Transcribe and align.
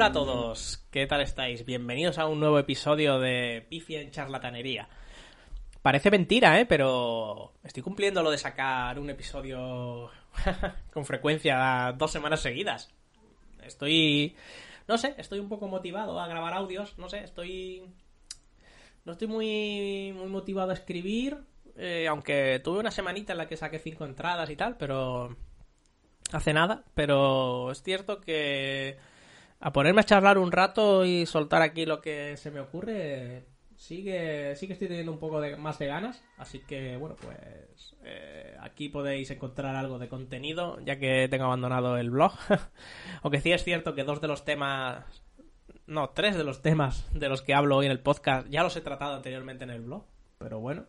Hola 0.00 0.08
a 0.08 0.12
todos, 0.12 0.82
¿qué 0.90 1.06
tal 1.06 1.20
estáis? 1.20 1.66
Bienvenidos 1.66 2.16
a 2.16 2.26
un 2.26 2.40
nuevo 2.40 2.58
episodio 2.58 3.18
de 3.18 3.66
Pifia 3.68 4.00
en 4.00 4.10
Charlatanería. 4.10 4.88
Parece 5.82 6.10
mentira, 6.10 6.58
¿eh? 6.58 6.64
Pero 6.64 7.52
estoy 7.62 7.82
cumpliendo 7.82 8.22
lo 8.22 8.30
de 8.30 8.38
sacar 8.38 8.98
un 8.98 9.10
episodio 9.10 10.08
con 10.94 11.04
frecuencia 11.04 11.94
dos 11.98 12.10
semanas 12.10 12.40
seguidas. 12.40 12.90
Estoy... 13.62 14.34
No 14.88 14.96
sé, 14.96 15.14
estoy 15.18 15.38
un 15.38 15.50
poco 15.50 15.68
motivado 15.68 16.18
a 16.18 16.26
grabar 16.28 16.54
audios, 16.54 16.96
no 16.96 17.10
sé, 17.10 17.18
estoy... 17.22 17.82
No 19.04 19.12
estoy 19.12 19.28
muy, 19.28 20.14
muy 20.16 20.28
motivado 20.28 20.70
a 20.70 20.74
escribir, 20.74 21.36
eh, 21.76 22.08
aunque 22.08 22.58
tuve 22.64 22.78
una 22.78 22.90
semanita 22.90 23.34
en 23.34 23.38
la 23.38 23.48
que 23.48 23.58
saqué 23.58 23.78
cinco 23.78 24.06
entradas 24.06 24.48
y 24.48 24.56
tal, 24.56 24.78
pero... 24.78 25.36
Hace 26.32 26.54
nada, 26.54 26.84
pero 26.94 27.70
es 27.70 27.82
cierto 27.82 28.22
que 28.22 28.96
a 29.60 29.72
ponerme 29.72 30.00
a 30.00 30.04
charlar 30.04 30.38
un 30.38 30.52
rato 30.52 31.04
y 31.04 31.26
soltar 31.26 31.62
aquí 31.62 31.84
lo 31.84 32.00
que 32.00 32.36
se 32.36 32.50
me 32.50 32.60
ocurre, 32.60 33.44
sigue, 33.76 34.56
sí 34.56 34.66
que 34.66 34.72
estoy 34.72 34.88
teniendo 34.88 35.12
un 35.12 35.18
poco 35.18 35.40
de, 35.40 35.56
más 35.56 35.78
de 35.78 35.86
ganas. 35.86 36.22
Así 36.38 36.60
que, 36.60 36.96
bueno, 36.96 37.16
pues 37.16 37.94
eh, 38.04 38.56
aquí 38.60 38.88
podéis 38.88 39.30
encontrar 39.30 39.76
algo 39.76 39.98
de 39.98 40.08
contenido, 40.08 40.78
ya 40.80 40.98
que 40.98 41.28
tengo 41.28 41.44
abandonado 41.44 41.98
el 41.98 42.10
blog. 42.10 42.32
Aunque 43.22 43.40
sí 43.40 43.52
es 43.52 43.62
cierto 43.62 43.94
que 43.94 44.04
dos 44.04 44.20
de 44.20 44.28
los 44.28 44.44
temas, 44.44 45.04
no, 45.86 46.10
tres 46.10 46.36
de 46.36 46.44
los 46.44 46.62
temas 46.62 47.06
de 47.12 47.28
los 47.28 47.42
que 47.42 47.54
hablo 47.54 47.76
hoy 47.76 47.86
en 47.86 47.92
el 47.92 48.00
podcast 48.00 48.48
ya 48.48 48.62
los 48.62 48.76
he 48.76 48.80
tratado 48.80 49.14
anteriormente 49.14 49.64
en 49.64 49.70
el 49.70 49.82
blog. 49.82 50.04
Pero 50.38 50.58
bueno, 50.58 50.86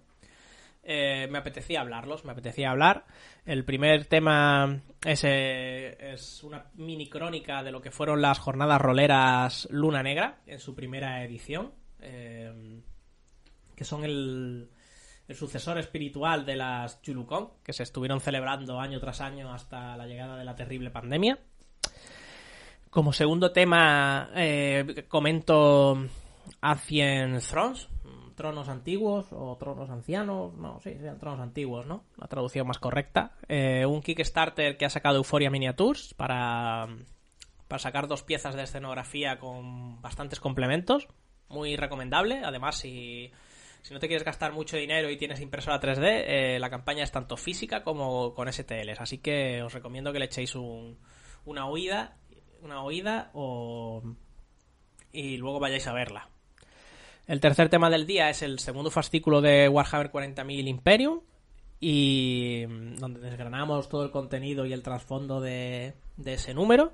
eh, 0.83 1.27
me 1.29 1.37
apetecía 1.37 1.81
hablarlos, 1.81 2.25
me 2.25 2.31
apetecía 2.31 2.71
hablar. 2.71 3.05
El 3.45 3.63
primer 3.65 4.05
tema 4.05 4.81
es, 5.05 5.23
eh, 5.23 6.13
es, 6.13 6.43
una 6.43 6.65
mini 6.75 7.07
crónica 7.07 7.61
de 7.63 7.71
lo 7.71 7.81
que 7.81 7.91
fueron 7.91 8.21
las 8.21 8.39
jornadas 8.39 8.81
roleras 8.81 9.67
Luna 9.69 10.01
Negra 10.01 10.41
en 10.47 10.59
su 10.59 10.73
primera 10.73 11.23
edición, 11.23 11.71
eh, 11.99 12.81
que 13.75 13.83
son 13.83 14.03
el, 14.03 14.69
el, 15.27 15.35
sucesor 15.35 15.77
espiritual 15.77 16.45
de 16.45 16.55
las 16.55 17.01
Chulucón, 17.03 17.51
que 17.63 17.73
se 17.73 17.83
estuvieron 17.83 18.19
celebrando 18.19 18.79
año 18.79 18.99
tras 18.99 19.21
año 19.21 19.53
hasta 19.53 19.95
la 19.95 20.07
llegada 20.07 20.35
de 20.35 20.45
la 20.45 20.55
terrible 20.55 20.89
pandemia. 20.89 21.37
Como 22.89 23.13
segundo 23.13 23.51
tema, 23.51 24.31
comento 25.07 25.97
Ancient 26.59 27.41
Thrones, 27.41 27.87
tronos 28.35 28.69
antiguos 28.69 29.27
o 29.31 29.57
tronos 29.57 29.89
ancianos, 29.89 30.53
no, 30.55 30.79
sí, 30.81 30.91
serían 30.93 31.19
tronos 31.19 31.39
antiguos, 31.39 31.85
¿no? 31.85 32.05
La 32.17 32.27
traducción 32.27 32.67
más 32.67 32.79
correcta. 32.79 33.33
Eh, 33.47 33.85
un 33.85 34.01
Kickstarter 34.01 34.77
que 34.77 34.85
ha 34.85 34.89
sacado 34.89 35.17
Euphoria 35.17 35.49
Miniatures 35.49 36.13
para, 36.13 36.87
para 37.67 37.79
sacar 37.79 38.07
dos 38.07 38.23
piezas 38.23 38.55
de 38.55 38.63
escenografía 38.63 39.39
con 39.39 40.01
bastantes 40.01 40.39
complementos. 40.39 41.07
Muy 41.49 41.75
recomendable. 41.75 42.41
Además, 42.43 42.77
si, 42.77 43.31
si 43.81 43.93
no 43.93 43.99
te 43.99 44.07
quieres 44.07 44.23
gastar 44.23 44.53
mucho 44.53 44.77
dinero 44.77 45.09
y 45.09 45.17
tienes 45.17 45.41
impresora 45.41 45.79
3D, 45.79 46.23
eh, 46.25 46.57
la 46.59 46.69
campaña 46.69 47.03
es 47.03 47.11
tanto 47.11 47.37
física 47.37 47.83
como 47.83 48.33
con 48.33 48.51
STLs. 48.51 49.01
Así 49.01 49.17
que 49.17 49.61
os 49.63 49.73
recomiendo 49.73 50.13
que 50.13 50.19
le 50.19 50.25
echéis 50.25 50.55
un, 50.55 50.97
una 51.45 51.67
oída, 51.67 52.17
una 52.61 52.83
oída 52.83 53.31
o... 53.33 54.03
y 55.11 55.37
luego 55.37 55.59
vayáis 55.59 55.87
a 55.87 55.93
verla. 55.93 56.29
El 57.27 57.39
tercer 57.39 57.69
tema 57.69 57.89
del 57.89 58.05
día 58.05 58.29
es 58.29 58.41
el 58.41 58.59
segundo 58.59 58.91
fascículo 58.91 59.41
de 59.41 59.69
Warhammer 59.69 60.11
40.000 60.11 60.67
Imperium 60.67 61.21
y 61.79 62.65
mm, 62.67 62.95
donde 62.95 63.19
desgranamos 63.19 63.89
todo 63.89 64.03
el 64.03 64.11
contenido 64.11 64.65
y 64.65 64.73
el 64.73 64.83
trasfondo 64.83 65.41
de, 65.41 65.93
ese 66.25 66.53
número. 66.53 66.93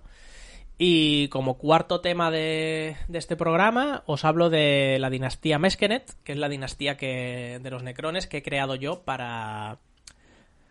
Y 0.79 1.27
como 1.29 1.57
cuarto 1.57 2.01
tema 2.01 2.29
de, 2.29 2.97
de, 3.07 3.17
este 3.17 3.35
programa, 3.35 4.03
os 4.05 4.25
hablo 4.25 4.49
de 4.49 4.97
la 4.99 5.09
dinastía 5.09 5.57
Meskenet, 5.57 6.13
que 6.23 6.33
es 6.33 6.37
la 6.37 6.49
dinastía 6.49 6.97
que, 6.97 7.59
de 7.61 7.71
los 7.71 7.81
necrones 7.81 8.27
que 8.27 8.37
he 8.37 8.43
creado 8.43 8.75
yo 8.75 9.01
para 9.01 9.79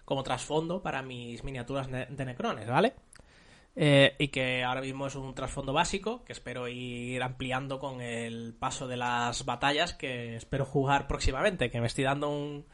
como 0.04 0.22
trasfondo 0.22 0.82
para 0.82 1.02
mis 1.02 1.42
miniaturas 1.42 1.90
de 1.90 2.24
necrones, 2.24 2.68
¿vale? 2.68 2.94
Eh, 3.78 4.16
y 4.18 4.28
que 4.28 4.64
ahora 4.64 4.80
mismo 4.80 5.06
es 5.06 5.14
un 5.16 5.34
trasfondo 5.34 5.74
básico 5.74 6.24
que 6.24 6.32
espero 6.32 6.66
ir 6.66 7.22
ampliando 7.22 7.78
con 7.78 8.00
el 8.00 8.54
paso 8.54 8.88
de 8.88 8.96
las 8.96 9.44
batallas 9.44 9.92
que 9.92 10.34
espero 10.36 10.64
jugar 10.64 11.06
próximamente, 11.06 11.70
que 11.70 11.82
me 11.82 11.86
estoy 11.86 12.04
dando 12.04 12.30
un, 12.30 12.64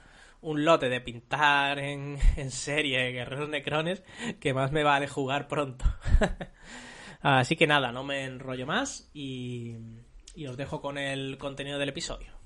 un 0.41 0.65
lote 0.65 0.89
de 0.89 1.01
pintar 1.01 1.81
en, 1.81 2.19
en 2.37 2.51
serie 2.53 3.11
guerreros 3.11 3.49
necrones 3.49 4.05
que 4.39 4.55
más 4.55 4.71
me 4.71 4.85
vale 4.85 5.09
jugar 5.09 5.49
pronto. 5.49 5.85
Así 7.21 7.57
que 7.57 7.67
nada, 7.67 7.91
no 7.91 8.05
me 8.05 8.25
enrollo 8.25 8.67
más 8.67 9.11
y, 9.13 9.77
y 10.37 10.47
os 10.47 10.57
dejo 10.57 10.81
con 10.81 10.99
el 10.99 11.37
contenido 11.37 11.79
del 11.79 11.89
episodio. 11.89 12.42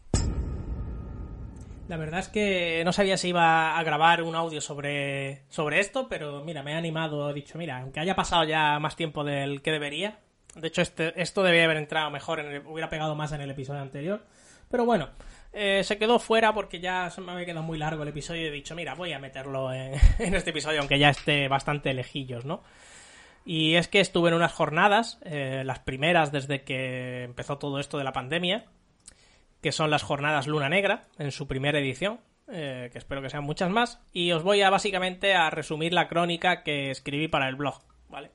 La 1.88 1.96
verdad 1.96 2.18
es 2.18 2.28
que 2.28 2.82
no 2.84 2.92
sabía 2.92 3.16
si 3.16 3.28
iba 3.28 3.78
a 3.78 3.82
grabar 3.84 4.22
un 4.22 4.34
audio 4.34 4.60
sobre, 4.60 5.42
sobre 5.48 5.78
esto, 5.78 6.08
pero 6.08 6.42
mira, 6.42 6.64
me 6.64 6.72
he 6.72 6.74
animado, 6.74 7.30
he 7.30 7.34
dicho, 7.34 7.58
mira, 7.58 7.78
aunque 7.78 8.00
haya 8.00 8.16
pasado 8.16 8.42
ya 8.42 8.78
más 8.80 8.96
tiempo 8.96 9.22
del 9.22 9.62
que 9.62 9.70
debería, 9.70 10.18
de 10.56 10.66
hecho 10.66 10.82
este, 10.82 11.20
esto 11.20 11.44
debía 11.44 11.64
haber 11.64 11.76
entrado 11.76 12.10
mejor, 12.10 12.40
en 12.40 12.46
el, 12.46 12.66
hubiera 12.66 12.90
pegado 12.90 13.14
más 13.14 13.30
en 13.30 13.40
el 13.40 13.50
episodio 13.50 13.82
anterior, 13.82 14.20
pero 14.68 14.84
bueno, 14.84 15.10
eh, 15.52 15.84
se 15.84 15.96
quedó 15.96 16.18
fuera 16.18 16.52
porque 16.52 16.80
ya 16.80 17.08
se 17.10 17.20
me 17.20 17.30
había 17.30 17.46
quedado 17.46 17.62
muy 17.62 17.78
largo 17.78 18.02
el 18.02 18.08
episodio 18.08 18.42
y 18.42 18.46
he 18.46 18.50
dicho, 18.50 18.74
mira, 18.74 18.94
voy 18.94 19.12
a 19.12 19.20
meterlo 19.20 19.72
en, 19.72 19.94
en 20.18 20.34
este 20.34 20.50
episodio, 20.50 20.80
aunque 20.80 20.98
ya 20.98 21.10
esté 21.10 21.46
bastante 21.46 21.94
lejillos, 21.94 22.44
¿no? 22.44 22.64
Y 23.44 23.76
es 23.76 23.86
que 23.86 24.00
estuve 24.00 24.30
en 24.30 24.34
unas 24.34 24.52
jornadas, 24.52 25.20
eh, 25.22 25.62
las 25.64 25.78
primeras 25.78 26.32
desde 26.32 26.64
que 26.64 27.22
empezó 27.22 27.58
todo 27.58 27.78
esto 27.78 27.96
de 27.96 28.02
la 28.02 28.12
pandemia, 28.12 28.64
que 29.60 29.72
son 29.72 29.90
las 29.90 30.02
jornadas 30.02 30.46
Luna 30.46 30.68
Negra, 30.68 31.04
en 31.18 31.32
su 31.32 31.46
primera 31.46 31.78
edición, 31.78 32.20
eh, 32.48 32.90
que 32.92 32.98
espero 32.98 33.22
que 33.22 33.30
sean 33.30 33.44
muchas 33.44 33.70
más, 33.70 34.00
y 34.12 34.32
os 34.32 34.42
voy 34.42 34.62
a 34.62 34.70
básicamente 34.70 35.34
a 35.34 35.50
resumir 35.50 35.92
la 35.92 36.08
crónica 36.08 36.62
que 36.62 36.90
escribí 36.90 37.28
para 37.28 37.48
el 37.48 37.56
blog, 37.56 37.80
¿vale? 38.08 38.30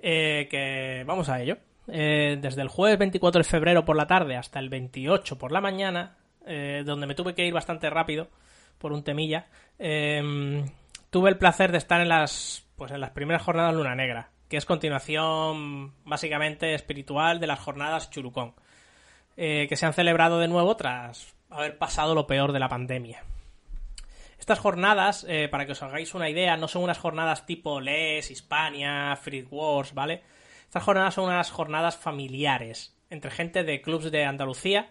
Eh, 0.00 0.46
que 0.50 1.04
vamos 1.06 1.28
a 1.28 1.40
ello. 1.40 1.58
Eh, 1.88 2.38
desde 2.40 2.62
el 2.62 2.68
jueves 2.68 2.98
24 2.98 3.40
de 3.40 3.48
febrero 3.48 3.84
por 3.84 3.96
la 3.96 4.06
tarde 4.06 4.36
hasta 4.36 4.58
el 4.58 4.68
28 4.68 5.38
por 5.38 5.52
la 5.52 5.60
mañana, 5.60 6.16
eh, 6.46 6.82
donde 6.84 7.06
me 7.06 7.14
tuve 7.14 7.34
que 7.34 7.46
ir 7.46 7.54
bastante 7.54 7.88
rápido 7.90 8.28
por 8.78 8.92
un 8.92 9.02
temilla, 9.02 9.46
tuve 9.78 11.30
el 11.30 11.38
placer 11.38 11.72
de 11.72 11.78
estar 11.78 12.00
en 12.00 12.08
las, 12.08 12.64
pues 12.76 12.92
en 12.92 13.00
las 13.00 13.10
primeras 13.10 13.42
jornadas 13.42 13.74
Luna 13.74 13.94
Negra, 13.94 14.30
que 14.48 14.56
es 14.56 14.66
continuación 14.66 15.94
básicamente 16.04 16.74
espiritual 16.74 17.40
de 17.40 17.46
las 17.48 17.58
jornadas 17.58 18.10
Churucón 18.10 18.54
eh, 19.40 19.66
que 19.68 19.76
se 19.76 19.86
han 19.86 19.94
celebrado 19.94 20.40
de 20.40 20.48
nuevo 20.48 20.76
tras 20.76 21.32
haber 21.48 21.78
pasado 21.78 22.16
lo 22.16 22.26
peor 22.26 22.52
de 22.52 22.58
la 22.58 22.68
pandemia. 22.68 23.22
Estas 24.36 24.58
jornadas, 24.58 25.24
eh, 25.28 25.46
para 25.48 25.64
que 25.64 25.72
os 25.72 25.82
hagáis 25.82 26.12
una 26.14 26.28
idea, 26.28 26.56
no 26.56 26.66
son 26.66 26.82
unas 26.82 26.98
jornadas 26.98 27.46
tipo 27.46 27.80
LES, 27.80 28.32
Hispania, 28.32 29.14
Free 29.14 29.46
Wars, 29.48 29.94
¿vale? 29.94 30.22
Estas 30.64 30.82
jornadas 30.82 31.14
son 31.14 31.26
unas 31.26 31.52
jornadas 31.52 31.96
familiares 31.96 32.98
entre 33.10 33.30
gente 33.30 33.62
de 33.62 33.80
clubs 33.80 34.10
de 34.10 34.24
Andalucía, 34.24 34.90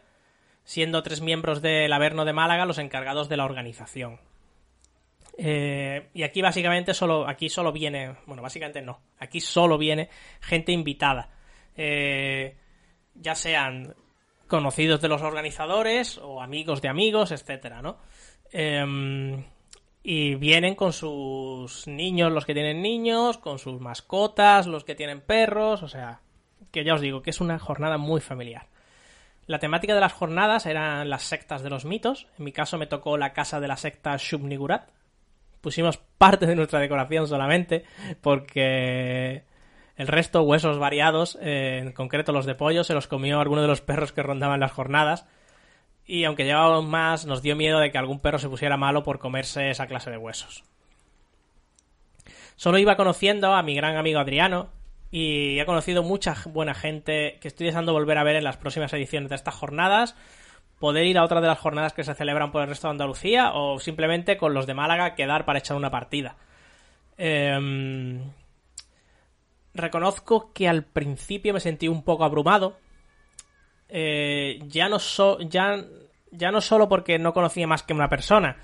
siendo 0.63 1.03
tres 1.03 1.19
miembros 1.19 1.61
del 1.61 1.91
Averno 1.91 2.23
de 2.23 2.31
Málaga 2.31 2.65
los 2.65 2.77
encargados 2.77 3.27
de 3.27 3.35
la 3.35 3.43
organización. 3.43 4.21
Eh, 5.37 6.07
y 6.13 6.23
aquí 6.23 6.41
básicamente 6.41 6.93
solo, 6.93 7.27
aquí 7.27 7.49
solo 7.49 7.73
viene, 7.73 8.15
bueno, 8.25 8.41
básicamente 8.41 8.81
no, 8.81 9.01
aquí 9.19 9.41
solo 9.41 9.77
viene 9.77 10.09
gente 10.39 10.71
invitada. 10.71 11.29
Eh, 11.75 12.55
ya 13.13 13.35
sean 13.35 13.93
conocidos 14.47 15.01
de 15.01 15.09
los 15.09 15.21
organizadores 15.21 16.17
o 16.17 16.41
amigos 16.41 16.81
de 16.81 16.89
amigos, 16.89 17.31
etcétera, 17.31 17.81
¿no? 17.81 17.97
Eh, 18.51 19.43
y 20.09 20.35
vienen 20.35 20.75
con 20.75 20.93
sus 20.93 21.85
niños, 21.85 22.31
los 22.31 22.45
que 22.45 22.53
tienen 22.53 22.81
niños, 22.81 23.37
con 23.37 23.59
sus 23.59 23.81
mascotas, 23.81 24.65
los 24.65 24.85
que 24.85 24.95
tienen 24.95 25.19
perros, 25.19 25.83
o 25.83 25.89
sea, 25.89 26.21
que 26.71 26.85
ya 26.85 26.93
os 26.93 27.01
digo 27.01 27.21
que 27.21 27.31
es 27.31 27.41
una 27.41 27.59
jornada 27.59 27.97
muy 27.97 28.21
familiar. 28.21 28.67
La 29.47 29.59
temática 29.59 29.93
de 29.93 29.99
las 29.99 30.13
jornadas 30.13 30.65
eran 30.65 31.09
las 31.09 31.23
sectas 31.23 31.61
de 31.61 31.69
los 31.69 31.83
mitos. 31.83 32.27
En 32.39 32.45
mi 32.45 32.53
caso 32.53 32.77
me 32.77 32.87
tocó 32.87 33.17
la 33.17 33.33
casa 33.33 33.59
de 33.59 33.67
la 33.67 33.75
secta 33.75 34.15
Shub-Nigurat. 34.15 34.89
Pusimos 35.59 35.97
parte 35.97 36.45
de 36.45 36.55
nuestra 36.55 36.79
decoración 36.79 37.27
solamente 37.27 37.83
porque 38.21 39.43
el 39.97 40.07
resto, 40.07 40.43
huesos 40.43 40.77
variados, 40.77 41.37
eh, 41.41 41.79
en 41.81 41.91
concreto 41.91 42.31
los 42.31 42.45
de 42.45 42.53
pollo, 42.53 42.83
se 42.83 42.93
los 42.93 43.07
comió 43.07 43.39
alguno 43.39 43.63
de 43.63 43.67
los 43.67 43.81
perros 43.81 44.11
que 44.11 44.21
rondaban 44.21 44.59
las 44.59 44.71
jornadas. 44.71 45.25
Y 46.05 46.23
aunque 46.23 46.45
llevábamos 46.45 46.85
más, 46.85 47.25
nos 47.25 47.41
dio 47.41 47.55
miedo 47.55 47.79
de 47.79 47.91
que 47.91 47.97
algún 47.97 48.19
perro 48.19 48.37
se 48.37 48.47
pusiera 48.47 48.77
malo 48.77 49.03
por 49.03 49.17
comerse 49.17 49.71
esa 49.71 49.87
clase 49.87 50.11
de 50.11 50.17
huesos. 50.17 50.63
Solo 52.55 52.77
iba 52.77 52.95
conociendo 52.95 53.53
a 53.53 53.63
mi 53.63 53.75
gran 53.75 53.97
amigo 53.97 54.19
Adriano 54.19 54.69
y 55.09 55.59
he 55.59 55.65
conocido 55.65 56.03
mucha 56.03 56.35
buena 56.45 56.75
gente 56.75 57.39
que 57.41 57.47
estoy 57.47 57.65
deseando 57.65 57.91
volver 57.91 58.19
a 58.19 58.23
ver 58.23 58.35
en 58.35 58.43
las 58.43 58.57
próximas 58.57 58.93
ediciones 58.93 59.29
de 59.29 59.35
estas 59.35 59.55
jornadas. 59.55 60.15
Poder 60.79 61.07
ir 61.07 61.17
a 61.17 61.23
otra 61.23 61.41
de 61.41 61.47
las 61.47 61.57
jornadas 61.57 61.93
que 61.93 62.03
se 62.03 62.13
celebran 62.13 62.51
por 62.51 62.61
el 62.61 62.69
resto 62.69 62.87
de 62.87 62.91
Andalucía 62.91 63.51
o 63.53 63.79
simplemente 63.79 64.37
con 64.37 64.53
los 64.53 64.67
de 64.67 64.75
Málaga 64.75 65.15
quedar 65.15 65.43
para 65.43 65.59
echar 65.59 65.75
una 65.75 65.89
partida. 65.89 66.35
Eh, 67.17 68.21
reconozco 69.77 70.51
que 70.53 70.67
al 70.67 70.83
principio 70.83 71.53
me 71.53 71.59
sentí 71.59 71.87
un 71.87 72.03
poco 72.03 72.23
abrumado. 72.23 72.77
Eh, 73.89 74.59
ya, 74.67 74.89
no 74.89 74.99
so, 74.99 75.39
ya, 75.39 75.77
no 76.31 76.61
solo 76.61 76.89
porque 76.89 77.19
no 77.19 77.33
conocía 77.33 77.67
más 77.67 77.83
que 77.83 77.93
una 77.93 78.09
persona, 78.09 78.57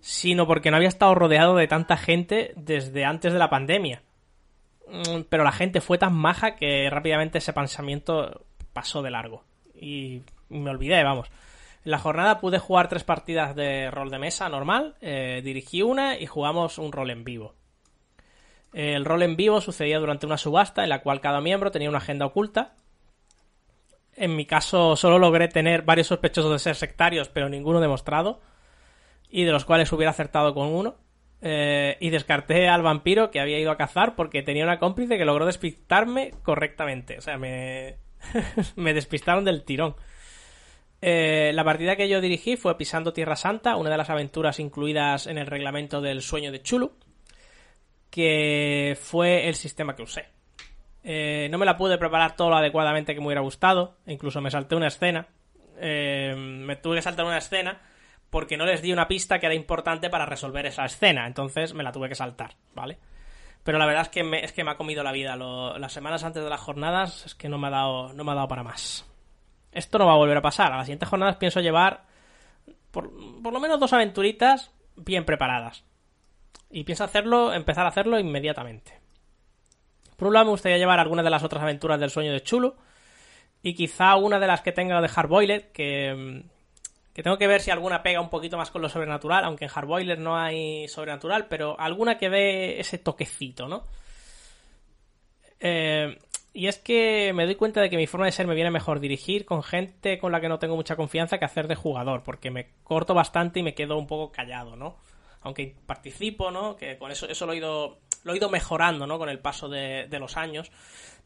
sino 0.00 0.46
porque 0.46 0.70
no 0.70 0.76
había 0.76 0.88
estado 0.88 1.14
rodeado 1.14 1.56
de 1.56 1.68
tanta 1.68 1.96
gente 1.96 2.52
desde 2.56 3.04
antes 3.04 3.32
de 3.32 3.38
la 3.38 3.50
pandemia. 3.50 4.02
Mm, 4.88 5.22
pero 5.28 5.44
la 5.44 5.52
gente 5.52 5.80
fue 5.80 5.98
tan 5.98 6.14
maja 6.14 6.56
que 6.56 6.88
rápidamente 6.90 7.38
ese 7.38 7.52
pensamiento 7.52 8.44
pasó 8.72 9.02
de 9.02 9.10
largo. 9.10 9.44
Y 9.74 10.22
me 10.48 10.70
olvidé, 10.70 11.02
vamos. 11.02 11.28
En 11.84 11.90
la 11.90 11.98
jornada 11.98 12.40
pude 12.40 12.58
jugar 12.58 12.88
tres 12.88 13.04
partidas 13.04 13.56
de 13.56 13.90
rol 13.90 14.10
de 14.10 14.18
mesa 14.18 14.48
normal, 14.48 14.94
eh, 15.00 15.40
dirigí 15.44 15.82
una 15.82 16.16
y 16.18 16.26
jugamos 16.26 16.78
un 16.78 16.92
rol 16.92 17.10
en 17.10 17.24
vivo. 17.24 17.54
El 18.72 19.04
rol 19.04 19.22
en 19.22 19.36
vivo 19.36 19.60
sucedía 19.60 19.98
durante 19.98 20.26
una 20.26 20.38
subasta 20.38 20.82
en 20.82 20.88
la 20.88 21.02
cual 21.02 21.20
cada 21.20 21.40
miembro 21.40 21.70
tenía 21.70 21.90
una 21.90 21.98
agenda 21.98 22.26
oculta. 22.26 22.74
En 24.14 24.34
mi 24.34 24.46
caso 24.46 24.96
solo 24.96 25.18
logré 25.18 25.48
tener 25.48 25.82
varios 25.82 26.06
sospechosos 26.06 26.52
de 26.52 26.58
ser 26.58 26.74
sectarios, 26.76 27.28
pero 27.28 27.48
ninguno 27.48 27.80
demostrado, 27.80 28.40
y 29.28 29.44
de 29.44 29.52
los 29.52 29.64
cuales 29.64 29.92
hubiera 29.92 30.10
acertado 30.10 30.54
con 30.54 30.68
uno. 30.68 30.96
Eh, 31.44 31.96
y 31.98 32.10
descarté 32.10 32.68
al 32.68 32.82
vampiro 32.82 33.32
que 33.32 33.40
había 33.40 33.58
ido 33.58 33.72
a 33.72 33.76
cazar 33.76 34.14
porque 34.14 34.44
tenía 34.44 34.62
una 34.62 34.78
cómplice 34.78 35.18
que 35.18 35.24
logró 35.24 35.44
despistarme 35.44 36.32
correctamente. 36.42 37.18
O 37.18 37.20
sea, 37.20 37.36
me, 37.36 37.96
me 38.76 38.94
despistaron 38.94 39.44
del 39.44 39.64
tirón. 39.64 39.96
Eh, 41.00 41.50
la 41.52 41.64
partida 41.64 41.96
que 41.96 42.08
yo 42.08 42.20
dirigí 42.20 42.56
fue 42.56 42.78
Pisando 42.78 43.12
Tierra 43.12 43.34
Santa, 43.34 43.76
una 43.76 43.90
de 43.90 43.96
las 43.96 44.08
aventuras 44.08 44.60
incluidas 44.60 45.26
en 45.26 45.36
el 45.36 45.48
reglamento 45.48 46.00
del 46.00 46.22
sueño 46.22 46.52
de 46.52 46.62
Chulu 46.62 46.92
que 48.12 48.96
fue 49.00 49.48
el 49.48 49.54
sistema 49.54 49.96
que 49.96 50.02
usé. 50.02 50.26
Eh, 51.02 51.48
no 51.50 51.56
me 51.56 51.64
la 51.64 51.78
pude 51.78 51.96
preparar 51.96 52.36
todo 52.36 52.50
lo 52.50 52.56
adecuadamente 52.56 53.14
que 53.14 53.20
me 53.20 53.26
hubiera 53.26 53.40
gustado, 53.40 53.96
incluso 54.06 54.42
me 54.42 54.50
salté 54.50 54.76
una 54.76 54.88
escena. 54.88 55.26
Eh, 55.78 56.34
me 56.36 56.76
tuve 56.76 56.96
que 56.96 57.02
saltar 57.02 57.24
una 57.24 57.38
escena 57.38 57.80
porque 58.28 58.58
no 58.58 58.66
les 58.66 58.82
di 58.82 58.92
una 58.92 59.08
pista 59.08 59.38
que 59.38 59.46
era 59.46 59.54
importante 59.54 60.10
para 60.10 60.26
resolver 60.26 60.66
esa 60.66 60.84
escena, 60.84 61.26
entonces 61.26 61.72
me 61.72 61.82
la 61.82 61.90
tuve 61.90 62.10
que 62.10 62.14
saltar, 62.14 62.54
¿vale? 62.74 62.98
Pero 63.64 63.78
la 63.78 63.86
verdad 63.86 64.02
es 64.02 64.08
que 64.10 64.22
me, 64.22 64.44
es 64.44 64.52
que 64.52 64.62
me 64.62 64.72
ha 64.72 64.76
comido 64.76 65.02
la 65.02 65.12
vida. 65.12 65.34
las 65.34 65.92
semanas 65.92 66.22
antes 66.22 66.44
de 66.44 66.50
las 66.50 66.60
jornadas 66.60 67.24
es 67.24 67.34
que 67.34 67.48
no 67.48 67.56
me, 67.56 67.68
ha 67.68 67.70
dado, 67.70 68.12
no 68.12 68.24
me 68.24 68.32
ha 68.32 68.34
dado 68.34 68.48
para 68.48 68.62
más. 68.62 69.06
Esto 69.72 69.98
no 69.98 70.06
va 70.06 70.12
a 70.12 70.16
volver 70.16 70.36
a 70.36 70.42
pasar. 70.42 70.70
A 70.72 70.76
las 70.76 70.86
siguientes 70.86 71.08
jornadas 71.08 71.36
pienso 71.36 71.60
llevar 71.60 72.04
por, 72.90 73.10
por 73.42 73.54
lo 73.54 73.60
menos 73.60 73.80
dos 73.80 73.92
aventuritas 73.94 74.70
bien 74.96 75.24
preparadas 75.24 75.84
y 76.70 76.84
pienso 76.84 77.04
hacerlo, 77.04 77.52
empezar 77.52 77.84
a 77.84 77.90
hacerlo 77.90 78.18
inmediatamente. 78.18 78.98
Por 80.16 80.28
un 80.28 80.34
lado 80.34 80.46
me 80.46 80.52
gustaría 80.52 80.78
llevar 80.78 81.00
algunas 81.00 81.24
de 81.24 81.30
las 81.30 81.42
otras 81.42 81.62
aventuras 81.62 82.00
del 82.00 82.10
sueño 82.10 82.32
de 82.32 82.42
Chulu 82.42 82.74
y 83.62 83.74
quizá 83.74 84.16
una 84.16 84.38
de 84.38 84.46
las 84.46 84.62
que 84.62 84.72
tenga 84.72 85.00
de 85.00 85.08
Hardboiler 85.08 85.72
que, 85.72 86.44
que 87.14 87.22
tengo 87.22 87.38
que 87.38 87.46
ver 87.46 87.60
si 87.60 87.70
alguna 87.70 88.02
pega 88.02 88.20
un 88.20 88.30
poquito 88.30 88.56
más 88.56 88.70
con 88.70 88.82
lo 88.82 88.88
sobrenatural, 88.88 89.44
aunque 89.44 89.64
en 89.64 89.70
Hardboiler 89.70 90.18
no 90.18 90.36
hay 90.36 90.88
sobrenatural, 90.88 91.46
pero 91.48 91.78
alguna 91.78 92.18
que 92.18 92.30
dé 92.30 92.80
ese 92.80 92.98
toquecito, 92.98 93.68
¿no? 93.68 93.84
Eh, 95.60 96.18
y 96.54 96.66
es 96.66 96.78
que 96.78 97.32
me 97.34 97.44
doy 97.44 97.54
cuenta 97.54 97.80
de 97.80 97.88
que 97.88 97.96
mi 97.96 98.06
forma 98.06 98.26
de 98.26 98.32
ser 98.32 98.46
me 98.46 98.54
viene 98.54 98.70
mejor 98.70 99.00
dirigir 99.00 99.44
con 99.44 99.62
gente 99.62 100.18
con 100.18 100.32
la 100.32 100.40
que 100.40 100.48
no 100.48 100.58
tengo 100.58 100.76
mucha 100.76 100.96
confianza 100.96 101.38
que 101.38 101.44
hacer 101.44 101.68
de 101.68 101.76
jugador, 101.76 102.22
porque 102.22 102.50
me 102.50 102.68
corto 102.82 103.14
bastante 103.14 103.60
y 103.60 103.62
me 103.62 103.74
quedo 103.74 103.96
un 103.96 104.06
poco 104.06 104.32
callado, 104.32 104.76
¿no? 104.76 104.96
Aunque 105.42 105.74
participo, 105.86 106.50
¿no? 106.50 106.76
Que 106.76 106.96
con 106.98 107.10
eso, 107.10 107.28
eso 107.28 107.46
lo 107.46 107.52
he 107.52 107.56
ido, 107.56 107.98
lo 108.24 108.32
he 108.32 108.36
ido 108.36 108.48
mejorando, 108.48 109.06
¿no? 109.06 109.18
Con 109.18 109.28
el 109.28 109.38
paso 109.38 109.68
de, 109.68 110.08
los 110.18 110.36
años. 110.36 110.70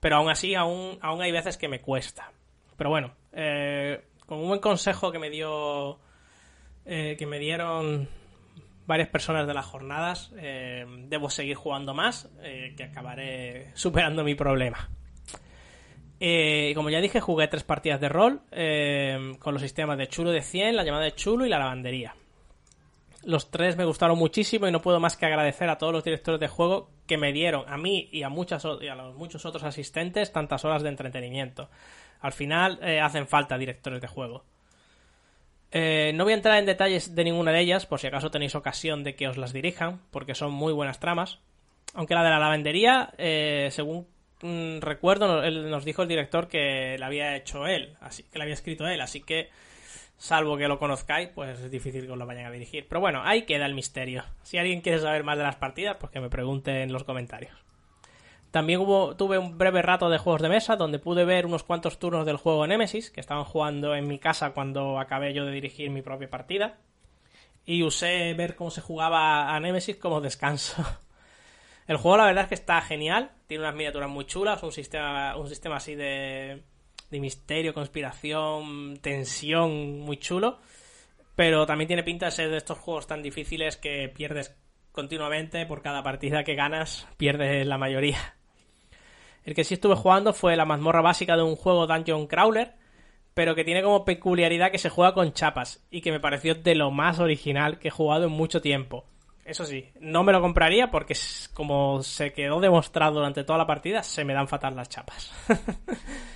Pero 0.00 0.16
aún 0.16 0.30
así, 0.30 0.54
aún, 0.54 0.98
aún 1.00 1.22
hay 1.22 1.32
veces 1.32 1.56
que 1.56 1.68
me 1.68 1.80
cuesta. 1.80 2.32
Pero 2.76 2.90
bueno, 2.90 3.14
eh, 3.32 4.04
con 4.26 4.38
un 4.38 4.48
buen 4.48 4.60
consejo 4.60 5.12
que 5.12 5.18
me 5.18 5.30
dio, 5.30 5.98
eh, 6.84 7.16
que 7.18 7.26
me 7.26 7.38
dieron 7.38 8.08
varias 8.86 9.08
personas 9.08 9.46
de 9.46 9.54
las 9.54 9.66
jornadas, 9.66 10.32
eh, 10.36 10.84
debo 11.08 11.28
seguir 11.28 11.56
jugando 11.56 11.92
más, 11.92 12.30
que 12.40 12.84
acabaré 12.84 13.70
superando 13.74 14.22
mi 14.22 14.34
problema. 14.34 14.90
como 16.74 16.90
ya 16.90 17.00
dije, 17.00 17.20
jugué 17.20 17.48
tres 17.48 17.64
partidas 17.64 18.00
de 18.00 18.08
rol 18.08 18.42
con 19.40 19.54
los 19.54 19.62
sistemas 19.62 19.98
de 19.98 20.06
chulo 20.06 20.30
de 20.30 20.42
100, 20.42 20.76
la 20.76 20.84
llamada 20.84 21.04
de 21.04 21.14
chulo 21.14 21.46
y 21.46 21.48
la 21.48 21.58
lavandería. 21.58 22.14
Los 23.26 23.50
tres 23.50 23.76
me 23.76 23.84
gustaron 23.84 24.16
muchísimo 24.16 24.68
y 24.68 24.70
no 24.70 24.80
puedo 24.80 25.00
más 25.00 25.16
que 25.16 25.26
agradecer 25.26 25.68
a 25.68 25.78
todos 25.78 25.92
los 25.92 26.04
directores 26.04 26.38
de 26.38 26.46
juego 26.46 26.90
que 27.08 27.18
me 27.18 27.32
dieron, 27.32 27.64
a 27.66 27.76
mí 27.76 28.08
y 28.12 28.22
a, 28.22 28.28
muchas, 28.28 28.64
y 28.80 28.86
a 28.86 28.94
los 28.94 29.16
muchos 29.16 29.44
otros 29.44 29.64
asistentes, 29.64 30.30
tantas 30.30 30.64
horas 30.64 30.84
de 30.84 30.90
entretenimiento. 30.90 31.68
Al 32.20 32.32
final 32.32 32.78
eh, 32.82 33.00
hacen 33.00 33.26
falta 33.26 33.58
directores 33.58 34.00
de 34.00 34.06
juego. 34.06 34.44
Eh, 35.72 36.12
no 36.14 36.22
voy 36.22 36.34
a 36.34 36.36
entrar 36.36 36.56
en 36.56 36.66
detalles 36.66 37.16
de 37.16 37.24
ninguna 37.24 37.50
de 37.50 37.62
ellas, 37.62 37.84
por 37.84 37.98
si 37.98 38.06
acaso 38.06 38.30
tenéis 38.30 38.54
ocasión 38.54 39.02
de 39.02 39.16
que 39.16 39.26
os 39.26 39.36
las 39.36 39.52
dirijan, 39.52 40.02
porque 40.12 40.36
son 40.36 40.52
muy 40.52 40.72
buenas 40.72 41.00
tramas. 41.00 41.40
Aunque 41.94 42.14
la 42.14 42.22
de 42.22 42.30
la 42.30 42.38
lavandería, 42.38 43.12
eh, 43.18 43.70
según 43.72 44.06
mm, 44.42 44.78
recuerdo, 44.78 45.50
nos 45.50 45.84
dijo 45.84 46.02
el 46.02 46.08
director 46.08 46.46
que 46.46 46.96
la 46.96 47.06
había 47.06 47.34
hecho 47.34 47.66
él, 47.66 47.96
así 48.00 48.22
que 48.22 48.38
la 48.38 48.44
había 48.44 48.54
escrito 48.54 48.86
él, 48.86 49.00
así 49.00 49.20
que 49.20 49.50
salvo 50.16 50.56
que 50.56 50.68
lo 50.68 50.78
conozcáis, 50.78 51.28
pues 51.28 51.60
es 51.60 51.70
difícil 51.70 52.06
que 52.06 52.12
os 52.12 52.18
lo 52.18 52.26
vayan 52.26 52.46
a 52.46 52.50
dirigir. 52.50 52.86
Pero 52.88 53.00
bueno, 53.00 53.22
ahí 53.24 53.42
queda 53.42 53.66
el 53.66 53.74
misterio. 53.74 54.24
Si 54.42 54.58
alguien 54.58 54.80
quiere 54.80 54.98
saber 54.98 55.24
más 55.24 55.36
de 55.36 55.44
las 55.44 55.56
partidas, 55.56 55.96
pues 55.98 56.12
que 56.12 56.20
me 56.20 56.30
pregunte 56.30 56.82
en 56.82 56.92
los 56.92 57.04
comentarios. 57.04 57.56
También 58.50 58.80
tuve 59.18 59.38
un 59.38 59.58
breve 59.58 59.82
rato 59.82 60.08
de 60.08 60.18
juegos 60.18 60.40
de 60.40 60.48
mesa 60.48 60.76
donde 60.76 60.98
pude 60.98 61.24
ver 61.24 61.44
unos 61.44 61.62
cuantos 61.62 61.98
turnos 61.98 62.24
del 62.24 62.38
juego 62.38 62.66
Nemesis 62.66 63.10
que 63.10 63.20
estaban 63.20 63.44
jugando 63.44 63.94
en 63.94 64.08
mi 64.08 64.18
casa 64.18 64.52
cuando 64.52 64.98
acabé 64.98 65.34
yo 65.34 65.44
de 65.44 65.52
dirigir 65.52 65.90
mi 65.90 66.00
propia 66.00 66.30
partida. 66.30 66.78
Y 67.66 67.82
usé 67.82 68.32
ver 68.34 68.54
cómo 68.54 68.70
se 68.70 68.80
jugaba 68.80 69.54
a 69.54 69.60
Nemesis 69.60 69.96
como 69.96 70.20
descanso. 70.20 70.82
El 71.86 71.98
juego 71.98 72.16
la 72.16 72.26
verdad 72.26 72.44
es 72.44 72.48
que 72.48 72.54
está 72.54 72.80
genial, 72.80 73.30
tiene 73.46 73.64
unas 73.64 73.74
miniaturas 73.74 74.08
muy 74.08 74.24
chulas, 74.24 74.62
un 74.62 74.72
sistema, 74.72 75.36
un 75.36 75.48
sistema 75.48 75.76
así 75.76 75.94
de, 75.94 76.62
de 77.10 77.20
misterio, 77.20 77.74
conspiración, 77.74 78.98
tensión 79.00 80.00
muy 80.00 80.18
chulo. 80.18 80.58
Pero 81.34 81.66
también 81.66 81.88
tiene 81.88 82.02
pinta 82.02 82.26
de 82.26 82.32
ser 82.32 82.50
de 82.50 82.56
estos 82.56 82.78
juegos 82.78 83.06
tan 83.06 83.22
difíciles 83.22 83.76
que 83.76 84.10
pierdes 84.14 84.56
continuamente. 84.92 85.66
Por 85.66 85.82
cada 85.82 86.02
partida 86.02 86.44
que 86.44 86.54
ganas, 86.54 87.06
pierdes 87.16 87.66
la 87.66 87.78
mayoría. 87.78 88.36
El 89.44 89.54
que 89.54 89.62
sí 89.62 89.74
estuve 89.74 89.94
jugando 89.94 90.32
fue 90.32 90.56
la 90.56 90.64
mazmorra 90.64 91.02
básica 91.02 91.36
de 91.36 91.42
un 91.42 91.54
juego 91.54 91.86
Dungeon 91.86 92.26
Crawler, 92.26 92.72
pero 93.32 93.54
que 93.54 93.64
tiene 93.64 93.82
como 93.82 94.04
peculiaridad 94.04 94.72
que 94.72 94.78
se 94.78 94.88
juega 94.88 95.14
con 95.14 95.32
chapas 95.32 95.86
y 95.90 96.00
que 96.00 96.10
me 96.10 96.18
pareció 96.18 96.56
de 96.56 96.74
lo 96.74 96.90
más 96.90 97.20
original 97.20 97.78
que 97.78 97.88
he 97.88 97.92
jugado 97.92 98.24
en 98.24 98.32
mucho 98.32 98.60
tiempo. 98.60 99.04
Eso 99.44 99.64
sí, 99.64 99.88
no 100.00 100.24
me 100.24 100.32
lo 100.32 100.40
compraría 100.40 100.90
porque 100.90 101.14
como 101.54 102.02
se 102.02 102.32
quedó 102.32 102.58
demostrado 102.58 103.14
durante 103.14 103.44
toda 103.44 103.58
la 103.58 103.66
partida, 103.66 104.02
se 104.02 104.24
me 104.24 104.34
dan 104.34 104.48
fatal 104.48 104.74
las 104.74 104.88
chapas. 104.88 105.32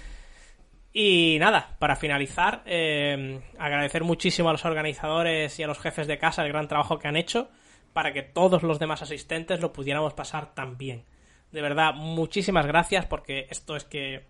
Y 0.92 1.37
nada, 1.38 1.76
para 1.78 1.94
finalizar, 1.94 2.62
eh, 2.66 3.40
agradecer 3.59 4.02
muchísimo 4.02 4.49
a 4.49 4.52
los 4.52 4.64
organizadores 4.64 5.59
y 5.59 5.62
a 5.62 5.68
los 5.68 5.78
jefes 5.78 6.06
de 6.09 6.18
casa 6.18 6.42
el 6.42 6.49
gran 6.49 6.66
trabajo 6.66 6.99
que 6.99 7.06
han 7.06 7.16
hecho 7.16 7.49
para 7.92 8.12
que 8.12 8.23
todos 8.23 8.62
los 8.62 8.78
demás 8.78 9.02
asistentes 9.02 9.61
lo 9.61 9.73
pudiéramos 9.73 10.14
pasar 10.14 10.54
tan 10.54 10.76
bien. 10.78 11.04
De 11.52 11.62
verdad, 11.62 11.94
muchísimas 11.94 12.66
gracias 12.66 13.06
porque 13.06 13.47
esto 13.50 13.76
es 13.76 13.85
que 13.85 14.25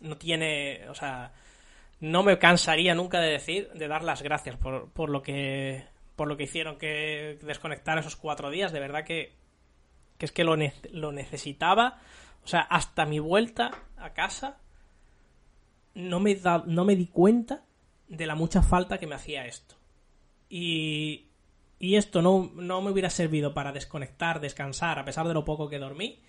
no 0.00 0.16
tiene, 0.16 0.88
o 0.88 0.94
sea, 0.94 1.32
no 2.00 2.22
me 2.24 2.38
cansaría 2.38 2.94
nunca 2.94 3.20
de 3.20 3.30
decir, 3.30 3.70
de 3.74 3.88
dar 3.88 4.02
las 4.02 4.22
gracias 4.22 4.56
por, 4.56 4.90
por 4.90 5.10
lo 5.10 5.22
que 5.22 5.84
por 6.16 6.28
lo 6.28 6.36
que 6.36 6.44
hicieron 6.44 6.76
que 6.76 7.38
desconectar 7.42 7.98
esos 7.98 8.16
cuatro 8.16 8.50
días. 8.50 8.70
De 8.70 8.80
verdad 8.80 9.04
que, 9.04 9.32
que 10.18 10.26
es 10.26 10.32
que 10.32 10.44
lo, 10.44 10.56
lo 10.92 11.12
necesitaba. 11.12 11.98
O 12.44 12.46
sea, 12.46 12.60
hasta 12.60 13.06
mi 13.06 13.18
vuelta 13.18 13.70
a 13.96 14.12
casa 14.12 14.58
no 15.94 16.20
me, 16.20 16.38
no 16.66 16.84
me 16.84 16.96
di 16.96 17.06
cuenta 17.06 17.64
de 18.08 18.26
la 18.26 18.34
mucha 18.34 18.62
falta 18.62 18.98
que 18.98 19.06
me 19.06 19.14
hacía 19.14 19.46
esto. 19.46 19.76
Y, 20.48 21.28
y 21.78 21.96
esto 21.96 22.22
no, 22.22 22.50
no 22.54 22.82
me 22.82 22.90
hubiera 22.90 23.10
servido 23.10 23.54
para 23.54 23.72
desconectar, 23.72 24.40
descansar, 24.40 24.98
a 24.98 25.04
pesar 25.04 25.26
de 25.26 25.34
lo 25.34 25.44
poco 25.44 25.68
que 25.68 25.78
dormí, 25.78 26.20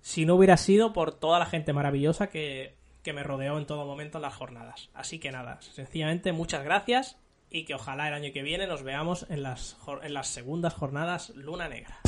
si 0.00 0.24
no 0.24 0.34
hubiera 0.34 0.56
sido 0.56 0.92
por 0.92 1.12
toda 1.12 1.38
la 1.38 1.46
gente 1.46 1.72
maravillosa 1.72 2.28
que, 2.28 2.74
que 3.02 3.12
me 3.12 3.22
rodeó 3.22 3.58
en 3.58 3.66
todo 3.66 3.84
momento 3.84 4.18
en 4.18 4.22
las 4.22 4.34
jornadas. 4.34 4.90
Así 4.94 5.18
que 5.18 5.30
nada, 5.30 5.60
sencillamente 5.60 6.32
muchas 6.32 6.64
gracias 6.64 7.18
y 7.50 7.64
que 7.64 7.74
ojalá 7.74 8.08
el 8.08 8.14
año 8.14 8.32
que 8.32 8.42
viene 8.42 8.66
nos 8.66 8.82
veamos 8.82 9.26
en 9.28 9.42
las, 9.42 9.76
en 10.02 10.14
las 10.14 10.28
segundas 10.28 10.74
jornadas 10.74 11.30
Luna 11.30 11.68
Negra. 11.68 12.00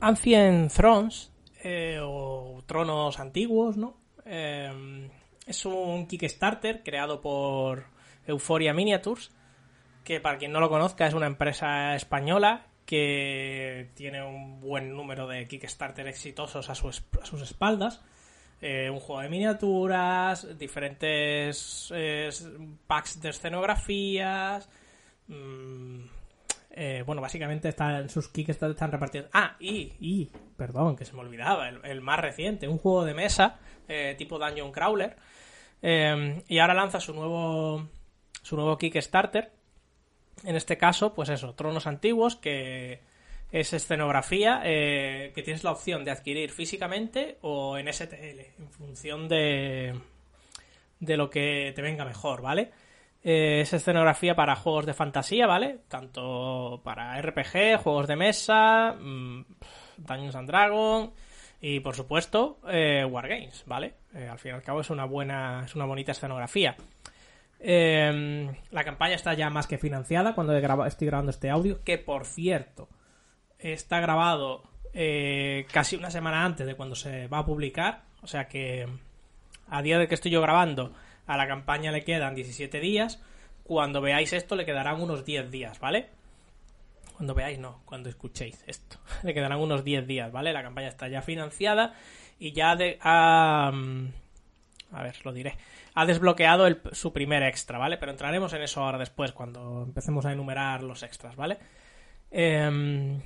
Ancient 0.00 0.72
Thrones, 0.72 1.32
eh, 1.62 1.98
o 2.02 2.62
tronos 2.66 3.18
antiguos, 3.18 3.76
¿no? 3.76 3.96
Em, 4.26 5.08
es 5.46 5.64
un 5.64 6.06
Kickstarter 6.06 6.82
creado 6.82 7.20
por 7.20 7.86
Euphoria 8.26 8.74
Miniatures, 8.74 9.30
que 10.04 10.20
para 10.20 10.38
quien 10.38 10.52
no 10.52 10.60
lo 10.60 10.68
conozca 10.68 11.06
es 11.06 11.14
una 11.14 11.26
empresa 11.26 11.94
española 11.94 12.66
que 12.84 13.90
tiene 13.94 14.22
un 14.22 14.60
buen 14.60 14.94
número 14.96 15.26
de 15.26 15.46
Kickstarter 15.46 16.06
exitosos 16.06 16.68
a, 16.70 16.74
sus 16.74 17.02
espaldas. 17.42 18.02
Eh, 18.60 18.88
un 18.90 19.00
juego 19.00 19.22
de 19.22 19.28
miniaturas, 19.28 20.58
diferentes 20.58 21.92
eh, 21.94 22.30
packs 22.86 23.20
de 23.20 23.28
escenografías. 23.28 24.68
Mm, 25.28 26.04
eh, 26.76 27.02
bueno, 27.04 27.20
básicamente 27.20 27.68
están, 27.68 28.08
sus 28.08 28.28
Kickstarter 28.28 28.74
están 28.74 28.92
repartiendo. 28.92 29.30
Ah, 29.32 29.56
y, 29.58 29.92
y, 29.98 30.30
perdón, 30.56 30.94
que 30.94 31.04
se 31.04 31.14
me 31.14 31.20
olvidaba, 31.20 31.68
el, 31.68 32.00
más 32.02 32.20
reciente, 32.20 32.68
un 32.68 32.78
juego 32.78 33.04
de 33.04 33.14
mesa 33.14 33.58
tipo 34.18 34.38
Dungeon 34.38 34.72
Crawler. 34.72 35.16
y 35.82 36.58
ahora 36.58 36.74
lanza 36.74 37.00
su 37.00 37.14
nuevo, 37.14 37.88
su 38.42 38.56
nuevo 38.56 38.78
Kickstarter. 38.78 39.52
En 40.44 40.54
este 40.54 40.76
caso, 40.76 41.14
pues 41.14 41.28
eso, 41.28 41.54
tronos 41.54 41.86
antiguos 41.86 42.36
que 42.36 43.00
es 43.52 43.72
escenografía 43.72 44.60
eh, 44.64 45.32
que 45.34 45.42
tienes 45.42 45.64
la 45.64 45.72
opción 45.72 46.04
de 46.04 46.10
adquirir 46.10 46.50
físicamente 46.50 47.38
o 47.42 47.78
en 47.78 47.92
STL, 47.92 48.40
en 48.58 48.70
función 48.70 49.28
de, 49.28 49.94
de 51.00 51.16
lo 51.16 51.30
que 51.30 51.72
te 51.74 51.82
venga 51.82 52.04
mejor, 52.04 52.42
¿vale? 52.42 52.70
Eh, 53.28 53.62
es 53.62 53.72
escenografía 53.72 54.36
para 54.36 54.54
juegos 54.54 54.86
de 54.86 54.94
fantasía, 54.94 55.48
¿vale? 55.48 55.80
Tanto 55.88 56.80
para 56.84 57.20
RPG, 57.20 57.82
juegos 57.82 58.06
de 58.06 58.14
mesa, 58.14 58.94
mmm, 59.00 59.42
Dungeons 59.96 60.36
and 60.36 60.48
Dragons 60.48 61.10
y 61.60 61.80
por 61.80 61.96
supuesto 61.96 62.60
eh, 62.68 63.04
Wargames, 63.04 63.64
¿vale? 63.66 63.94
al 64.30 64.38
fin 64.38 64.52
y 64.52 64.54
al 64.54 64.62
cabo 64.62 64.80
es 64.80 64.90
una 64.90 65.06
buena, 65.06 65.64
es 65.64 65.74
una 65.74 65.86
bonita 65.86 66.12
escenografía. 66.12 66.76
la 67.58 68.84
campaña 68.84 69.16
está 69.16 69.34
ya 69.34 69.50
más 69.50 69.66
que 69.66 69.76
financiada 69.78 70.34
cuando 70.36 70.56
estoy 70.86 71.08
grabando 71.08 71.30
este 71.30 71.50
audio, 71.50 71.82
que 71.82 71.98
por 71.98 72.26
cierto, 72.26 72.88
está 73.58 73.98
grabado 73.98 74.62
eh, 74.92 75.66
casi 75.72 75.96
una 75.96 76.10
semana 76.10 76.44
antes 76.44 76.66
de 76.66 76.74
cuando 76.74 76.94
se 76.94 77.26
va 77.28 77.38
a 77.38 77.46
publicar. 77.46 78.04
O 78.22 78.26
sea 78.26 78.48
que 78.48 78.86
a 79.68 79.82
día 79.82 79.98
de 79.98 80.08
que 80.08 80.14
estoy 80.14 80.30
yo 80.30 80.40
grabando, 80.40 80.92
a 81.26 81.36
la 81.36 81.46
campaña 81.46 81.92
le 81.92 82.04
quedan 82.04 82.34
17 82.34 82.80
días. 82.80 83.22
Cuando 83.64 84.00
veáis 84.00 84.32
esto 84.32 84.54
le 84.56 84.64
quedarán 84.64 85.00
unos 85.00 85.24
10 85.24 85.50
días, 85.50 85.80
¿vale? 85.80 86.08
Cuando 87.16 87.34
veáis, 87.34 87.58
no, 87.58 87.80
cuando 87.84 88.08
escuchéis 88.08 88.62
esto. 88.66 88.98
le 89.22 89.34
quedarán 89.34 89.58
unos 89.58 89.84
10 89.84 90.06
días, 90.06 90.32
¿vale? 90.32 90.52
La 90.52 90.62
campaña 90.62 90.88
está 90.88 91.08
ya 91.08 91.22
financiada 91.22 91.94
y 92.38 92.52
ya 92.52 92.76
ha, 93.00 93.72
a 94.92 95.02
ver, 95.02 95.16
lo 95.24 95.32
diré. 95.32 95.56
Ha 95.94 96.04
desbloqueado 96.04 96.66
su 96.92 97.12
primer 97.12 97.42
extra, 97.42 97.78
¿vale? 97.78 97.96
Pero 97.96 98.12
entraremos 98.12 98.52
en 98.52 98.62
eso 98.62 98.82
ahora 98.82 98.98
después, 98.98 99.32
cuando 99.32 99.82
empecemos 99.82 100.26
a 100.26 100.32
enumerar 100.32 100.82
los 100.82 101.02
extras, 101.02 101.34
¿vale? 101.36 101.58
Eh, 102.30 103.18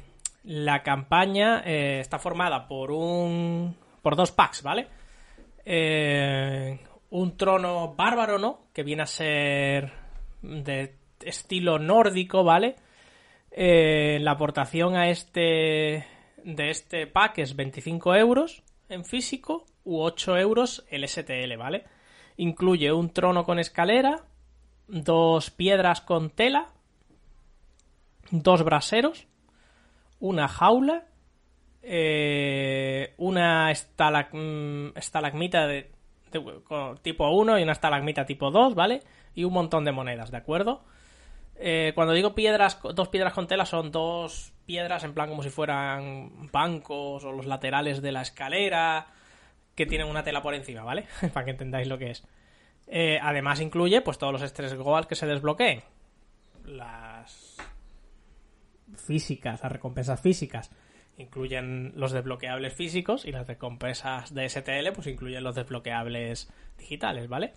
la 0.45 0.83
campaña 0.83 1.63
eh, 1.65 2.01
está 2.01 2.19
formada 2.19 2.67
por 2.67 2.91
un. 2.93 3.77
por 4.03 4.17
dos 4.17 4.33
packs, 4.33 4.63
¿vale? 4.63 4.89
Eh, 5.65 6.79
un 7.11 7.37
trono 7.37 7.95
bárbaro, 7.95 8.39
¿no? 8.39 8.69
Que 8.73 8.83
viene 8.83 9.03
a 9.03 9.07
ser 9.07 9.93
de 10.43 10.97
estilo 11.21 11.79
nórdico, 11.79 12.45
¿vale? 12.45 12.77
Eh, 13.51 14.19
la 14.21 14.33
aportación 14.33 14.97
a 14.97 15.11
este. 15.11 16.07
de 16.45 16.71
este 16.71 17.07
pack 17.07 17.39
es 17.39 17.55
25 17.55 18.15
euros 18.15 18.63
en 18.89 19.05
físico 19.05 19.67
u 19.85 20.01
8 20.01 20.39
euros 20.39 20.85
el 20.89 21.07
STL, 21.07 21.57
¿vale? 21.59 21.85
Incluye 22.37 22.93
un 22.93 23.13
trono 23.13 23.45
con 23.45 23.59
escalera, 23.59 24.25
dos 24.89 25.51
piedras 25.51 26.01
con 26.01 26.31
tela, 26.31 26.69
dos 28.31 28.65
braseros 28.65 29.27
una 30.21 30.49
jaula, 30.49 31.07
eh, 31.83 33.15
una 33.17 33.73
estalagmita 33.73 35.67
de, 35.67 35.91
tipo 36.31 37.31
1 37.31 37.59
y 37.59 37.63
una 37.63 37.73
estalagmita 37.73 38.25
tipo 38.25 38.51
2, 38.51 38.75
¿vale? 38.75 39.03
Y 39.35 39.45
un 39.45 39.53
montón 39.53 39.85
de 39.85 39.93
monedas, 39.93 40.31
¿de 40.31 40.37
acuerdo? 40.37 40.83
Eh, 41.57 41.93
cuando 41.95 42.15
digo 42.15 42.35
piedras, 42.35 42.79
dos 42.95 43.09
piedras 43.09 43.35
con 43.35 43.47
tela 43.47 43.67
son 43.67 43.91
dos 43.91 44.55
piedras 44.65 45.05
en 45.05 45.13
plan 45.13 45.29
como 45.29 45.43
si 45.43 45.51
fueran 45.51 46.51
bancos 46.51 47.25
o 47.25 47.33
los 47.33 47.45
laterales 47.45 48.01
de 48.01 48.13
la 48.13 48.23
escalera 48.23 49.09
que 49.75 49.85
tienen 49.85 50.09
una 50.09 50.23
tela 50.23 50.43
por 50.43 50.55
encima, 50.55 50.85
¿vale? 50.85 51.07
Para 51.35 51.45
que 51.45 51.51
entendáis 51.51 51.87
lo 51.87 51.99
que 51.99 52.13
es. 52.13 52.27
Eh, 52.87 53.19
además 53.23 53.61
incluye 53.61 54.01
pues 54.01 54.19
todos 54.19 54.33
los 54.33 54.43
estrés 54.43 54.75
goals 54.75 55.07
que 55.07 55.15
se 55.15 55.27
desbloqueen. 55.27 55.83
Las 56.65 57.57
físicas, 58.97 59.63
las 59.63 59.73
recompensas 59.73 60.21
físicas 60.21 60.71
incluyen 61.21 61.93
los 61.97 62.13
desbloqueables 62.13 62.75
físicos 62.75 63.25
y 63.25 63.33
las 63.33 63.47
recompensas 63.47 64.35
de 64.35 64.49
STL 64.49 64.93
pues 64.95 65.07
incluyen 65.07 65.45
los 65.45 65.55
desbloqueables 65.55 66.51
digitales, 66.79 67.29
¿vale? 67.29 67.53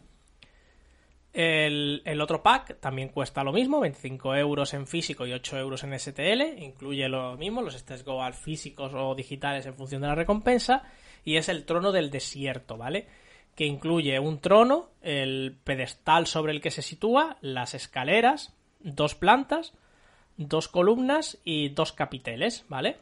El, 1.34 2.22
otro 2.22 2.44
pack 2.44 2.80
también 2.80 3.10
cuesta 3.10 3.44
lo 3.44 3.52
mismo, 3.52 3.80
25 3.80 4.36
euros 4.36 4.76
en 4.76 4.86
físico 4.86 5.26
y 5.26 5.34
8 5.34 5.58
euros 5.58 5.84
en 5.84 5.98
STL, 5.98 6.62
incluye 6.62 7.10
lo 7.10 7.36
mismo, 7.38 7.64
los 7.64 7.74
Stats 7.74 8.04
Goal 8.04 8.36
físicos 8.36 8.94
o 8.94 9.16
digitales 9.16 9.66
en 9.66 9.74
función 9.74 10.04
de 10.04 10.10
la 10.10 10.16
recompensa, 10.16 10.84
y 11.26 11.38
es 11.38 11.50
el 11.50 11.66
trono 11.66 11.92
del 11.92 12.12
desierto, 12.12 12.78
¿vale? 12.78 13.08
Que 13.56 13.66
incluye 13.66 14.20
un 14.20 14.42
trono, 14.42 14.92
el 15.02 15.58
pedestal 15.64 16.28
sobre 16.28 16.52
el 16.52 16.62
que 16.62 16.70
se 16.70 16.84
sitúa, 16.84 17.38
las 17.42 17.74
escaleras, 17.74 18.54
dos 18.82 19.16
plantas, 19.16 19.74
dos 20.38 20.68
columnas 20.68 21.40
y 21.44 21.70
dos 21.70 21.94
capiteles, 21.94 22.64
¿vale? 22.70 22.98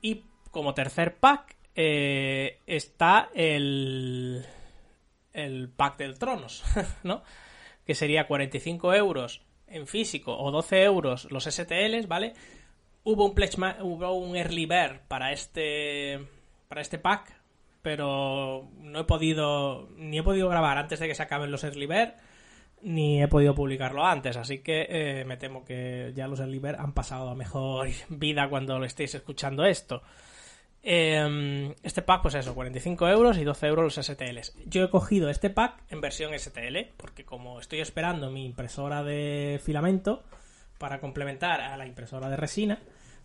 Y 0.00 0.24
como 0.50 0.74
tercer 0.74 1.16
pack 1.16 1.56
eh, 1.74 2.60
está 2.66 3.30
el, 3.34 4.44
el 5.32 5.68
pack 5.68 5.98
del 5.98 6.18
Tronos, 6.18 6.64
¿no? 7.02 7.22
Que 7.86 7.94
sería 7.94 8.26
45 8.26 8.94
euros 8.94 9.42
en 9.66 9.86
físico 9.86 10.36
o 10.36 10.50
12 10.50 10.82
euros 10.82 11.30
los 11.30 11.44
STLs, 11.44 12.08
¿vale? 12.08 12.34
Hubo 13.04 13.24
un, 13.24 14.36
early 14.36 14.66
bird 14.66 15.00
para 15.08 15.32
este, 15.32 16.26
para 16.68 16.80
este 16.80 16.98
pack, 16.98 17.40
pero 17.80 18.68
no 18.80 19.00
he 19.00 19.04
podido, 19.04 19.88
ni 19.96 20.18
he 20.18 20.22
podido 20.22 20.48
grabar 20.48 20.78
antes 20.78 20.98
de 20.98 21.08
que 21.08 21.14
se 21.14 21.22
acaben 21.22 21.50
los 21.50 21.64
early 21.64 21.86
bird 21.86 22.14
ni 22.82 23.22
he 23.22 23.28
podido 23.28 23.54
publicarlo 23.54 24.04
antes, 24.04 24.36
así 24.36 24.58
que 24.58 24.86
eh, 24.88 25.24
me 25.24 25.36
temo 25.36 25.64
que 25.64 26.12
ya 26.14 26.28
los 26.28 26.40
Liber 26.40 26.76
han 26.76 26.92
pasado 26.92 27.28
a 27.28 27.34
mejor 27.34 27.88
vida 28.08 28.48
cuando 28.48 28.78
lo 28.78 28.84
estéis 28.84 29.14
escuchando 29.14 29.64
esto. 29.64 30.02
Em, 30.82 31.74
este 31.82 32.02
pack, 32.02 32.22
pues 32.22 32.34
eso, 32.36 32.54
45 32.54 33.08
euros 33.08 33.36
y 33.38 33.44
12 33.44 33.66
euros 33.66 33.96
los 33.96 34.06
STLs. 34.06 34.54
Yo 34.66 34.84
he 34.84 34.90
cogido 34.90 35.28
este 35.28 35.50
pack 35.50 35.82
en 35.90 36.00
versión 36.00 36.38
STL, 36.38 36.76
porque 36.96 37.24
como 37.24 37.60
estoy 37.60 37.80
esperando 37.80 38.30
mi 38.30 38.44
impresora 38.44 39.02
de 39.02 39.60
filamento 39.62 40.24
para 40.78 41.00
complementar 41.00 41.60
a 41.60 41.76
la 41.76 41.86
impresora 41.86 42.30
de 42.30 42.36
resina, 42.36 42.78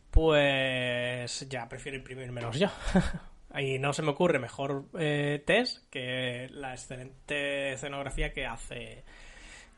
pues 0.09 1.47
ya 1.47 1.69
prefiero 1.69 1.97
imprimírmelos 1.97 2.57
yo. 2.59 2.67
Ahí 3.51 3.77
no 3.77 3.93
se 3.93 4.01
me 4.01 4.09
ocurre 4.09 4.39
mejor 4.39 4.85
eh, 4.97 5.43
test 5.45 5.87
que 5.91 6.49
la 6.51 6.73
excelente 6.73 7.73
escenografía 7.73 8.33
que 8.33 8.47
hace 8.47 9.03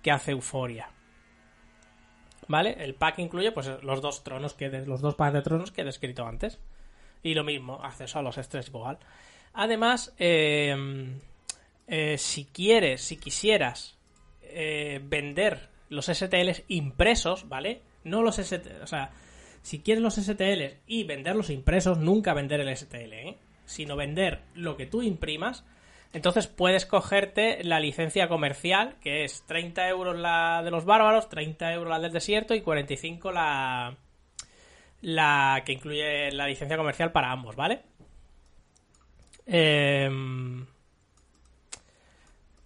que 0.05 0.11
hace 0.11 0.33
Euforia. 0.33 0.87
¿Vale? 2.47 2.75
El 2.77 2.93
pack 2.93 3.17
incluye 3.17 3.51
pues 3.51 3.71
los 3.81 4.01
dos 4.01 4.23
tronos 4.23 4.53
que 4.53 4.69
los 4.69 5.01
dos 5.01 5.15
packs 5.15 5.33
de 5.33 5.41
tronos 5.41 5.71
que 5.71 5.81
he 5.81 5.83
descrito 5.83 6.27
antes. 6.27 6.59
Y 7.23 7.33
lo 7.33 7.43
mismo, 7.43 7.83
acceso 7.83 8.19
a 8.19 8.21
los 8.21 8.37
estrés 8.37 8.67
igual. 8.67 8.99
Además, 9.53 10.13
eh, 10.19 10.75
eh, 11.87 12.19
si 12.19 12.45
quieres, 12.45 13.01
si 13.01 13.17
quisieras 13.17 13.97
eh, 14.43 15.01
vender 15.03 15.69
los 15.89 16.05
STLs 16.05 16.65
impresos, 16.67 17.49
¿vale? 17.49 17.81
No 18.03 18.21
los 18.21 18.35
STLs, 18.35 18.83
o 18.83 18.87
sea, 18.87 19.09
si 19.63 19.79
quieres 19.79 20.03
los 20.03 20.17
STLs 20.17 20.75
y 20.85 21.03
venderlos 21.05 21.49
impresos, 21.49 21.97
nunca 21.97 22.35
vender 22.35 22.59
el 22.59 22.77
STL, 22.77 23.13
¿eh? 23.13 23.37
Sino 23.65 23.95
vender 23.95 24.43
lo 24.53 24.77
que 24.77 24.85
tú 24.85 25.01
imprimas 25.01 25.65
entonces 26.15 26.47
puedes 26.47 26.85
cogerte 26.85 27.61
la 27.65 27.81
licencia 27.81 28.29
comercial, 28.29 28.95
que 29.01 29.25
es 29.25 29.43
30 29.47 29.89
euros 29.89 30.17
la 30.17 30.61
de 30.63 30.71
los 30.71 30.85
bárbaros, 30.85 31.27
30 31.27 31.73
euros 31.73 31.89
la 31.89 31.99
del 31.99 32.13
desierto 32.13 32.55
y 32.55 32.61
45 32.61 33.33
la, 33.33 33.97
la 35.01 35.61
que 35.65 35.73
incluye 35.73 36.31
la 36.31 36.47
licencia 36.47 36.77
comercial 36.77 37.11
para 37.11 37.33
ambos, 37.33 37.57
¿vale? 37.57 37.81
Em, 39.45 40.65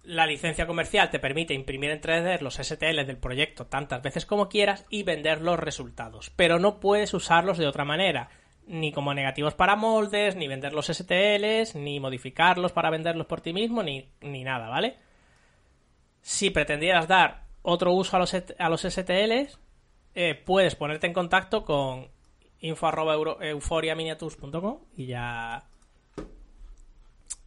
la 0.04 0.26
licencia 0.26 0.68
comercial 0.68 1.10
te 1.10 1.18
permite 1.18 1.52
imprimir 1.52 1.90
en 1.90 2.00
3D 2.00 2.40
los 2.42 2.54
STL 2.54 3.04
del 3.04 3.18
proyecto 3.18 3.66
tantas 3.66 4.00
veces 4.00 4.26
como 4.26 4.48
quieras 4.48 4.86
y 4.90 5.02
vender 5.02 5.40
los 5.40 5.58
resultados, 5.58 6.30
pero 6.36 6.60
no 6.60 6.78
puedes 6.78 7.12
usarlos 7.14 7.58
de 7.58 7.66
otra 7.66 7.84
manera 7.84 8.30
ni 8.70 8.92
como 8.92 9.12
negativos 9.14 9.54
para 9.54 9.74
moldes, 9.74 10.36
ni 10.36 10.46
vender 10.46 10.72
los 10.72 10.86
STLs, 10.86 11.74
ni 11.74 11.98
modificarlos 11.98 12.70
para 12.72 12.88
venderlos 12.88 13.26
por 13.26 13.40
ti 13.40 13.52
mismo, 13.52 13.82
ni, 13.82 14.06
nada, 14.22 14.68
¿vale? 14.68 14.96
Si 16.22 16.50
pretendieras 16.50 17.08
dar 17.08 17.46
otro 17.62 17.92
uso 17.92 18.14
a 18.16 18.20
los, 18.20 18.32
a 18.34 18.68
los 18.68 18.82
STLs, 18.82 19.58
eh, 20.14 20.36
puedes 20.36 20.76
ponerte 20.76 21.08
en 21.08 21.12
contacto 21.12 21.64
con 21.64 22.06
info.euforiaminiatures.com 22.60 24.78
y 24.96 25.06
ya... 25.06 25.64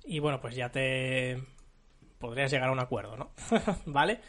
Y 0.04 0.20
bueno, 0.20 0.42
pues 0.42 0.56
ya 0.56 0.68
te 0.70 1.42
podrías 2.20 2.52
llegar 2.52 2.68
a 2.68 2.74
un 2.74 2.82
acuerdo, 2.82 3.16
¿no? 3.16 3.32
¿Vale? 3.86 4.20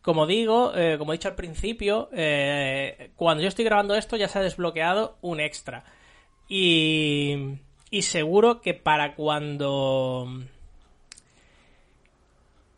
Como 0.00 0.28
digo, 0.28 0.76
eh, 0.76 0.96
como 0.96 1.12
he 1.12 1.16
dicho 1.16 1.26
al 1.28 1.34
principio, 1.34 2.08
eh, 2.12 3.10
cuando 3.16 3.42
yo 3.42 3.48
estoy 3.48 3.64
grabando 3.64 3.96
esto 3.96 4.16
ya 4.16 4.28
se 4.28 4.38
ha 4.38 4.42
desbloqueado 4.42 5.18
un 5.22 5.40
extra. 5.40 5.82
Y, 6.52 8.02
seguro 8.02 8.60
que 8.60 8.74
para 8.74 9.14
cuando... 9.14 10.26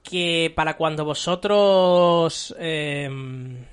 Que 0.02 0.52
para 0.54 0.76
cuando 0.76 1.06
vosotros 1.06 2.54
em, 2.58 3.64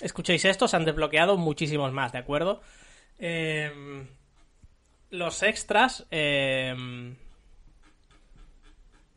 escuchéis 0.00 0.46
esto 0.46 0.66
se 0.66 0.76
han 0.76 0.86
desbloqueado 0.86 1.36
muchísimos 1.36 1.92
más, 1.92 2.12
¿de 2.12 2.18
acuerdo? 2.18 2.62
Em, 3.18 4.08
los 5.10 5.42
extras... 5.42 6.06
Em, 6.10 7.16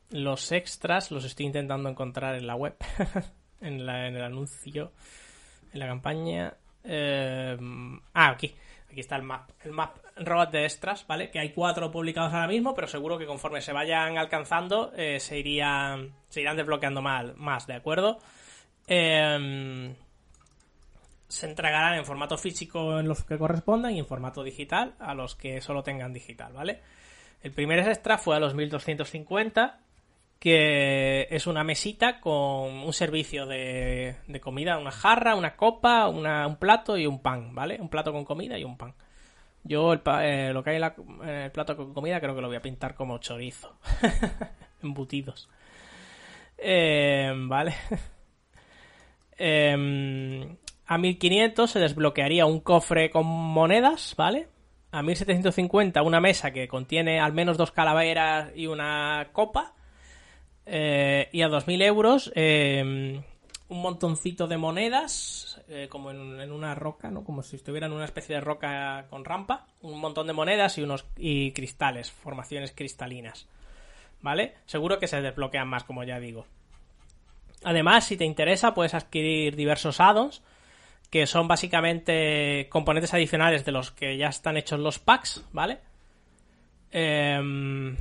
los 0.10 0.52
extras 0.52 1.10
los 1.10 1.24
estoy 1.24 1.46
intentando 1.46 1.88
encontrar 1.88 2.36
en 2.36 2.48
la 2.48 2.56
web. 2.56 2.76
en, 3.62 3.86
la, 3.86 4.08
en 4.08 4.16
el 4.18 4.24
anuncio, 4.24 4.92
en 5.72 5.80
la 5.80 5.88
campaña. 5.88 6.54
Eh, 6.84 7.58
ah, 8.14 8.30
aquí. 8.30 8.54
Aquí 8.98 9.02
está 9.02 9.16
el 9.16 9.22
map. 9.22 9.52
El 9.64 9.74
map 9.74 9.96
robot 10.16 10.50
de 10.50 10.64
extras, 10.64 11.06
¿vale? 11.06 11.30
Que 11.30 11.38
hay 11.38 11.52
cuatro 11.52 11.92
publicados 11.92 12.34
ahora 12.34 12.48
mismo, 12.48 12.74
pero 12.74 12.88
seguro 12.88 13.20
que 13.20 13.28
conforme 13.28 13.62
se 13.62 13.72
vayan 13.72 14.18
alcanzando 14.18 14.92
eh, 14.98 15.20
se, 15.20 15.38
irían, 15.38 16.16
se 16.30 16.42
irán 16.42 16.58
desbloqueando 16.58 17.04
más, 17.04 17.38
más 17.38 17.68
¿de 17.68 17.76
acuerdo? 17.76 18.18
Em, 18.88 19.94
se 21.28 21.46
entregarán 21.48 21.94
en 21.94 22.06
formato 22.06 22.40
físico 22.40 23.00
en 23.00 23.08
los 23.08 23.24
que 23.24 23.38
correspondan 23.38 23.94
y 23.94 24.00
en 24.00 24.08
formato 24.08 24.44
digital 24.44 24.96
a 24.98 25.14
los 25.14 25.36
que 25.36 25.62
solo 25.62 25.84
tengan 25.84 26.12
digital, 26.12 26.54
¿vale? 26.54 26.82
El 27.44 27.52
primer 27.52 27.78
extra 27.88 28.18
fue 28.18 28.36
a 28.36 28.40
los 28.40 28.56
1250 28.56 29.80
que 30.40 31.28
es 31.32 31.48
una 31.48 31.64
mesita 31.64 32.20
con 32.20 32.70
un 32.70 32.94
servicio 32.94 33.46
de, 33.46 34.16
comida, 34.42 34.78
una 34.78 34.92
jarra, 34.92 35.36
una 35.36 35.56
copa, 35.56 36.08
un 36.08 36.58
plato 36.58 36.98
y 36.98 37.08
un 37.08 37.22
pan, 37.22 37.56
¿vale? 37.56 37.80
Un 37.82 37.90
plato 37.90 38.12
con 38.12 38.26
comida 38.26 38.58
y 38.58 38.64
un 38.64 38.78
pan. 38.78 38.94
Yo 39.64 39.94
eh, 39.94 40.52
lo 40.54 40.64
que 40.64 40.70
hay 40.70 40.78
en, 40.78 41.30
el 41.30 41.52
plato 41.52 41.76
con 41.76 41.94
comida 41.94 42.22
creo 42.22 42.36
que 42.36 42.42
lo 42.42 42.48
voy 42.48 42.58
a 42.58 42.62
pintar 42.62 42.96
como 42.96 43.18
chorizo. 43.18 43.78
Embutidos. 44.84 45.50
Eh, 46.58 47.34
vale. 47.36 47.76
Em, 49.40 50.58
a 50.88 50.98
1500 50.98 51.70
se 51.70 51.80
desbloquearía 51.80 52.48
un 52.48 52.60
cofre 52.60 53.12
con 53.12 53.28
monedas, 53.28 54.16
¿vale? 54.18 54.48
A 54.90 55.04
1750 55.04 56.02
una 56.02 56.20
mesa 56.20 56.50
que 56.50 56.68
contiene 56.68 57.20
al 57.20 57.34
menos 57.34 57.56
dos 57.56 57.72
calaveras 57.72 58.52
y 58.56 58.66
una 58.66 59.30
copa. 59.34 59.76
Eh, 60.70 61.30
y 61.32 61.42
a 61.44 61.48
2.000 61.48 61.82
euros 61.82 62.30
em, 62.36 63.24
un 63.70 63.82
montoncito 63.82 64.48
de 64.48 64.58
monedas, 64.58 65.62
eh, 65.70 65.88
como 65.90 66.12
en, 66.12 66.52
una 66.52 66.76
roca, 66.76 67.10
¿no? 67.10 67.24
Como 67.24 67.42
si 67.42 67.56
estuviera 67.56 67.88
en 67.88 67.94
una 67.94 68.04
especie 68.04 68.36
de 68.36 68.42
roca 68.42 69.06
con 69.10 69.24
rampa. 69.24 69.66
Un 69.82 70.00
montón 70.00 70.28
de 70.28 70.34
monedas 70.34 70.78
y 70.78 70.84
unos 70.84 71.06
y 71.16 71.54
cristales, 71.54 72.12
formaciones 72.12 72.74
cristalinas. 72.74 73.48
¿Vale? 74.22 74.56
Seguro 74.66 75.00
que 75.00 75.08
se 75.08 75.22
desbloquean 75.22 75.70
más, 75.70 75.86
como 75.86 76.04
ya 76.04 76.20
digo. 76.20 76.46
Además, 77.64 78.06
si 78.06 78.18
te 78.18 78.26
interesa, 78.26 78.74
puedes 78.74 78.94
adquirir 78.94 79.56
diversos 79.56 80.02
addons, 80.02 80.42
que 81.10 81.28
son 81.28 81.48
básicamente 81.48 82.68
componentes 82.70 83.14
adicionales 83.14 83.64
de 83.64 83.72
los 83.72 83.92
que 83.92 84.18
ya 84.18 84.28
están 84.28 84.58
hechos 84.58 84.80
los 84.80 85.00
packs, 85.00 85.46
¿vale? 85.54 85.80
Eh, 86.92 87.96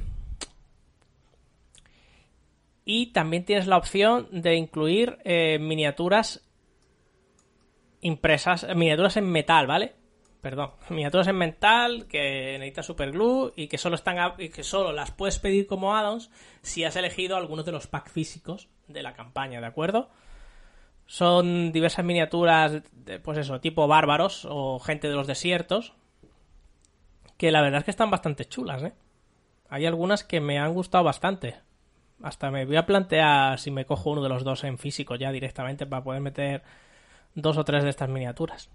y 2.89 3.07
también 3.07 3.45
tienes 3.45 3.67
la 3.67 3.77
opción 3.77 4.29
de 4.31 4.55
incluir 4.55 5.19
eh, 5.25 5.59
miniaturas 5.59 6.49
impresas, 8.01 8.65
miniaturas 8.77 9.17
en 9.17 9.29
metal, 9.29 9.67
¿vale? 9.67 9.97
Perdón, 10.41 10.71
miniaturas 10.91 11.27
en 11.27 11.37
metal 11.37 12.07
que 12.07 12.53
necesitas 12.59 12.87
superglue 12.87 13.53
y 13.57 13.67
que 13.67 13.77
solo 13.77 13.97
están 13.97 14.35
y 14.39 14.51
que 14.51 14.63
solo 14.63 14.93
las 14.93 15.11
puedes 15.11 15.41
pedir 15.41 15.67
como 15.67 15.97
addons 15.97 16.31
si 16.63 16.85
has 16.85 16.95
elegido 16.95 17.37
algunos 17.37 17.67
de 17.67 17.73
los 17.73 17.89
packs 17.89 18.13
físicos 18.13 18.69
de 18.87 19.03
la 19.03 19.15
campaña, 19.15 19.61
¿de 19.61 19.67
acuerdo? 19.67 20.09
Son 21.07 21.73
diversas 21.73 22.05
miniaturas, 22.05 22.83
pues 23.25 23.39
eso, 23.39 23.61
tipo 23.61 23.89
bárbaros 23.89 24.47
o 24.49 24.79
gente 24.79 25.09
de 25.09 25.15
los 25.15 25.27
desiertos, 25.27 25.93
que 27.37 27.51
la 27.51 27.63
verdad 27.63 27.79
es 27.79 27.85
que 27.85 27.91
están 27.91 28.11
bastante 28.11 28.45
chulas, 28.45 28.85
¿eh? 28.85 28.93
Hay 29.69 29.87
algunas 29.87 30.23
que 30.23 30.41
me 30.41 30.61
han 30.61 30.73
gustado 30.73 31.03
bastante. 31.03 31.66
Hasta 32.23 32.51
me 32.51 32.65
voy 32.65 32.77
a 32.77 32.87
plantear 32.87 33.59
si 33.59 33.71
me 33.71 33.85
cojo 33.85 34.11
uno 34.11 34.23
de 34.23 34.29
los 34.29 34.45
dos 34.45 34.65
en 34.65 34.79
físico 34.79 35.17
ya 35.17 35.33
directamente 35.33 35.87
para 35.87 36.03
poder 36.03 36.21
meter 36.21 36.63
dos 37.35 37.59
o 37.59 37.65
tres 37.65 37.85
de 37.85 37.91
estas 37.91 38.09
miniaturas. 38.09 38.71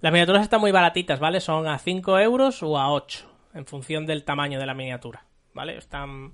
Las 0.00 0.12
miniaturas 0.12 0.42
están 0.42 0.60
muy 0.60 0.72
baratitas, 0.72 1.20
¿vale? 1.20 1.40
Son 1.40 1.68
a 1.68 1.78
5 1.78 2.18
euros 2.20 2.62
o 2.62 2.78
a 2.78 2.90
8, 2.90 3.30
en 3.54 3.66
función 3.66 4.06
del 4.06 4.24
tamaño 4.24 4.58
de 4.58 4.66
la 4.66 4.74
miniatura, 4.74 5.26
¿vale? 5.52 5.76
Están... 5.76 6.32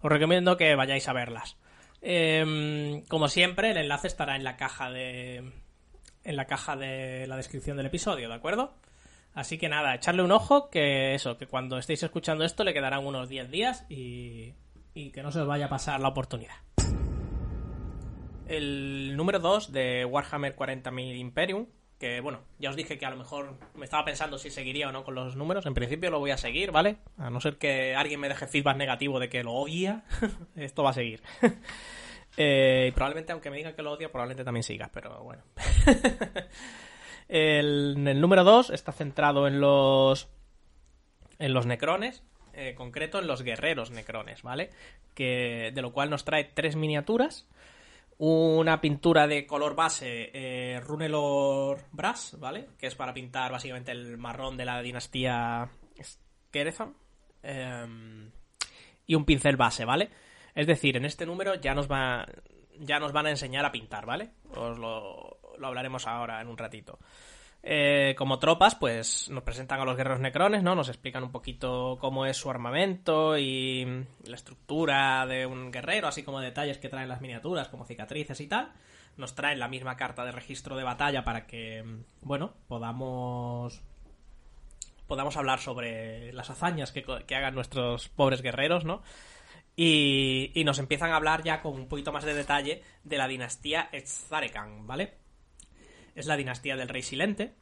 Os 0.00 0.10
recomiendo 0.10 0.56
que 0.56 0.74
vayáis 0.74 1.08
a 1.08 1.12
verlas. 1.12 1.56
Em, 2.02 3.04
como 3.06 3.28
siempre, 3.28 3.70
el 3.70 3.76
enlace 3.76 4.08
estará 4.08 4.34
en 4.34 4.44
la 4.44 4.56
caja 4.56 4.90
de... 4.90 5.52
En 6.24 6.36
la 6.36 6.46
caja 6.46 6.74
de 6.76 7.26
la 7.28 7.36
descripción 7.36 7.76
del 7.76 7.86
episodio, 7.86 8.28
¿de 8.28 8.34
acuerdo? 8.34 8.74
Así 9.34 9.58
que 9.58 9.68
nada, 9.68 9.94
echarle 9.94 10.22
un 10.22 10.32
ojo, 10.32 10.70
que 10.70 11.14
eso, 11.14 11.36
que 11.36 11.46
cuando 11.46 11.78
estéis 11.78 12.02
escuchando 12.02 12.44
esto 12.44 12.64
le 12.64 12.72
quedarán 12.72 13.06
unos 13.06 13.28
10 13.28 13.50
días 13.50 13.84
y 13.88 14.54
y 14.94 15.10
que 15.10 15.22
no 15.22 15.32
se 15.32 15.40
os 15.40 15.46
vaya 15.46 15.66
a 15.66 15.68
pasar 15.68 16.00
la 16.00 16.08
oportunidad. 16.08 16.54
El 18.46 19.16
número 19.16 19.40
2 19.40 19.72
de 19.72 20.04
Warhammer 20.04 20.54
40.000 20.54 21.16
Imperium, 21.16 21.66
que 21.98 22.20
bueno, 22.20 22.40
ya 22.58 22.70
os 22.70 22.76
dije 22.76 22.98
que 22.98 23.06
a 23.06 23.10
lo 23.10 23.16
mejor 23.16 23.58
me 23.74 23.84
estaba 23.84 24.04
pensando 24.04 24.38
si 24.38 24.50
seguiría 24.50 24.88
o 24.88 24.92
no 24.92 25.04
con 25.04 25.14
los 25.14 25.36
números. 25.36 25.66
En 25.66 25.74
principio 25.74 26.10
lo 26.10 26.20
voy 26.20 26.30
a 26.30 26.36
seguir, 26.36 26.70
¿vale? 26.70 26.98
A 27.18 27.30
no 27.30 27.40
ser 27.40 27.56
que 27.56 27.96
alguien 27.96 28.20
me 28.20 28.28
deje 28.28 28.46
feedback 28.46 28.76
negativo 28.76 29.18
de 29.18 29.28
que 29.28 29.42
lo 29.42 29.52
odia, 29.52 30.04
esto 30.56 30.82
va 30.82 30.90
a 30.90 30.94
seguir. 30.94 31.22
eh, 32.36 32.92
probablemente, 32.94 33.32
aunque 33.32 33.50
me 33.50 33.56
diga 33.56 33.74
que 33.74 33.82
lo 33.82 33.92
odia, 33.92 34.12
probablemente 34.12 34.44
también 34.44 34.62
siga, 34.62 34.90
pero 34.92 35.22
bueno. 35.24 35.42
el, 37.28 38.06
el 38.06 38.20
número 38.20 38.44
2 38.44 38.70
está 38.70 38.92
centrado 38.92 39.48
en 39.48 39.60
los 39.60 40.28
en 41.40 41.52
los 41.52 41.66
necrones 41.66 42.22
eh, 42.56 42.74
concreto 42.74 43.18
en 43.18 43.26
los 43.26 43.42
guerreros 43.42 43.90
necrones, 43.90 44.42
¿vale? 44.42 44.70
Que, 45.14 45.72
de 45.74 45.82
lo 45.82 45.92
cual 45.92 46.10
nos 46.10 46.24
trae 46.24 46.44
tres 46.44 46.76
miniaturas. 46.76 47.48
Una 48.16 48.80
pintura 48.80 49.26
de 49.26 49.44
color 49.46 49.74
base 49.74 50.30
eh, 50.32 50.80
Runelor 50.80 51.84
Brass, 51.90 52.36
¿vale? 52.38 52.68
Que 52.78 52.86
es 52.86 52.94
para 52.94 53.12
pintar 53.12 53.50
básicamente 53.50 53.90
el 53.90 54.18
marrón 54.18 54.56
de 54.56 54.64
la 54.64 54.80
dinastía 54.82 55.68
Skerezan. 56.00 56.94
Em, 57.42 58.30
y 59.06 59.14
un 59.14 59.24
pincel 59.24 59.56
base, 59.56 59.84
¿vale? 59.84 60.10
Es 60.54 60.66
decir, 60.66 60.96
en 60.96 61.04
este 61.04 61.26
número 61.26 61.56
ya 61.56 61.74
nos 61.74 61.90
va. 61.90 62.26
Ya 62.78 62.98
nos 62.98 63.12
van 63.12 63.26
a 63.26 63.30
enseñar 63.30 63.64
a 63.64 63.72
pintar, 63.72 64.06
¿vale? 64.06 64.30
Os 64.50 64.78
lo, 64.78 65.38
lo 65.58 65.66
hablaremos 65.66 66.06
ahora 66.06 66.40
en 66.40 66.48
un 66.48 66.58
ratito. 66.58 66.98
Eh, 67.66 68.14
como 68.18 68.38
tropas, 68.38 68.74
pues 68.74 69.30
nos 69.30 69.42
presentan 69.42 69.80
a 69.80 69.86
los 69.86 69.96
guerreros 69.96 70.20
necrones, 70.20 70.62
¿no? 70.62 70.74
Nos 70.74 70.90
explican 70.90 71.22
un 71.24 71.32
poquito 71.32 71.96
cómo 71.98 72.26
es 72.26 72.36
su 72.36 72.50
armamento 72.50 73.38
y 73.38 73.86
la 74.24 74.36
estructura 74.36 75.24
de 75.24 75.46
un 75.46 75.72
guerrero, 75.72 76.06
así 76.06 76.22
como 76.22 76.42
detalles 76.42 76.76
que 76.76 76.90
traen 76.90 77.08
las 77.08 77.22
miniaturas, 77.22 77.68
como 77.68 77.86
cicatrices 77.86 78.38
y 78.40 78.48
tal. 78.48 78.70
Nos 79.16 79.34
traen 79.34 79.58
la 79.58 79.68
misma 79.68 79.96
carta 79.96 80.26
de 80.26 80.32
registro 80.32 80.76
de 80.76 80.84
batalla 80.84 81.24
para 81.24 81.46
que, 81.46 81.82
bueno, 82.20 82.52
podamos 82.68 83.80
podamos 85.06 85.36
hablar 85.38 85.58
sobre 85.58 86.34
las 86.34 86.50
hazañas 86.50 86.92
que, 86.92 87.02
hagan 87.34 87.54
nuestros 87.54 88.10
pobres 88.10 88.42
guerreros, 88.42 88.84
¿no? 88.84 89.02
Y, 89.74 90.50
y, 90.54 90.64
nos 90.64 90.78
empiezan 90.78 91.12
a 91.12 91.16
hablar 91.16 91.42
ya 91.42 91.62
con 91.62 91.72
un 91.74 91.88
poquito 91.88 92.12
más 92.12 92.24
de 92.24 92.34
detalle 92.34 92.82
de 93.04 93.16
la 93.16 93.26
dinastía 93.26 93.88
Etzarekan, 93.90 94.86
¿vale? 94.86 95.23
Es 96.14 96.26
la 96.26 96.36
dinastía 96.36 96.76
del 96.76 96.88
rey 96.88 97.02
silente. 97.02 97.54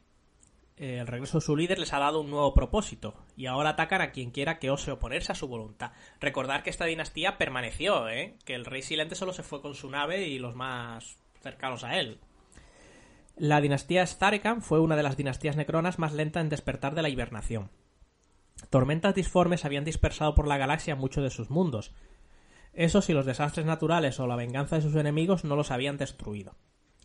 Eh, 0.76 0.98
el 0.98 1.06
regreso 1.06 1.38
de 1.38 1.44
su 1.44 1.56
líder 1.56 1.78
les 1.78 1.92
ha 1.92 1.98
dado 1.98 2.20
un 2.20 2.30
nuevo 2.30 2.54
propósito 2.54 3.14
y 3.36 3.46
ahora 3.46 3.70
atacan 3.70 4.00
a 4.00 4.10
quien 4.10 4.30
quiera 4.30 4.58
que 4.58 4.70
ose 4.70 4.90
oponerse 4.90 5.32
a 5.32 5.36
su 5.36 5.48
voluntad. 5.48 5.92
Recordar 6.20 6.62
que 6.62 6.70
esta 6.70 6.86
dinastía 6.86 7.38
permaneció, 7.38 8.08
¿eh? 8.08 8.36
que 8.44 8.54
el 8.54 8.64
rey 8.64 8.82
silente 8.82 9.14
solo 9.14 9.32
se 9.32 9.42
fue 9.42 9.60
con 9.60 9.74
su 9.74 9.90
nave 9.90 10.28
y 10.28 10.38
los 10.38 10.54
más 10.54 11.18
cercanos 11.42 11.84
a 11.84 11.98
él. 11.98 12.18
La 13.36 13.60
dinastía 13.60 14.06
Starekan 14.06 14.62
fue 14.62 14.80
una 14.80 14.96
de 14.96 15.02
las 15.02 15.16
dinastías 15.16 15.56
necronas 15.56 15.98
más 15.98 16.12
lenta 16.12 16.40
en 16.40 16.48
despertar 16.48 16.94
de 16.94 17.02
la 17.02 17.08
hibernación. 17.08 17.70
Tormentas 18.70 19.14
disformes 19.14 19.64
habían 19.64 19.84
dispersado 19.84 20.34
por 20.34 20.46
la 20.46 20.58
galaxia 20.58 20.96
muchos 20.96 21.24
de 21.24 21.30
sus 21.30 21.50
mundos. 21.50 21.92
Eso 22.72 23.02
si 23.02 23.12
los 23.12 23.26
desastres 23.26 23.66
naturales 23.66 24.20
o 24.20 24.26
la 24.26 24.36
venganza 24.36 24.76
de 24.76 24.82
sus 24.82 24.94
enemigos 24.96 25.44
no 25.44 25.56
los 25.56 25.70
habían 25.70 25.98
destruido. 25.98 26.54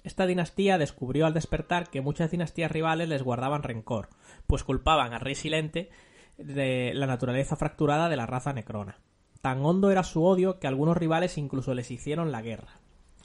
Esta 0.04 0.26
dinastía 0.26 0.78
descubrió 0.78 1.26
al 1.26 1.34
despertar 1.34 1.90
que 1.90 2.02
muchas 2.02 2.32
dinastías 2.32 2.72
rivales 2.72 3.10
les 3.10 3.24
guardaban 3.24 3.64
rencor, 3.64 4.10
pues 4.46 4.64
culpaban 4.64 5.14
al 5.14 5.22
rey 5.22 5.36
Silente 5.36 5.90
de 6.38 6.94
la 6.94 7.08
naturaleza 7.08 7.56
fracturada 7.56 8.10
de 8.10 8.16
la 8.16 8.26
raza 8.26 8.54
necrona. 8.54 9.00
Tan 9.42 9.64
hondo 9.66 9.92
era 9.92 10.04
su 10.04 10.24
odio 10.24 10.60
que 10.60 10.68
algunos 10.68 10.98
rivales 10.98 11.38
incluso 11.38 11.74
les 11.74 11.92
hicieron 11.92 12.32
la 12.32 12.42
guerra. 12.42 12.80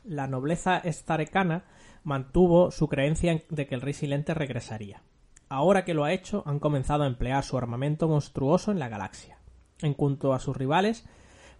La 0.04 0.26
nobleza 0.26 0.78
estarecana 0.78 1.64
mantuvo 2.04 2.70
su 2.70 2.88
creencia 2.88 3.42
de 3.48 3.66
que 3.66 3.74
el 3.74 3.80
rey 3.80 3.94
Silente 3.94 4.34
regresaría. 4.34 5.02
Ahora 5.48 5.84
que 5.84 5.94
lo 5.94 6.04
ha 6.04 6.12
hecho, 6.12 6.42
han 6.46 6.58
comenzado 6.58 7.04
a 7.04 7.06
emplear 7.06 7.44
su 7.44 7.58
armamento 7.58 8.08
monstruoso 8.08 8.72
en 8.72 8.78
la 8.78 8.88
galaxia. 8.88 9.38
En 9.80 9.94
cuanto 9.94 10.32
a 10.32 10.38
sus 10.38 10.56
rivales, 10.56 11.04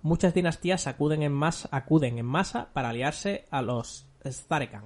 muchas 0.01 0.35
dinastías 0.35 0.87
acuden 0.87 1.22
en 1.22 1.33
masa, 1.33 1.68
acuden 1.70 2.18
en 2.18 2.27
masa 2.27 2.70
para 2.72 2.88
aliarse 2.88 3.46
a 3.51 3.62
los 3.62 4.09
Starekan. 4.25 4.85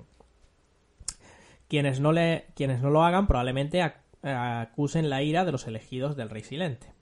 Quienes 1.68 2.00
no, 2.00 2.12
le, 2.12 2.46
quienes 2.54 2.80
no 2.80 2.90
lo 2.90 3.02
hagan 3.02 3.26
probablemente 3.26 3.82
acusen 4.22 5.10
la 5.10 5.22
ira 5.22 5.44
de 5.44 5.52
los 5.52 5.66
elegidos 5.66 6.16
del 6.16 6.30
rey 6.30 6.42
silente. 6.42 6.92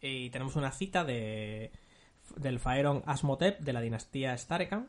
Y 0.00 0.30
tenemos 0.30 0.56
una 0.56 0.72
cita 0.72 1.04
de, 1.04 1.72
del 2.36 2.58
Faeron 2.58 3.02
Asmotep 3.06 3.60
de 3.60 3.72
la 3.72 3.80
dinastía 3.80 4.36
Starekan. 4.36 4.88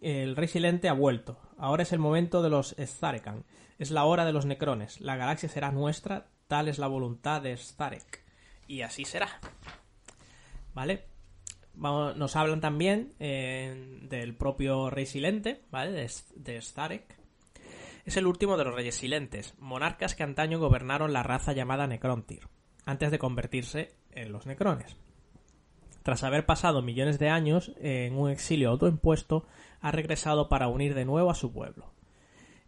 El 0.00 0.36
rey 0.36 0.46
silente 0.46 0.88
ha 0.88 0.92
vuelto. 0.92 1.40
Ahora 1.58 1.82
es 1.82 1.92
el 1.92 1.98
momento 1.98 2.42
de 2.42 2.50
los 2.50 2.76
Starekan. 2.78 3.44
Es 3.78 3.90
la 3.90 4.04
hora 4.04 4.24
de 4.24 4.32
los 4.32 4.46
necrones. 4.46 5.00
La 5.00 5.16
galaxia 5.16 5.48
será 5.48 5.72
nuestra. 5.72 6.28
Tal 6.46 6.68
es 6.68 6.78
la 6.78 6.86
voluntad 6.86 7.42
de 7.42 7.56
Starek. 7.56 8.24
Y 8.68 8.82
así 8.82 9.04
será. 9.04 9.28
¿Vale? 10.74 11.06
Nos 11.78 12.36
hablan 12.36 12.60
también 12.60 13.12
eh, 13.20 14.00
del 14.02 14.34
propio 14.34 14.90
rey 14.90 15.06
silente, 15.06 15.62
¿vale? 15.70 16.08
De, 16.36 16.60
Starek. 16.60 17.16
Es 18.04 18.16
el 18.16 18.26
último 18.26 18.56
de 18.56 18.64
los 18.64 18.74
reyes 18.74 18.96
silentes, 18.96 19.54
monarcas 19.58 20.14
que 20.14 20.22
antaño 20.22 20.58
gobernaron 20.58 21.12
la 21.12 21.22
raza 21.22 21.52
llamada 21.52 21.86
Necrontyr, 21.86 22.48
antes 22.84 23.10
de 23.10 23.18
convertirse 23.18 23.94
en 24.12 24.32
los 24.32 24.46
Necrones. 24.46 24.96
Tras 26.02 26.24
haber 26.24 26.46
pasado 26.46 26.80
millones 26.80 27.18
de 27.18 27.28
años 27.28 27.72
en 27.80 28.18
un 28.18 28.30
exilio 28.30 28.70
autoimpuesto, 28.70 29.46
ha 29.80 29.92
regresado 29.92 30.48
para 30.48 30.68
unir 30.68 30.94
de 30.94 31.04
nuevo 31.04 31.30
a 31.30 31.34
su 31.34 31.52
pueblo. 31.52 31.92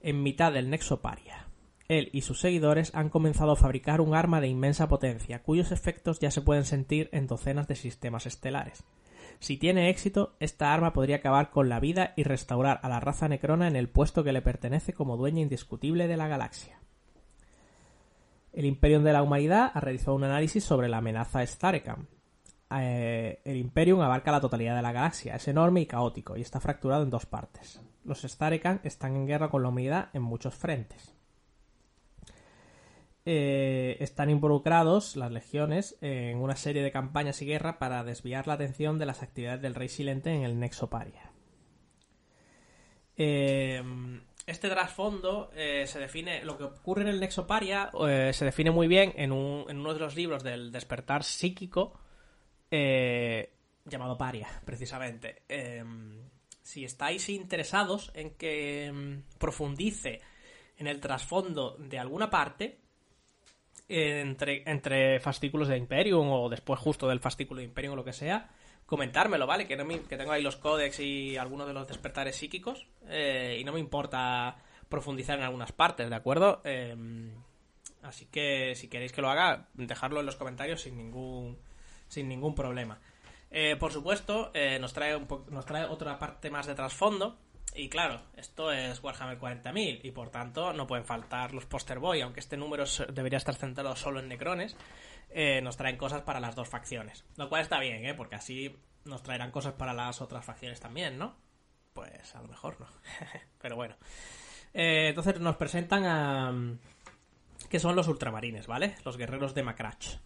En 0.01 0.23
mitad 0.23 0.53
del 0.53 0.69
Nexo 0.69 1.01
Paria, 1.01 1.47
él 1.91 2.09
y 2.13 2.21
sus 2.21 2.39
seguidores 2.39 2.95
han 2.95 3.09
comenzado 3.09 3.51
a 3.51 3.57
fabricar 3.57 4.01
un 4.01 4.15
arma 4.15 4.41
de 4.41 4.47
inmensa 4.47 4.89
potencia, 4.89 5.43
cuyos 5.43 5.73
efectos 5.73 6.21
ya 6.21 6.31
se 6.31 6.41
pueden 6.41 6.65
sentir 6.65 7.09
en 7.13 7.27
docenas 7.27 7.67
de 7.67 7.75
sistemas 7.75 8.27
estelares. 8.27 8.85
Si 9.41 9.57
tiene 9.57 9.89
éxito, 9.89 10.37
esta 10.39 10.73
arma 10.73 10.93
podría 10.93 11.17
acabar 11.17 11.51
con 11.51 11.71
la 11.71 11.81
vida 11.81 12.13
y 12.15 12.25
restaurar 12.25 12.79
a 12.83 12.91
la 12.91 13.01
raza 13.01 13.27
necrona 13.27 13.69
en 13.69 13.75
el 13.75 13.89
puesto 13.89 14.23
que 14.23 14.33
le 14.33 14.43
pertenece 14.43 14.93
como 14.93 15.17
dueña 15.17 15.41
indiscutible 15.41 16.07
de 16.09 16.19
la 16.19 16.29
galaxia. 16.29 16.79
El 18.53 18.67
Imperium 18.67 19.03
de 19.03 19.15
la 19.15 19.23
Humanidad 19.23 19.71
ha 19.73 19.81
realizado 19.81 20.15
un 20.15 20.25
análisis 20.25 20.63
sobre 20.63 20.89
la 20.89 20.99
amenaza 20.99 21.45
Starekan. 21.45 22.07
Eh, 22.79 23.41
el 23.45 23.57
Imperium 23.57 24.03
abarca 24.03 24.31
la 24.31 24.43
totalidad 24.43 24.77
de 24.77 24.83
la 24.83 24.93
galaxia, 24.93 25.37
es 25.37 25.49
enorme 25.49 25.81
y 25.81 25.87
caótico, 25.87 26.37
y 26.37 26.43
está 26.43 26.61
fracturado 26.61 27.03
en 27.03 27.11
dos 27.11 27.25
partes. 27.25 27.81
Los 28.05 28.23
Starekan 28.23 28.81
están 28.85 29.17
en 29.17 29.27
guerra 29.27 29.49
con 29.49 29.63
la 29.63 29.71
humanidad 29.71 30.11
en 30.13 30.23
muchos 30.23 30.55
frentes. 30.55 31.15
Eh, 33.27 33.99
están 34.01 34.31
involucrados 34.31 35.15
las 35.15 35.31
legiones 35.31 35.99
en 36.01 36.39
una 36.39 36.57
serie 36.57 36.83
de 36.83 36.91
campañas 36.91 37.43
y 37.43 37.47
guerra 37.47 37.79
para 37.79 38.03
desviar 38.03 38.47
la 38.47 38.55
atención 38.55 38.99
de 38.99 39.05
las 39.05 39.23
actividades 39.23 39.61
del 39.61 39.75
rey 39.75 39.89
silente 39.89 40.33
en 40.33 40.43
el 40.43 40.59
Nexo 40.59 40.89
Paria. 40.89 41.31
Eh, 43.19 43.83
este 44.47 44.71
trasfondo 44.71 45.51
eh, 45.55 45.87
se 45.87 45.99
define, 45.99 46.43
lo 46.45 46.57
que 46.57 46.65
ocurre 46.65 47.03
en 47.03 47.09
el 47.09 47.21
Nexo 47.21 47.47
Paria 47.47 47.91
se 48.33 48.45
define 48.45 48.71
muy 48.71 48.89
bien 48.89 49.13
en, 49.17 49.33
uno 49.33 49.95
de 49.95 50.01
los 50.01 50.17
libros 50.17 50.43
del 50.43 50.73
despertar 50.73 51.23
psíquico 51.23 52.01
llamado 52.71 54.17
Paria, 54.17 54.49
precisamente. 54.65 55.43
si 56.63 56.85
estáis 56.85 57.29
interesados 57.29 58.13
en 58.15 58.31
que 58.31 58.91
mm, 58.91 59.39
profundice 59.39 60.23
en 60.79 60.87
el 60.87 61.01
trasfondo 61.01 61.77
de 61.79 61.99
alguna 61.99 62.31
parte, 62.31 62.80
entre, 63.91 64.63
entre 64.71 65.19
fascículos 65.21 65.69
de 65.69 65.77
Imperium 65.77 66.31
o 66.31 66.49
después 66.49 66.79
justo 66.79 67.09
del 67.09 67.21
fascículo 67.21 67.59
de 67.59 67.67
Imperium 67.67 67.95
o 67.95 67.97
lo 67.97 68.05
que 68.05 68.13
sea, 68.13 68.51
comentármelo, 68.87 69.47
¿vale? 69.47 69.67
Que, 69.67 69.77
no 69.77 69.87
que 69.87 70.17
tengo 70.17 70.33
ahí 70.33 70.43
los 70.43 70.57
códex 70.57 71.01
y 71.01 71.37
algunos 71.37 71.67
de 71.67 71.75
los 71.75 71.89
despertares 71.89 72.37
psíquicos 72.37 72.87
eh, 73.09 73.59
y 73.61 73.65
no 73.65 73.73
me 73.73 73.81
importa 73.81 74.57
profundizar 74.89 75.39
en 75.39 75.45
algunas 75.45 75.73
partes, 75.73 76.09
¿de 76.09 76.17
acuerdo? 76.17 76.61
Em, 76.65 77.33
así 78.03 78.27
que 78.27 78.75
si 78.75 78.89
queréis 78.89 79.13
que 79.13 79.23
lo 79.23 79.31
haga, 79.31 79.69
dejadlo 79.75 80.21
en 80.21 80.27
los 80.27 80.37
comentarios 80.37 80.83
sin 80.83 80.97
ningún, 80.97 81.59
sin 82.09 82.29
ningún 82.29 82.55
problema. 82.55 83.01
Eh, 83.51 83.77
por 83.77 83.93
supuesto, 83.93 84.51
eh, 84.55 84.79
nos, 84.79 84.93
trae 84.93 85.17
un 85.17 85.27
nos 85.51 85.67
trae 85.67 85.85
otra 85.85 86.19
parte 86.19 86.51
más 86.51 86.67
de 86.67 86.75
trasfondo 86.75 87.39
y 87.75 87.89
claro, 87.89 88.21
esto 88.37 88.73
es 88.73 89.03
Warhammer 89.03 89.39
40.000 89.39 90.01
y 90.03 90.11
por 90.11 90.31
tanto 90.31 90.73
no 90.73 90.87
pueden 90.87 91.05
faltar 91.05 91.53
los 91.53 91.67
Poster 91.67 91.99
Boy, 91.99 92.21
aunque 92.21 92.41
este 92.41 92.57
número 92.57 92.85
debería 93.13 93.39
estar 93.39 93.55
centrado 93.55 93.95
solo 93.97 94.21
en 94.21 94.29
Necrones, 94.29 94.77
eh, 95.31 95.61
nos 95.63 95.77
traen 95.77 95.97
cosas 95.97 96.23
para 96.23 96.41
las 96.41 96.55
dos 96.57 96.69
facciones. 96.69 97.25
Lo 97.37 97.49
cual 97.49 97.63
está 97.63 97.79
bien, 97.79 98.05
¿eh? 98.05 98.15
Porque 98.15 98.37
así 98.37 98.77
nos 99.05 99.23
traerán 99.23 99.51
cosas 99.51 99.75
para 99.75 99.93
las 99.93 100.21
otras 100.21 100.45
facciones 100.45 100.81
también, 100.81 101.19
¿no? 101.19 101.37
Pues 101.93 102.35
a 102.35 102.43
lo 102.43 102.49
mejor 102.49 102.81
no. 102.81 102.87
Pero 103.61 103.77
bueno. 103.77 103.97
Eh, 104.75 105.09
entonces 105.09 105.41
nos 105.41 105.57
presentan 105.57 106.05
a... 106.05 106.53
que 107.69 107.81
son 107.81 107.97
los 107.97 108.09
ultramarines, 108.09 108.67
¿vale? 108.67 108.95
Los 109.05 109.17
guerreros 109.17 109.55
de 109.55 109.63
Macrach. 109.63 110.19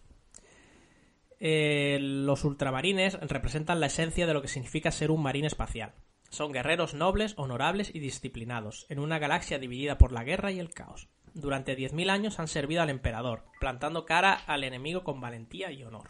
Eh, 1.39 1.97
los 2.01 2.43
ultramarines 2.43 3.19
representan 3.19 3.79
la 3.79 3.87
esencia 3.87 4.25
de 4.25 4.33
lo 4.33 4.41
que 4.41 4.47
significa 4.47 4.91
ser 4.91 5.11
un 5.11 5.21
marín 5.21 5.45
espacial. 5.45 5.93
Son 6.29 6.51
guerreros 6.51 6.93
nobles, 6.93 7.33
honorables 7.37 7.93
y 7.93 7.99
disciplinados, 7.99 8.85
en 8.89 8.99
una 8.99 9.19
galaxia 9.19 9.59
dividida 9.59 9.97
por 9.97 10.11
la 10.11 10.23
guerra 10.23 10.51
y 10.51 10.59
el 10.59 10.73
caos. 10.73 11.07
Durante 11.33 11.77
10.000 11.77 12.09
años 12.09 12.39
han 12.39 12.47
servido 12.47 12.81
al 12.81 12.89
emperador, 12.89 13.45
plantando 13.59 14.05
cara 14.05 14.33
al 14.33 14.63
enemigo 14.63 15.03
con 15.03 15.19
valentía 15.21 15.71
y 15.71 15.83
honor. 15.83 16.09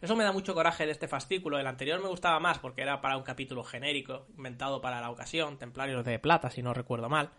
Eso 0.00 0.16
me 0.16 0.24
da 0.24 0.32
mucho 0.32 0.54
coraje 0.54 0.86
de 0.86 0.92
este 0.92 1.08
fascículo. 1.08 1.58
El 1.58 1.66
anterior 1.66 2.00
me 2.00 2.08
gustaba 2.08 2.40
más 2.40 2.58
porque 2.58 2.80
era 2.80 3.00
para 3.02 3.18
un 3.18 3.22
capítulo 3.22 3.62
genérico, 3.64 4.26
inventado 4.34 4.80
para 4.80 5.00
la 5.00 5.10
ocasión, 5.10 5.58
Templarios 5.58 6.04
de 6.04 6.18
Plata, 6.18 6.50
si 6.50 6.62
no 6.62 6.72
recuerdo 6.72 7.08
mal. 7.08 7.30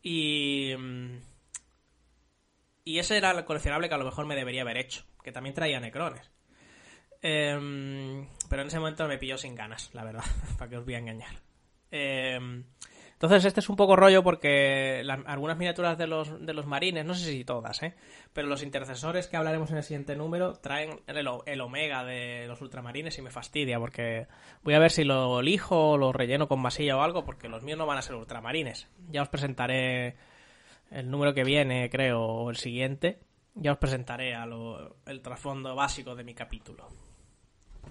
Y. 0.00 0.74
Mm, 0.78 1.18
y 2.84 2.98
ese 2.98 3.16
era 3.16 3.30
el 3.30 3.44
coleccionable 3.44 3.88
que 3.88 3.94
a 3.94 3.98
lo 3.98 4.04
mejor 4.04 4.26
me 4.26 4.34
debería 4.34 4.62
haber 4.62 4.76
hecho, 4.76 5.04
que 5.22 5.32
también 5.32 5.54
traía 5.54 5.78
necrones. 5.80 6.30
Em, 7.20 8.26
pero 8.52 8.60
en 8.60 8.68
ese 8.68 8.78
momento 8.80 9.08
me 9.08 9.16
pilló 9.16 9.38
sin 9.38 9.54
ganas, 9.54 9.88
la 9.94 10.04
verdad, 10.04 10.24
para 10.58 10.68
que 10.68 10.76
os 10.76 10.84
voy 10.84 10.92
a 10.94 10.98
engañar. 10.98 11.40
Em, 11.90 12.64
entonces 13.14 13.46
este 13.46 13.60
es 13.60 13.68
un 13.70 13.76
poco 13.76 13.96
rollo 13.96 14.22
porque 14.22 15.02
algunas 15.24 15.56
miniaturas 15.56 15.96
de 15.96 16.06
los, 16.06 16.44
de 16.44 16.52
los 16.52 16.66
marines, 16.66 17.06
no 17.06 17.14
sé 17.14 17.30
si 17.30 17.46
todas, 17.46 17.82
¿eh? 17.82 17.94
pero 18.34 18.48
los 18.48 18.62
intercesores 18.62 19.26
que 19.26 19.38
hablaremos 19.38 19.70
en 19.70 19.78
el 19.78 19.82
siguiente 19.82 20.16
número 20.16 20.52
traen 20.52 21.00
el, 21.06 21.60
omega 21.62 22.04
de 22.04 22.44
los 22.46 22.60
ultramarines 22.60 23.16
y 23.16 23.22
me 23.22 23.30
fastidia 23.30 23.78
porque 23.78 24.26
voy 24.62 24.74
a 24.74 24.78
ver 24.78 24.90
si 24.90 25.04
lo 25.04 25.40
elijo 25.40 25.92
o 25.92 25.96
lo 25.96 26.12
relleno 26.12 26.46
con 26.46 26.60
masilla 26.60 26.98
o 26.98 27.00
algo 27.00 27.24
porque 27.24 27.48
los 27.48 27.62
míos 27.62 27.78
no 27.78 27.86
van 27.86 27.96
a 27.96 28.02
ser 28.02 28.16
ultramarines. 28.16 28.86
Ya 29.08 29.22
os 29.22 29.30
presentaré 29.30 30.16
el 30.90 31.10
número 31.10 31.32
que 31.32 31.44
viene, 31.44 31.88
creo, 31.88 32.20
o 32.20 32.50
el 32.50 32.56
siguiente. 32.56 33.18
Ya 33.54 33.72
os 33.72 33.78
presentaré 33.78 34.34
el 35.06 35.22
trasfondo 35.22 35.74
básico 35.74 36.14
de 36.14 36.24
mi 36.24 36.34
capítulo. 36.34 36.90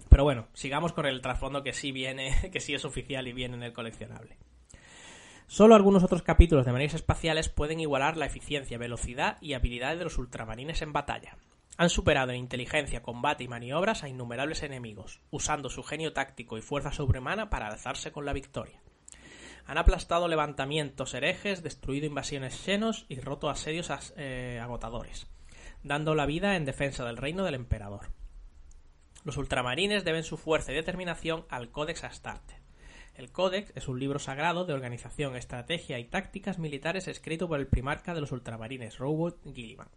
Pero 0.10 0.24
bueno, 0.24 0.48
sigamos 0.54 0.94
con 0.94 1.06
el 1.06 1.22
trasfondo 1.22 1.64
que 1.64 1.74
sí 1.74 1.92
viene, 1.92 2.36
que 2.52 2.60
sí 2.60 2.74
es 2.74 2.86
oficial 2.86 3.28
y 3.28 3.34
viene 3.34 3.56
en 3.56 3.64
el 3.64 3.74
coleccionable. 3.74 4.38
Solo 5.48 5.76
algunos 5.76 6.04
otros 6.04 6.24
capítulos 6.24 6.66
de 6.66 6.72
marines 6.72 6.94
espaciales 6.94 7.50
pueden 7.50 7.82
igualar 7.82 8.16
la 8.16 8.26
eficiencia, 8.26 8.78
velocidad 8.78 9.38
y 9.42 9.54
habilidad 9.54 9.98
de 9.98 10.06
los 10.06 10.18
ultramarines 10.18 10.82
en 10.82 10.94
batalla. 10.94 11.38
Han 11.78 11.90
superado 11.90 12.32
en 12.32 12.38
inteligencia, 12.38 13.02
combate 13.02 13.44
y 13.44 13.48
maniobras 13.48 14.04
a 14.04 14.08
innumerables 14.08 14.64
enemigos, 14.64 15.20
usando 15.30 15.70
su 15.70 15.84
genio 15.84 16.14
táctico 16.14 16.58
y 16.58 16.62
fuerza 16.62 16.92
sobrehumana 16.92 17.50
para 17.50 17.68
alzarse 17.68 18.12
con 18.12 18.24
la 18.24 18.34
victoria. 18.34 18.82
Han 19.66 19.78
aplastado 19.78 20.28
levantamientos 20.28 21.14
herejes, 21.14 21.64
destruido 21.64 22.06
invasiones 22.06 22.66
llenos 22.66 23.06
y 23.10 23.20
roto 23.20 23.50
asedios 23.50 23.92
eh, 24.16 24.60
agotadores, 24.62 25.28
dando 25.84 26.16
la 26.16 26.26
vida 26.26 26.56
en 26.56 26.66
defensa 26.66 27.06
del 27.06 27.18
reino 27.18 27.44
del 27.44 27.56
emperador. 27.56 28.10
Los 29.24 29.38
ultramarines 29.38 30.04
deben 30.04 30.24
su 30.24 30.38
fuerza 30.38 30.72
y 30.72 30.76
determinación 30.76 31.46
al 31.50 31.70
Codex 31.70 32.04
Astarte. 32.04 32.60
El 33.16 33.32
Codex 33.32 33.72
es 33.76 33.88
un 33.88 34.00
libro 34.00 34.20
sagrado 34.20 34.66
de 34.66 34.74
organización, 34.74 35.36
estrategia 35.36 36.00
y 36.00 36.06
tácticas 36.06 36.60
militares 36.60 37.08
escrito 37.08 37.48
por 37.48 37.60
el 37.60 37.68
primarca 37.68 38.14
de 38.14 38.22
los 38.22 38.32
ultramarines, 38.32 38.98
Robot 38.98 39.38
Gilliman. 39.54 39.90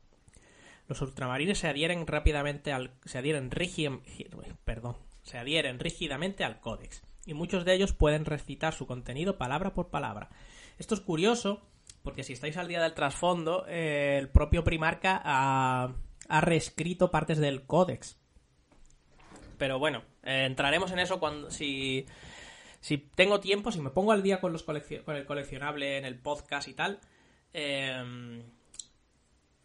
Los 0.89 1.01
ultramarines 1.01 1.59
se 1.59 1.69
adhieren 1.69 2.07
rápidamente 2.07 2.73
al, 2.73 2.91
se 3.05 3.19
adhieren, 3.19 3.51
perdón, 4.65 4.97
se 5.23 5.39
adhieren 5.39 5.79
rígidamente 5.79 6.45
al 6.45 6.61
Codex 6.61 7.03
y 7.25 7.35
muchos 7.35 7.65
de 7.65 7.75
ellos 7.75 7.93
pueden 7.93 8.25
recitar 8.25 8.75
su 8.75 8.87
contenido 8.87 9.39
palabra 9.39 9.73
por 9.73 9.89
palabra. 9.89 10.29
Esto 10.79 10.95
es 10.95 11.01
curioso 11.01 11.63
porque 12.03 12.23
si 12.23 12.35
estáis 12.35 12.59
al 12.59 12.69
día 12.69 12.83
del 12.83 12.95
trasfondo, 12.95 13.65
eh, 13.67 14.19
el 14.19 14.29
propio 14.29 14.63
Primarca 14.63 15.21
ha, 15.25 15.95
ha, 16.29 16.41
reescrito 16.43 17.11
partes 17.11 17.39
del 17.39 17.65
códex. 17.65 18.19
Pero 19.59 19.79
bueno, 19.79 20.03
eh, 20.23 20.45
entraremos 20.47 20.91
en 20.93 20.99
eso 20.99 21.21
cuando 21.21 21.51
si, 21.51 22.07
si 22.81 22.99
tengo 22.99 23.41
tiempo, 23.41 23.73
si 23.73 23.81
me 23.81 23.91
pongo 23.91 24.13
al 24.13 24.23
día 24.23 24.41
con, 24.41 24.53
los 24.53 24.63
con 24.63 25.17
el 25.17 25.27
coleccionable 25.27 25.99
en 25.99 26.05
el 26.05 26.19
podcast 26.19 26.69
y 26.69 26.75
tal. 26.75 27.01
Eh, 27.53 28.43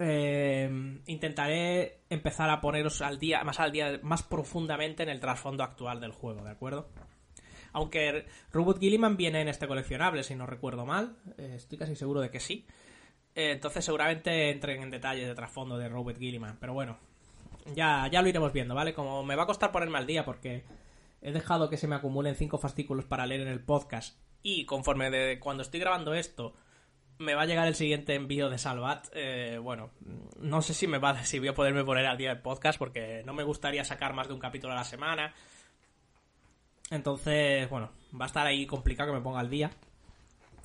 eh, 0.01 0.69
intentaré 1.07 1.99
empezar 2.09 2.49
a 2.49 2.61
poneros 2.61 3.01
al 3.01 3.19
día, 3.19 3.43
más 3.43 3.59
al 3.59 3.73
día, 3.73 3.99
más 4.01 4.23
profundamente 4.23 5.03
en 5.03 5.09
el 5.09 5.19
trasfondo 5.19 5.61
actual 5.61 5.99
del 5.99 6.13
juego, 6.13 6.41
¿de 6.41 6.51
acuerdo? 6.51 6.87
Aunque 7.73 8.25
Robot 8.51 8.79
Gilliman 8.79 9.17
viene 9.17 9.41
en 9.41 9.49
este 9.49 9.67
coleccionable, 9.67 10.23
si 10.23 10.35
no 10.35 10.45
recuerdo 10.45 10.85
mal, 10.85 11.17
eh, 11.37 11.53
estoy 11.57 11.77
casi 11.77 11.97
seguro 11.97 12.21
de 12.21 12.31
que 12.31 12.39
sí. 12.39 12.65
Eh, 13.35 13.51
entonces 13.51 13.83
seguramente 13.83 14.49
entren 14.49 14.81
en 14.81 14.89
detalles 14.89 15.27
de 15.27 15.35
trasfondo 15.35 15.77
de 15.77 15.89
Robot 15.89 16.17
Gilliman, 16.17 16.57
pero 16.61 16.73
bueno, 16.73 16.97
ya, 17.73 18.07
ya 18.11 18.21
lo 18.21 18.29
iremos 18.29 18.53
viendo, 18.53 18.75
¿vale? 18.75 18.93
Como 18.93 19.23
me 19.23 19.35
va 19.35 19.43
a 19.43 19.47
costar 19.47 19.71
ponerme 19.71 19.97
al 19.97 20.07
día 20.07 20.25
porque 20.25 20.63
he 21.21 21.31
dejado 21.31 21.69
que 21.69 21.77
se 21.77 21.87
me 21.87 21.95
acumulen 21.95 22.35
cinco 22.35 22.57
fascículos 22.57 23.05
para 23.05 23.25
leer 23.25 23.41
en 23.41 23.47
el 23.47 23.59
podcast 23.59 24.17
y 24.41 24.65
conforme 24.65 25.09
de 25.09 25.39
cuando 25.39 25.63
estoy 25.63 25.79
grabando 25.79 26.13
esto 26.13 26.53
me 27.19 27.35
va 27.35 27.41
a 27.41 27.45
llegar 27.45 27.67
el 27.67 27.75
siguiente 27.75 28.15
envío 28.15 28.49
de 28.49 28.57
Salvat. 28.57 29.07
Eh, 29.13 29.59
bueno, 29.61 29.91
no 30.39 30.61
sé 30.61 30.73
si 30.73 30.87
me 30.87 30.97
va, 30.97 31.23
si 31.25 31.39
voy 31.39 31.49
a 31.49 31.53
poderme 31.53 31.83
poner 31.83 32.05
al 32.05 32.17
día 32.17 32.31
el 32.31 32.39
podcast 32.39 32.79
porque 32.79 33.23
no 33.25 33.33
me 33.33 33.43
gustaría 33.43 33.83
sacar 33.83 34.13
más 34.13 34.27
de 34.27 34.33
un 34.33 34.39
capítulo 34.39 34.73
a 34.73 34.77
la 34.77 34.85
semana. 34.85 35.33
Entonces, 36.89 37.69
bueno, 37.69 37.91
va 38.19 38.25
a 38.25 38.27
estar 38.27 38.47
ahí 38.47 38.65
complicado 38.65 39.11
que 39.11 39.17
me 39.17 39.23
ponga 39.23 39.41
al 39.41 39.49
día. 39.49 39.69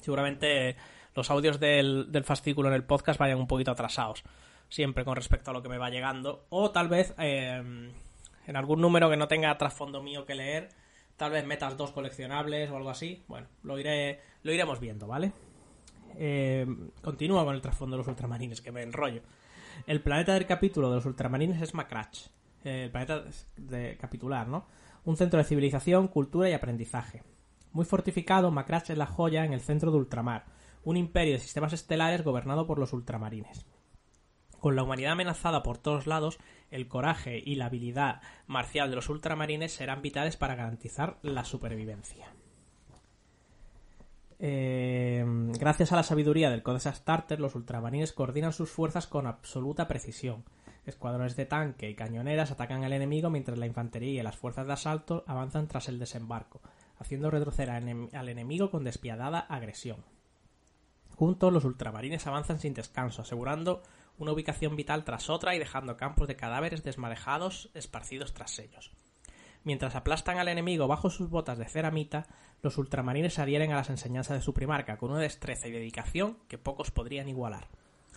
Seguramente 0.01 0.77
los 1.15 1.31
audios 1.31 1.61
del, 1.61 2.09
fascículo 2.25 2.69
en 2.69 2.75
el 2.75 2.85
podcast 2.85 3.19
vayan 3.19 3.39
un 3.39 3.47
poquito 3.47 3.73
atrasados. 3.73 4.23
Siempre 4.75 5.05
con 5.05 5.15
respecto 5.15 5.53
a 5.53 5.55
lo 5.55 5.63
que 5.63 5.69
me 5.69 5.79
va 5.79 5.89
llegando. 5.89 6.47
O 6.49 6.73
tal 6.73 6.89
vez 6.89 7.15
eh, 7.19 7.63
en 8.45 8.57
algún 8.57 8.81
número 8.81 9.09
que 9.09 9.17
no 9.17 9.29
tenga 9.29 9.57
trasfondo 9.57 10.03
mío 10.03 10.25
que 10.25 10.35
leer. 10.35 10.71
Tal 11.17 11.31
vez 11.31 11.47
metas 11.47 11.77
dos 11.77 11.93
coleccionables 11.93 12.73
o 12.73 12.77
algo 12.77 12.91
así. 12.91 13.23
Bueno, 13.29 13.47
lo 13.63 13.79
iré, 13.79 14.19
lo 14.43 14.53
iremos 14.53 14.81
viendo, 14.81 15.07
¿vale? 15.07 15.31
Eh, 16.17 16.67
continúa 17.03 17.45
con 17.45 17.55
el 17.55 17.61
trasfondo 17.61 17.95
de 17.95 17.99
los 17.99 18.09
ultramarines, 18.09 18.61
que 18.61 18.73
me 18.73 18.83
enrollo. 18.83 19.23
El 19.87 20.03
planeta 20.03 20.35
del 20.35 20.45
capítulo 20.45 20.89
de 20.89 20.97
los 20.97 21.07
ultramarines 21.07 21.63
es 21.63 21.73
Macrach, 21.73 22.27
el 22.65 22.91
planeta 22.91 23.23
de 23.57 23.97
capitular, 23.97 24.49
¿no? 24.49 24.67
Un 25.05 25.17
centro 25.17 25.39
de 25.39 25.45
civilización, 25.45 26.09
cultura 26.09 26.51
y 26.51 26.53
aprendizaje. 26.53 27.23
Muy 27.71 27.85
fortificado, 27.85 28.51
Macrach 28.51 28.91
es 28.91 28.99
la 28.99 29.07
joya 29.07 29.45
en 29.45 29.53
el 29.53 29.61
centro 29.61 29.93
de 29.93 29.99
ultramar, 29.99 30.47
un 30.83 30.97
imperio 30.97 31.35
de 31.35 31.39
sistemas 31.39 31.73
estelares 31.73 32.25
gobernado 32.25 32.67
por 32.67 32.81
los 32.81 32.93
ultramarines. 32.93 33.65
Con 34.65 34.77
la 34.77 34.83
humanidad 34.83 35.13
amenazada 35.13 35.63
por 35.63 35.77
todos 35.77 36.07
lados, 36.07 36.39
el 36.71 36.89
coraje 36.89 37.39
y 37.45 37.57
la 37.57 37.67
habilidad 37.67 38.23
marcial 38.47 38.89
de 38.89 38.97
los 38.97 39.11
ultramarines 39.11 39.75
serán 39.75 40.01
vitales 40.01 40.39
para 40.39 40.55
garantizar 40.55 41.19
la 41.21 41.45
supervivencia. 41.45 42.33
Eh, 44.39 45.23
gracias 45.59 45.93
a 45.93 45.97
la 45.97 46.03
sabiduría 46.03 46.49
del 46.49 46.63
Codex 46.63 46.85
Starter, 46.85 47.41
los 47.41 47.55
ultramarines 47.55 48.15
coordinan 48.15 48.55
sus 48.55 48.71
fuerzas 48.71 49.07
con 49.07 49.27
absoluta 49.27 49.87
precisión. 49.87 50.45
Escuadrones 50.87 51.37
de 51.37 51.45
tanque 51.45 51.91
y 51.91 51.95
cañoneras 51.95 52.51
atacan 52.51 52.85
al 52.85 52.95
enemigo 52.95 53.29
mientras 53.29 53.59
la 53.59 53.67
infantería 53.67 54.21
y 54.21 54.25
las 54.25 54.39
fuerzas 54.39 54.67
de 54.67 54.73
asalto 54.73 55.25
avanzan 55.27 55.69
tras 55.69 55.91
el 55.91 55.99
desembarco, 55.99 56.63
haciendo 56.99 57.31
retroceder 57.31 57.69
al 57.69 58.29
enemigo 58.31 58.71
con 58.71 58.83
despiadada 58.83 59.41
agresión. 59.41 59.99
Juntos, 61.17 61.53
los 61.53 61.67
ultramarines 61.67 62.27
avanzan 62.27 62.59
sin 62.59 62.73
descanso, 62.73 63.21
asegurando 63.21 63.83
una 64.19 64.33
ubicación 64.33 64.77
vital 64.77 65.05
tras 65.05 65.31
otra 65.31 65.55
y 65.55 65.59
dejando 65.59 65.97
campos 65.97 66.29
de 66.29 66.37
cadáveres 66.37 66.83
desmarejados 66.83 67.71
esparcidos 67.75 68.33
tras 68.35 68.59
ellos. 68.59 68.93
Mientras 69.65 69.95
aplastan 69.95 70.39
al 70.39 70.49
enemigo 70.49 70.87
bajo 70.87 71.09
sus 71.09 71.31
botas 71.31 71.57
de 71.57 71.65
ceramita, 71.65 72.27
los 72.63 72.77
ultramarines 72.77 73.35
se 73.35 73.43
adhieren 73.43 73.73
a 73.73 73.77
las 73.77 73.91
enseñanzas 73.91 74.37
de 74.37 74.43
su 74.43 74.53
primarca 74.53 74.99
con 74.99 75.11
una 75.11 75.21
destreza 75.21 75.69
y 75.69 75.73
dedicación 75.73 76.39
que 76.49 76.59
pocos 76.59 76.91
podrían 76.91 77.29
igualar. 77.29 77.69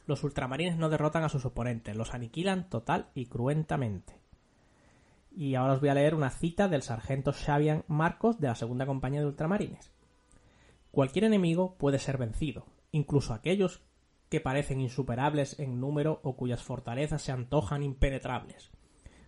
Los 0.05 0.23
ultramarines 0.23 0.77
no 0.77 0.89
derrotan 0.89 1.23
a 1.23 1.29
sus 1.29 1.45
oponentes, 1.45 1.95
los 1.95 2.13
aniquilan 2.13 2.69
total 2.69 3.07
y 3.15 3.27
cruentamente. 3.27 4.19
Y 5.31 5.55
ahora 5.55 5.73
os 5.73 5.79
voy 5.79 5.89
a 5.89 5.93
leer 5.93 6.15
una 6.15 6.29
cita 6.29 6.67
del 6.67 6.81
sargento 6.81 7.31
Xavian 7.31 7.83
Marcos 7.87 8.39
de 8.39 8.47
la 8.47 8.55
segunda 8.55 8.85
compañía 8.85 9.21
de 9.21 9.27
ultramarines. 9.27 9.91
Cualquier 10.91 11.25
enemigo 11.25 11.75
puede 11.77 11.99
ser 11.99 12.17
vencido, 12.17 12.65
incluso 12.91 13.33
aquellos 13.33 13.81
que 14.29 14.41
parecen 14.41 14.81
insuperables 14.81 15.59
en 15.59 15.79
número 15.79 16.19
o 16.23 16.35
cuyas 16.35 16.63
fortalezas 16.63 17.21
se 17.21 17.31
antojan 17.31 17.83
impenetrables. 17.83 18.71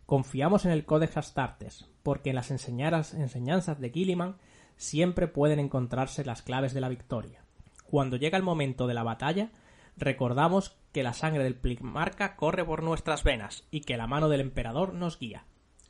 Confiamos 0.05 0.65
en 0.65 0.71
el 0.71 0.85
Codex 0.85 1.17
Astartes, 1.17 1.88
porque 2.03 2.31
en 2.31 2.35
las 2.35 2.51
enseñanzas 2.51 3.79
de 3.79 3.89
Gilliman 3.91 4.38
siempre 4.75 5.27
pueden 5.27 5.59
encontrarse 5.59 6.25
las 6.25 6.41
claves 6.41 6.73
de 6.73 6.81
la 6.81 6.89
victoria. 6.89 7.43
Cuando 7.85 8.17
llega 8.17 8.38
el 8.38 8.43
momento 8.43 8.88
de 8.88 8.93
la 8.93 9.03
batalla, 9.03 9.51
recordamos 9.97 10.77
que 10.91 11.03
la 11.03 11.13
sangre 11.13 11.43
del 11.43 11.55
Plimarca 11.55 12.35
corre 12.35 12.65
por 12.65 12.83
nuestras 12.83 13.23
venas 13.23 13.67
y 13.71 13.81
que 13.81 13.97
la 13.97 14.07
mano 14.07 14.29
del 14.29 14.41
emperador 14.41 14.93
nos 14.93 15.19
guía. 15.19 15.45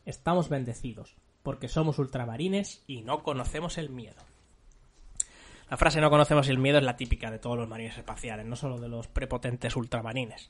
Estamos 0.06 0.50
bendecidos, 0.50 1.16
porque 1.44 1.68
somos 1.68 2.00
ultramarines 2.00 2.84
y 2.88 3.02
no 3.02 3.24
conocemos 3.24 3.78
el 3.78 3.90
miedo. 3.90 4.22
La 5.70 5.78
frase 5.78 6.02
no 6.02 6.10
conocemos 6.10 6.50
el 6.50 6.58
miedo 6.58 6.80
es 6.80 6.84
la 6.84 6.98
típica 6.98 7.30
de 7.30 7.40
todos 7.40 7.58
los 7.58 7.68
marines 7.68 7.98
espaciales, 7.98 8.46
no 8.46 8.56
solo 8.56 8.80
de 8.80 8.90
los 8.90 9.08
prepotentes 9.08 9.76
ultramarines. 9.76 10.50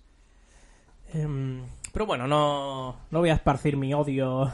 Em, 1.13 1.63
pero 1.91 2.05
bueno, 2.05 2.27
no, 2.27 2.95
no 3.11 3.19
voy 3.19 3.29
a 3.29 3.33
esparcir 3.33 3.75
mi 3.75 3.93
odio. 3.93 4.51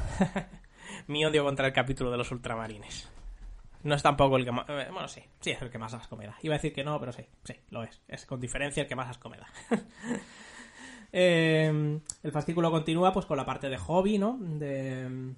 mi 1.08 1.24
odio 1.26 1.44
contra 1.44 1.68
el 1.68 1.74
capítulo 1.74 2.10
de 2.10 2.18
los 2.18 2.32
ultramarines. 2.32 3.10
No 3.84 3.94
es 3.94 4.02
tampoco 4.02 4.38
el 4.38 4.46
que 4.46 4.52
más. 4.52 4.68
Eh, 4.68 4.88
bueno, 4.92 5.08
sí, 5.08 5.22
sí 5.40 5.52
es 5.52 5.62
el 5.62 5.70
que 5.70 5.78
más 5.78 5.94
asco 5.94 6.16
me. 6.16 6.28
Iba 6.42 6.56
a 6.56 6.58
decir 6.58 6.74
que 6.74 6.84
no, 6.84 7.00
pero 7.00 7.12
sí, 7.12 7.24
sí, 7.44 7.54
lo 7.70 7.84
es. 7.84 8.02
Es 8.08 8.26
con 8.26 8.40
diferencia 8.40 8.82
el 8.82 8.90
que 8.90 8.96
más 8.96 9.10
asco 9.10 9.30
me. 9.30 9.38
Em, 11.18 12.02
el 12.24 12.32
fascículo 12.34 12.72
continúa 12.72 13.14
pues 13.14 13.26
con 13.26 13.38
la 13.38 13.46
parte 13.46 13.70
de 13.70 13.78
hobby, 13.78 14.18
¿no? 14.18 14.38
De, 14.38 15.34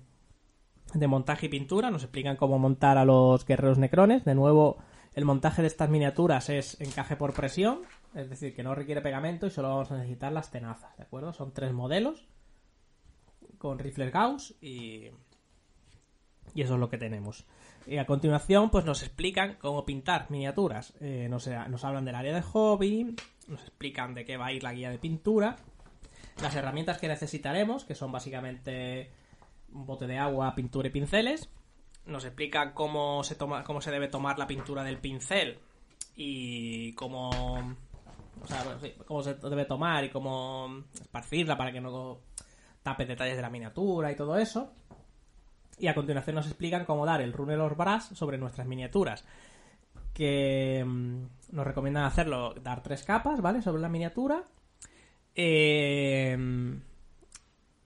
de 0.91 1.07
montaje 1.07 1.45
y 1.45 1.49
pintura. 1.49 1.91
Nos 1.91 2.01
explican 2.01 2.35
cómo 2.35 2.57
montar 2.57 2.97
a 2.97 3.05
los 3.05 3.45
guerreros 3.45 3.77
necrones. 3.77 4.25
De 4.25 4.33
nuevo, 4.33 4.77
el 5.17 5.25
montaje 5.25 5.61
de 5.61 5.67
estas 5.67 5.89
miniaturas 5.89 6.49
es 6.49 6.79
encaje 6.79 7.15
por 7.15 7.33
presión 7.33 7.81
es 8.15 8.29
decir, 8.29 8.55
que 8.55 8.63
no 8.63 8.73
requiere 8.73 9.01
pegamento 9.01 9.47
y 9.47 9.49
solo 9.49 9.69
vamos 9.69 9.91
a 9.91 9.97
necesitar 9.97 10.31
las 10.31 10.49
tenazas, 10.49 10.95
¿de 10.97 11.03
acuerdo? 11.03 11.33
Son 11.33 11.53
tres 11.53 11.73
modelos 11.73 12.27
con 13.57 13.79
rifles 13.79 14.11
Gauss 14.11 14.55
y, 14.61 15.09
y 16.53 16.61
eso 16.61 16.73
es 16.73 16.79
lo 16.79 16.89
que 16.89 16.97
tenemos. 16.97 17.45
Y 17.85 17.97
a 17.97 18.05
continuación, 18.05 18.69
pues 18.69 18.85
nos 18.85 19.03
explican 19.03 19.57
cómo 19.59 19.85
pintar 19.85 20.29
miniaturas. 20.29 20.93
Eh, 20.99 21.27
nos, 21.29 21.47
nos 21.47 21.83
hablan 21.83 22.05
del 22.05 22.15
área 22.15 22.33
de 22.33 22.41
hobby, 22.41 23.15
nos 23.47 23.61
explican 23.61 24.13
de 24.13 24.25
qué 24.25 24.37
va 24.37 24.47
a 24.47 24.51
ir 24.51 24.63
la 24.63 24.73
guía 24.73 24.89
de 24.89 24.97
pintura, 24.97 25.57
las 26.41 26.55
herramientas 26.55 26.97
que 26.97 27.07
necesitaremos, 27.07 27.85
que 27.85 27.95
son 27.95 28.11
básicamente 28.11 29.11
un 29.71 29.85
bote 29.85 30.07
de 30.07 30.17
agua, 30.17 30.55
pintura 30.55 30.87
y 30.87 30.91
pinceles. 30.91 31.49
Nos 32.07 32.25
explican 32.25 32.73
cómo 32.73 33.23
se 33.23 33.35
toma, 33.35 33.63
cómo 33.63 33.81
se 33.81 33.91
debe 33.91 34.07
tomar 34.07 34.39
la 34.39 34.47
pintura 34.47 34.83
del 34.83 34.97
pincel 34.97 35.59
y 36.15 36.93
cómo 36.93 37.29
o 38.41 38.47
sea, 38.47 38.63
cómo 39.05 39.23
se 39.23 39.35
debe 39.35 39.65
tomar 39.65 40.03
y 40.05 40.09
cómo 40.09 40.83
esparcirla 40.93 41.57
para 41.57 41.71
que 41.71 41.81
no 41.81 42.19
tape 42.83 43.05
detalles 43.05 43.35
de 43.35 43.41
la 43.41 43.49
miniatura 43.49 44.11
y 44.11 44.15
todo 44.15 44.37
eso. 44.37 44.71
Y 45.79 45.87
a 45.87 45.95
continuación 45.95 46.35
nos 46.35 46.47
explican 46.47 46.85
cómo 46.85 47.05
dar 47.05 47.21
el 47.21 47.33
Runner 47.33 47.75
Brass 47.75 48.09
sobre 48.13 48.37
nuestras 48.37 48.67
miniaturas. 48.67 49.25
Que 50.13 50.83
mm, 50.85 51.23
nos 51.51 51.67
recomiendan 51.67 52.05
hacerlo, 52.05 52.55
dar 52.55 52.81
tres 52.81 53.03
capas, 53.03 53.41
¿vale? 53.41 53.61
Sobre 53.61 53.81
la 53.81 53.89
miniatura. 53.89 54.43
Eh, 55.35 56.35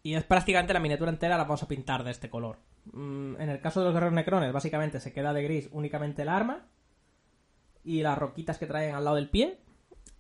y 0.04 0.14
es 0.14 0.24
prácticamente 0.24 0.74
la 0.74 0.80
miniatura 0.80 1.12
entera 1.12 1.38
la 1.38 1.44
vamos 1.44 1.64
a 1.64 1.68
pintar 1.68 2.04
de 2.04 2.12
este 2.12 2.30
color. 2.30 2.58
Mm, 2.86 3.40
en 3.40 3.50
el 3.50 3.60
caso 3.62 3.80
de 3.80 3.86
los 3.86 3.94
guerreros 3.94 4.14
necrones, 4.14 4.52
básicamente 4.52 5.00
se 5.00 5.14
queda 5.14 5.34
de 5.34 5.44
gris 5.44 5.70
únicamente 5.72 6.24
el 6.24 6.30
arma 6.30 6.68
y 7.84 8.02
las 8.02 8.18
roquitas 8.18 8.58
que 8.58 8.68
traen 8.68 8.96
al 8.96 9.04
lado 9.04 9.16
del 9.16 9.30
pie. 9.30 9.60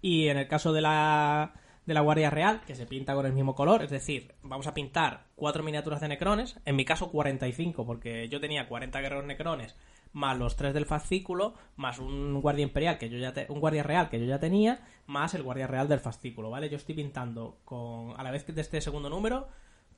Y 0.01 0.27
en 0.29 0.37
el 0.37 0.47
caso 0.47 0.73
de 0.73 0.81
la, 0.81 1.53
de 1.85 1.93
la 1.93 2.01
Guardia 2.01 2.29
Real, 2.29 2.61
que 2.65 2.75
se 2.75 2.87
pinta 2.87 3.13
con 3.13 3.25
el 3.25 3.33
mismo 3.33 3.53
color, 3.53 3.83
es 3.83 3.91
decir, 3.91 4.33
vamos 4.41 4.67
a 4.67 4.73
pintar 4.73 5.27
cuatro 5.35 5.63
miniaturas 5.63 6.01
de 6.01 6.07
necrones, 6.07 6.59
en 6.65 6.75
mi 6.75 6.85
caso 6.85 7.11
45, 7.11 7.85
porque 7.85 8.27
yo 8.29 8.39
tenía 8.39 8.67
40 8.67 8.99
guerreros 8.99 9.25
necrones, 9.25 9.75
más 10.13 10.37
los 10.37 10.55
tres 10.55 10.73
del 10.73 10.85
fascículo, 10.85 11.53
más 11.75 11.99
un 11.99 12.41
guardia 12.41 12.63
imperial 12.63 12.97
que 12.97 13.09
yo 13.09 13.17
ya 13.17 13.33
un 13.49 13.59
guardia 13.59 13.83
real 13.83 14.09
que 14.09 14.19
yo 14.19 14.25
ya 14.25 14.39
tenía, 14.39 14.81
más 15.05 15.33
el 15.33 15.43
guardia 15.43 15.67
real 15.67 15.87
del 15.87 15.99
fascículo, 15.99 16.49
¿vale? 16.49 16.69
Yo 16.69 16.77
estoy 16.77 16.95
pintando 16.95 17.59
con 17.63 18.19
a 18.19 18.23
la 18.23 18.31
vez 18.31 18.43
que 18.43 18.53
de 18.53 18.61
este 18.61 18.81
segundo 18.81 19.09
número 19.09 19.47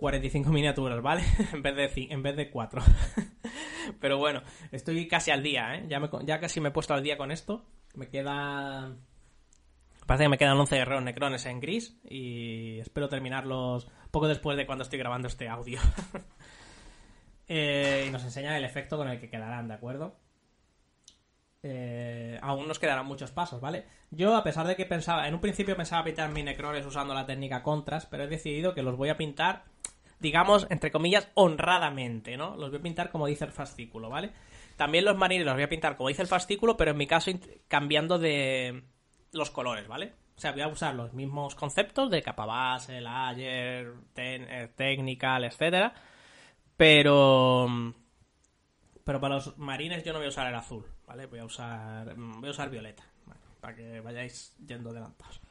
45 0.03 0.49
miniaturas, 0.49 1.01
¿vale? 1.01 1.23
en 1.53 1.61
vez 1.61 1.75
de 1.77 2.07
en 2.09 2.21
vez 2.21 2.35
de 2.35 2.51
4. 2.51 2.81
Pero 4.01 4.17
bueno, 4.17 4.41
estoy 4.73 5.07
casi 5.07 5.31
al 5.31 5.41
día, 5.41 5.75
¿eh? 5.75 5.85
Ya, 5.87 6.01
me, 6.01 6.09
casi 6.09 6.59
me 6.59 6.69
he 6.69 6.71
puesto 6.73 6.93
al 6.93 7.03
día 7.03 7.17
con 7.17 7.31
esto. 7.31 7.63
Me 7.95 8.09
queda... 8.09 8.97
Parece 10.05 10.25
que 10.25 10.29
me 10.29 10.37
quedan 10.37 10.59
11 10.59 10.75
guerreros 10.75 11.03
necrones 11.03 11.45
en 11.45 11.61
gris 11.61 11.97
y 12.03 12.79
espero 12.79 13.07
terminarlos 13.07 13.87
poco 14.11 14.27
después 14.27 14.57
de 14.57 14.65
cuando 14.65 14.83
estoy 14.83 14.99
grabando 14.99 15.29
este 15.29 15.47
audio. 15.47 15.79
Eh, 17.45 18.05
y 18.07 18.09
nos 18.09 18.23
enseña 18.23 18.57
el 18.57 18.63
efecto 18.63 18.95
con 18.95 19.09
el 19.09 19.19
que 19.19 19.29
quedarán, 19.29 19.67
¿de 19.67 19.73
acuerdo? 19.73 20.15
Eh, 21.61 22.39
aún 22.41 22.69
nos 22.69 22.79
quedarán 22.79 23.05
muchos 23.05 23.31
pasos, 23.31 23.59
¿vale? 23.59 23.85
Yo, 24.11 24.35
a 24.35 24.43
pesar 24.43 24.65
de 24.65 24.77
que 24.77 24.85
pensaba, 24.85 25.27
en 25.27 25.33
un 25.33 25.41
principio 25.41 25.75
pensaba 25.75 26.05
pintar 26.05 26.31
mis 26.31 26.45
necrones 26.45 26.85
usando 26.85 27.13
la 27.13 27.25
técnica 27.25 27.61
contras, 27.61 28.05
pero 28.05 28.23
he 28.23 28.27
decidido 28.27 28.73
que 28.73 28.81
los 28.81 28.95
voy 28.95 29.09
a 29.09 29.17
pintar, 29.17 29.65
digamos, 30.23 30.65
entre 30.69 30.89
comillas, 30.89 31.29
honradamente, 31.35 32.37
¿no? 32.37 32.55
Los 32.55 32.69
voy 32.69 32.79
a 32.79 32.81
pintar 32.81 33.11
como 33.11 33.27
dice 33.27 33.43
el 33.43 33.51
fascículo, 33.51 34.09
¿vale? 34.09 34.31
También 34.77 35.05
los 35.05 35.17
marines 35.17 35.45
los 35.45 35.53
voy 35.53 35.63
a 35.63 35.69
pintar 35.69 35.97
como 35.97 36.07
dice 36.09 36.23
el 36.23 36.29
fascículo, 36.29 36.77
pero 36.77 36.91
en 36.91 36.97
mi 36.97 37.05
caso 37.05 37.29
cambiando 37.67 38.17
de 38.17 38.83
los 39.33 39.51
colores, 39.51 39.87
¿vale? 39.87 40.13
O 40.35 40.39
sea, 40.39 40.53
voy 40.53 40.61
a 40.61 40.69
usar 40.69 40.95
los 40.95 41.13
mismos 41.13 41.55
conceptos 41.55 42.09
de 42.09 42.23
capa 42.23 42.45
base, 42.45 43.01
layer, 43.01 43.93
eh, 44.15 44.69
technical, 44.75 45.43
etcétera, 45.43 45.93
pero 46.77 47.67
pero 49.03 49.19
para 49.19 49.35
los 49.35 49.57
marines 49.57 50.05
yo 50.05 50.13
no 50.13 50.19
voy 50.19 50.27
a 50.27 50.29
usar 50.29 50.47
el 50.47 50.55
azul, 50.55 50.85
¿vale? 51.05 51.25
Voy 51.25 51.39
a 51.39 51.45
usar 51.45 52.15
voy 52.15 52.47
a 52.47 52.51
usar 52.51 52.69
violeta, 52.69 53.03
para 53.59 53.75
que 53.75 53.99
vayáis 53.99 54.55
yendo 54.65 54.91
adelantados. 54.91 55.41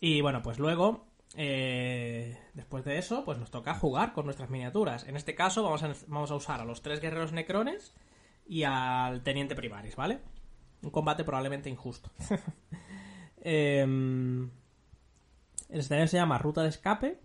Y 0.00 0.20
bueno, 0.20 0.42
pues 0.42 0.58
luego 0.58 1.13
eh, 1.36 2.38
después 2.54 2.84
de 2.84 2.98
eso, 2.98 3.24
pues 3.24 3.38
nos 3.38 3.50
toca 3.50 3.74
jugar 3.74 4.12
con 4.12 4.24
nuestras 4.24 4.50
miniaturas. 4.50 5.04
En 5.04 5.16
este 5.16 5.34
caso 5.34 5.62
vamos 5.62 6.30
a, 6.30 6.34
usar 6.34 6.60
a 6.60 6.64
los 6.64 6.82
tres 6.82 7.00
guerreros 7.00 7.32
necrones 7.32 7.94
y 8.46 8.62
al 8.62 9.22
teniente 9.22 9.56
primaris, 9.56 9.96
¿vale? 9.96 10.20
Un 10.82 10.90
combate 10.90 11.24
probablemente 11.24 11.70
injusto. 11.70 12.10
Em, 13.46 14.50
el 15.68 15.80
escenario 15.80 16.08
se 16.08 16.16
llama 16.16 16.38
Ruta 16.38 16.62
de 16.62 16.70
Escape. 16.70 17.20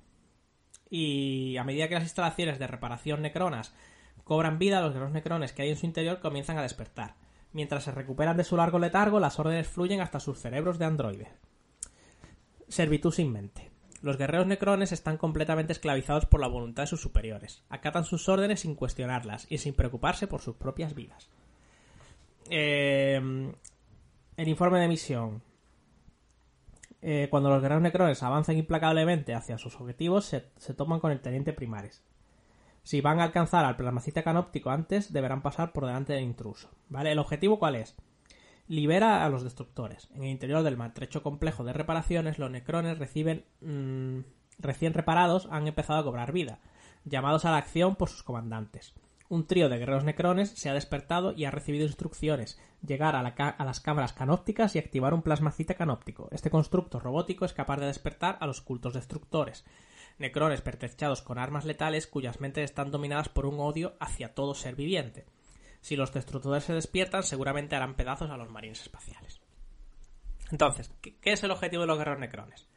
Y 0.89 1.56
a 1.56 1.63
medida 1.63 1.88
que 1.88 1.93
las 1.93 2.04
instalaciones 2.04 2.60
de 2.60 2.67
reparación 2.67 3.22
necronas 3.22 3.74
cobran 4.26 4.60
vida, 4.60 4.82
los 4.82 4.91
guerreros 4.91 5.13
necrones 5.13 5.54
que 5.54 5.62
hay 5.62 5.69
en 5.69 5.78
su 5.78 5.86
interior 5.86 6.19
comienzan 6.19 6.58
a 6.58 6.62
despertar. 6.62 7.15
Mientras 7.54 7.86
se 7.86 7.91
recuperan 7.91 8.36
de 8.36 8.43
su 8.43 8.58
largo 8.58 8.80
letargo, 8.80 9.22
las 9.22 9.39
órdenes 9.39 9.69
fluyen 9.69 10.02
hasta 10.02 10.19
sus 10.19 10.39
cerebros 10.39 10.78
de 10.78 10.86
androides. 10.86 11.30
Servitud 12.67 13.13
sin 13.13 13.32
mente. 13.32 13.72
Los 14.02 14.18
guerreros 14.18 14.48
necrones 14.48 14.92
están 14.92 15.18
completamente 15.18 15.74
esclavizados 15.74 16.26
por 16.26 16.40
la 16.40 16.48
voluntad 16.48 16.84
de 16.84 16.88
sus 16.88 17.02
superiores. 17.02 17.64
Acatan 17.70 18.06
sus 18.06 18.30
órdenes 18.30 18.62
sin 18.62 18.76
cuestionarlas 18.76 19.46
y 19.50 19.58
sin 19.58 19.74
preocuparse 19.74 20.28
por 20.28 20.42
sus 20.42 20.56
propias 20.56 20.96
vidas. 20.96 21.30
Em, 22.50 23.54
el 24.38 24.48
informe 24.48 24.80
de 24.80 24.88
misión. 24.88 25.44
Eh, 27.02 27.28
cuando 27.30 27.50
los 27.50 27.62
guerreros 27.62 27.84
necrones 27.84 28.24
avanzan 28.24 28.58
implacablemente 28.58 29.34
hacia 29.34 29.58
sus 29.58 29.76
objetivos, 29.76 30.26
se, 30.26 30.74
toman 30.74 31.00
con 31.00 31.12
el 31.12 31.22
teniente 31.22 31.54
primaris. 31.54 32.04
Si 32.84 33.02
van 33.02 33.20
a 33.20 33.24
alcanzar 33.24 33.66
al 33.66 33.76
plasmacita 33.76 34.24
canóptico 34.24 34.70
antes, 34.70 35.14
deberán 35.14 35.42
pasar 35.42 35.74
por 35.74 35.86
delante 35.86 36.14
del 36.14 36.24
intruso. 36.24 36.70
¿Vale? 36.88 37.12
¿El 37.12 37.20
objetivo 37.20 37.60
cuál 37.60 37.76
es? 37.76 37.96
Libera 38.70 39.26
a 39.26 39.30
los 39.30 39.44
destructores. 39.44 40.08
En 40.14 40.24
el 40.24 40.30
interior 40.30 40.64
del 40.64 40.78
maltrecho 40.78 41.22
complejo 41.22 41.66
de 41.66 41.74
reparaciones, 41.74 42.40
los 42.40 42.50
necrones 42.50 42.98
reciben 42.98 43.44
mm, 43.60 44.20
recién 44.60 44.94
reparados 44.94 45.50
han 45.52 45.68
empezado 45.68 46.00
a 46.00 46.04
cobrar 46.06 46.32
vida, 46.32 46.60
llamados 47.04 47.44
a 47.44 47.52
la 47.52 47.58
acción 47.58 47.98
por 47.98 48.08
sus 48.08 48.24
comandantes 48.24 48.94
un 49.30 49.46
trío 49.46 49.70
de 49.70 49.78
guerreros 49.78 50.04
necrones 50.04 50.50
se 50.50 50.70
ha 50.70 50.74
despertado 50.74 51.34
y 51.34 51.46
ha 51.46 51.52
recibido 51.52 51.86
instrucciones, 51.86 52.60
llegar 52.86 53.16
a, 53.16 53.22
las 53.64 53.80
cámaras 53.80 54.14
canópticas 54.14 54.76
y 54.76 54.80
activar 54.80 55.14
un 55.14 55.22
plasmacita 55.22 55.76
canóptico. 55.76 56.30
Este 56.32 56.50
constructo 56.50 57.00
robótico 57.00 57.46
es 57.46 57.54
capaz 57.54 57.78
de 57.78 57.86
despertar 57.86 58.38
a 58.42 58.48
los 58.48 58.62
cultos 58.62 58.96
destructores. 58.96 59.66
Necrones 60.18 60.62
pertrechados 60.62 61.22
con 61.22 61.38
armas 61.38 61.64
letales 61.64 62.08
cuyas 62.08 62.42
mentes 62.42 62.66
están 62.66 62.90
dominadas 62.90 63.30
por 63.30 63.46
un 63.46 63.60
odio 63.60 63.94
hacia 64.00 64.34
todo 64.34 64.56
ser 64.56 64.76
viviente. 64.76 65.26
Si 65.82 65.96
los 65.96 66.13
destructores 66.13 66.63
se 66.63 66.74
despiertan, 66.74 67.24
seguramente 67.24 67.76
harán 67.76 67.96
pedazos 67.96 68.30
a 68.30 68.38
los 68.38 68.50
marines 68.50 68.82
espaciales. 68.82 69.42
Entonces, 70.52 70.92
¿qué, 71.02 71.18
es 71.24 71.44
el 71.44 71.52
objetivo 71.52 71.84
de 71.84 71.88
los 71.88 71.98
guerreros 71.98 72.20
necrones? 72.20 72.68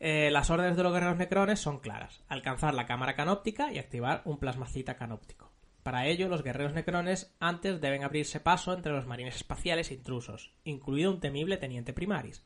Eh, 0.00 0.30
las 0.30 0.48
órdenes 0.50 0.76
de 0.76 0.82
los 0.82 0.92
guerreros 0.92 1.16
necrones 1.16 1.60
son 1.60 1.80
claras. 1.80 2.22
Alcanzar 2.28 2.74
la 2.74 2.86
cámara 2.86 3.16
canóptica 3.16 3.72
y 3.72 3.78
activar 3.78 4.22
un 4.24 4.38
plasmacita 4.38 4.96
canóptico. 4.96 5.52
Para 5.82 6.06
ello, 6.06 6.28
los 6.28 6.42
guerreros 6.42 6.74
necrones 6.74 7.34
antes 7.40 7.80
deben 7.80 8.04
abrirse 8.04 8.40
paso 8.40 8.72
entre 8.74 8.92
los 8.92 9.06
marines 9.06 9.36
espaciales 9.36 9.90
intrusos, 9.90 10.52
incluido 10.64 11.10
un 11.10 11.20
temible 11.20 11.56
teniente 11.56 11.92
primaris. 11.92 12.44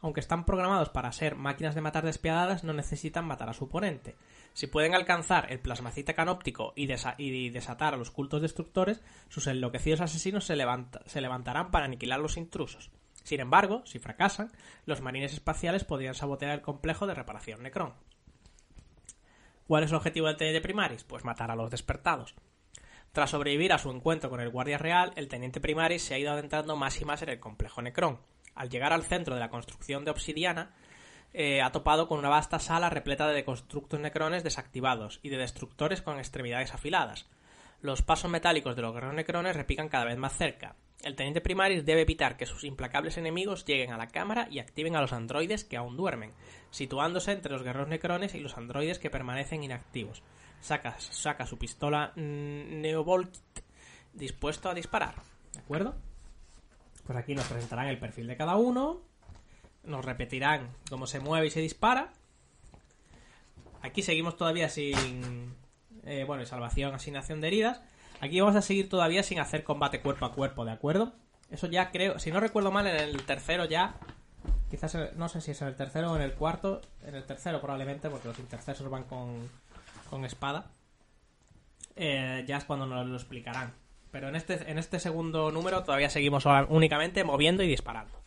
Aunque 0.00 0.20
están 0.20 0.44
programados 0.44 0.88
para 0.88 1.12
ser 1.12 1.36
máquinas 1.36 1.76
de 1.76 1.80
matar 1.80 2.04
despiadadas, 2.04 2.64
no 2.64 2.72
necesitan 2.72 3.24
matar 3.24 3.48
a 3.48 3.52
su 3.52 3.66
oponente. 3.66 4.16
Si 4.54 4.66
pueden 4.66 4.94
alcanzar 4.94 5.50
el 5.50 5.60
plasmacita 5.60 6.14
canóptico 6.14 6.72
y, 6.76 6.86
desatar 6.86 7.94
a 7.94 7.96
los 7.96 8.10
cultos 8.10 8.42
destructores, 8.42 9.00
sus 9.28 9.46
enloquecidos 9.46 10.00
asesinos 10.00 10.44
se, 10.44 10.56
se 11.06 11.20
levantarán 11.20 11.70
para 11.70 11.86
aniquilar 11.86 12.20
los 12.20 12.36
intrusos. 12.36 12.90
Sin 13.24 13.40
embargo, 13.40 13.82
si 13.86 13.98
fracasan, 13.98 14.50
los 14.84 15.00
marines 15.00 15.32
espaciales 15.32 15.84
podrían 15.84 16.14
sabotear 16.14 16.52
el 16.52 16.60
complejo 16.60 17.06
de 17.06 17.14
reparación 17.14 17.62
Necron. 17.62 17.94
¿Cuál 19.66 19.84
es 19.84 19.90
el 19.90 19.96
objetivo 19.96 20.26
del 20.26 20.36
teniente 20.36 20.60
primaris? 20.60 21.04
Pues 21.04 21.24
matar 21.24 21.50
a 21.50 21.56
los 21.56 21.70
despertados. 21.70 22.34
Tras 23.12 23.30
sobrevivir 23.30 23.72
a 23.72 23.78
su 23.78 23.90
encuentro 23.90 24.28
con 24.28 24.40
el 24.40 24.50
guardia 24.50 24.78
real, 24.78 25.12
el 25.16 25.28
teniente 25.28 25.60
primaris 25.60 26.02
se 26.02 26.14
ha 26.14 26.18
ido 26.18 26.32
adentrando 26.32 26.76
más 26.76 27.00
y 27.00 27.04
más 27.04 27.22
en 27.22 27.28
el 27.28 27.40
complejo 27.40 27.80
Necron. 27.80 28.20
Al 28.54 28.68
llegar 28.68 28.92
al 28.92 29.04
centro 29.04 29.34
de 29.34 29.40
la 29.40 29.50
construcción 29.50 30.04
de 30.04 30.10
obsidiana, 30.10 30.74
eh, 31.32 31.62
ha 31.62 31.72
topado 31.72 32.08
con 32.08 32.18
una 32.18 32.28
vasta 32.28 32.58
sala 32.58 32.90
repleta 32.90 33.28
de 33.28 33.44
constructos 33.44 34.00
necrones 34.00 34.44
desactivados 34.44 35.20
y 35.22 35.28
de 35.28 35.38
destructores 35.38 36.02
con 36.02 36.18
extremidades 36.18 36.74
afiladas. 36.74 37.28
Los 37.80 38.02
pasos 38.02 38.30
metálicos 38.30 38.76
de 38.76 38.82
los 38.82 38.94
guerreros 38.94 39.16
necrones 39.16 39.56
repican 39.56 39.88
cada 39.88 40.04
vez 40.04 40.16
más 40.16 40.36
cerca, 40.36 40.76
el 41.02 41.16
teniente 41.16 41.40
primaris 41.40 41.84
debe 41.84 42.02
evitar 42.02 42.36
que 42.36 42.46
sus 42.46 42.62
implacables 42.62 43.16
enemigos 43.16 43.64
lleguen 43.64 43.90
a 43.90 43.96
la 43.96 44.06
cámara 44.06 44.46
y 44.50 44.60
activen 44.60 44.94
a 44.94 45.00
los 45.00 45.12
androides 45.12 45.64
que 45.64 45.76
aún 45.76 45.96
duermen, 45.96 46.32
situándose 46.70 47.32
entre 47.32 47.52
los 47.52 47.64
guerreros 47.64 47.88
necrones 47.88 48.34
y 48.34 48.40
los 48.40 48.56
androides 48.56 49.00
que 49.00 49.10
permanecen 49.10 49.64
inactivos. 49.64 50.22
Saca, 50.60 50.94
saca 51.00 51.44
su 51.44 51.58
pistola 51.58 52.12
mm, 52.14 52.80
Neovolt 52.80 53.36
dispuesto 54.12 54.70
a 54.70 54.74
disparar. 54.74 55.16
¿De 55.52 55.58
acuerdo? 55.58 55.96
Pues 57.04 57.18
aquí 57.18 57.34
nos 57.34 57.46
presentarán 57.46 57.88
el 57.88 57.98
perfil 57.98 58.28
de 58.28 58.36
cada 58.36 58.54
uno. 58.54 59.00
Nos 59.84 60.04
repetirán 60.04 60.70
cómo 60.88 61.06
se 61.06 61.20
mueve 61.20 61.46
y 61.46 61.50
se 61.50 61.60
dispara. 61.60 62.12
Aquí 63.82 64.02
seguimos 64.02 64.36
todavía 64.36 64.68
sin. 64.68 65.54
Eh, 66.04 66.24
bueno, 66.26 66.44
salvación, 66.46 66.94
asignación 66.94 67.40
de 67.40 67.48
heridas. 67.48 67.80
Aquí 68.20 68.40
vamos 68.40 68.54
a 68.54 68.62
seguir 68.62 68.88
todavía 68.88 69.24
sin 69.24 69.40
hacer 69.40 69.64
combate 69.64 70.00
cuerpo 70.00 70.24
a 70.24 70.32
cuerpo, 70.32 70.64
¿de 70.64 70.70
acuerdo? 70.70 71.12
Eso 71.50 71.66
ya 71.66 71.90
creo, 71.90 72.18
si 72.20 72.30
no 72.30 72.38
recuerdo 72.38 72.70
mal, 72.70 72.86
en 72.86 72.96
el 72.96 73.24
tercero 73.24 73.64
ya, 73.64 73.96
quizás, 74.70 74.96
no 75.16 75.28
sé 75.28 75.40
si 75.40 75.50
es 75.50 75.60
en 75.60 75.68
el 75.68 75.74
tercero 75.74 76.12
o 76.12 76.16
en 76.16 76.22
el 76.22 76.32
cuarto, 76.32 76.80
en 77.04 77.16
el 77.16 77.24
tercero 77.24 77.60
probablemente, 77.60 78.08
porque 78.08 78.28
los 78.28 78.38
intercesos 78.38 78.88
van 78.88 79.04
con, 79.04 79.50
con 80.08 80.24
espada, 80.24 80.70
eh, 81.96 82.44
ya 82.46 82.58
es 82.58 82.64
cuando 82.64 82.86
nos 82.86 83.06
lo 83.06 83.16
explicarán. 83.16 83.74
Pero 84.12 84.28
en 84.28 84.36
este, 84.36 84.70
en 84.70 84.78
este 84.78 85.00
segundo 85.00 85.50
número 85.50 85.82
todavía 85.82 86.08
seguimos 86.08 86.44
únicamente 86.68 87.24
moviendo 87.24 87.62
y 87.64 87.66
disparando. 87.66 88.21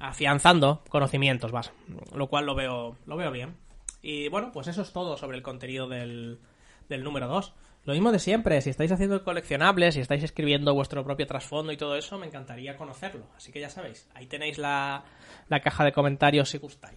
Afianzando 0.00 0.82
conocimientos, 0.88 1.52
vas. 1.52 1.72
Lo 2.14 2.26
cual 2.26 2.46
lo 2.46 2.54
veo, 2.54 2.96
lo 3.06 3.16
veo 3.16 3.30
bien. 3.30 3.56
Y 4.02 4.28
bueno, 4.28 4.50
pues 4.52 4.66
eso 4.66 4.82
es 4.82 4.92
todo 4.92 5.16
sobre 5.16 5.36
el 5.36 5.42
contenido 5.42 5.88
del, 5.88 6.40
del 6.88 7.04
número 7.04 7.28
2. 7.28 7.54
Lo 7.84 7.94
mismo 7.94 8.12
de 8.12 8.18
siempre, 8.18 8.60
si 8.60 8.68
estáis 8.68 8.92
haciendo 8.92 9.24
coleccionables, 9.24 9.94
si 9.94 10.00
estáis 10.00 10.22
escribiendo 10.22 10.74
vuestro 10.74 11.02
propio 11.02 11.26
trasfondo 11.26 11.72
y 11.72 11.78
todo 11.78 11.96
eso, 11.96 12.18
me 12.18 12.26
encantaría 12.26 12.76
conocerlo. 12.76 13.26
Así 13.36 13.52
que 13.52 13.60
ya 13.60 13.70
sabéis, 13.70 14.06
ahí 14.14 14.26
tenéis 14.26 14.58
la, 14.58 15.04
caja 15.48 15.84
de 15.84 15.92
comentarios 15.92 16.50
si 16.50 16.58
gustáis. 16.58 16.96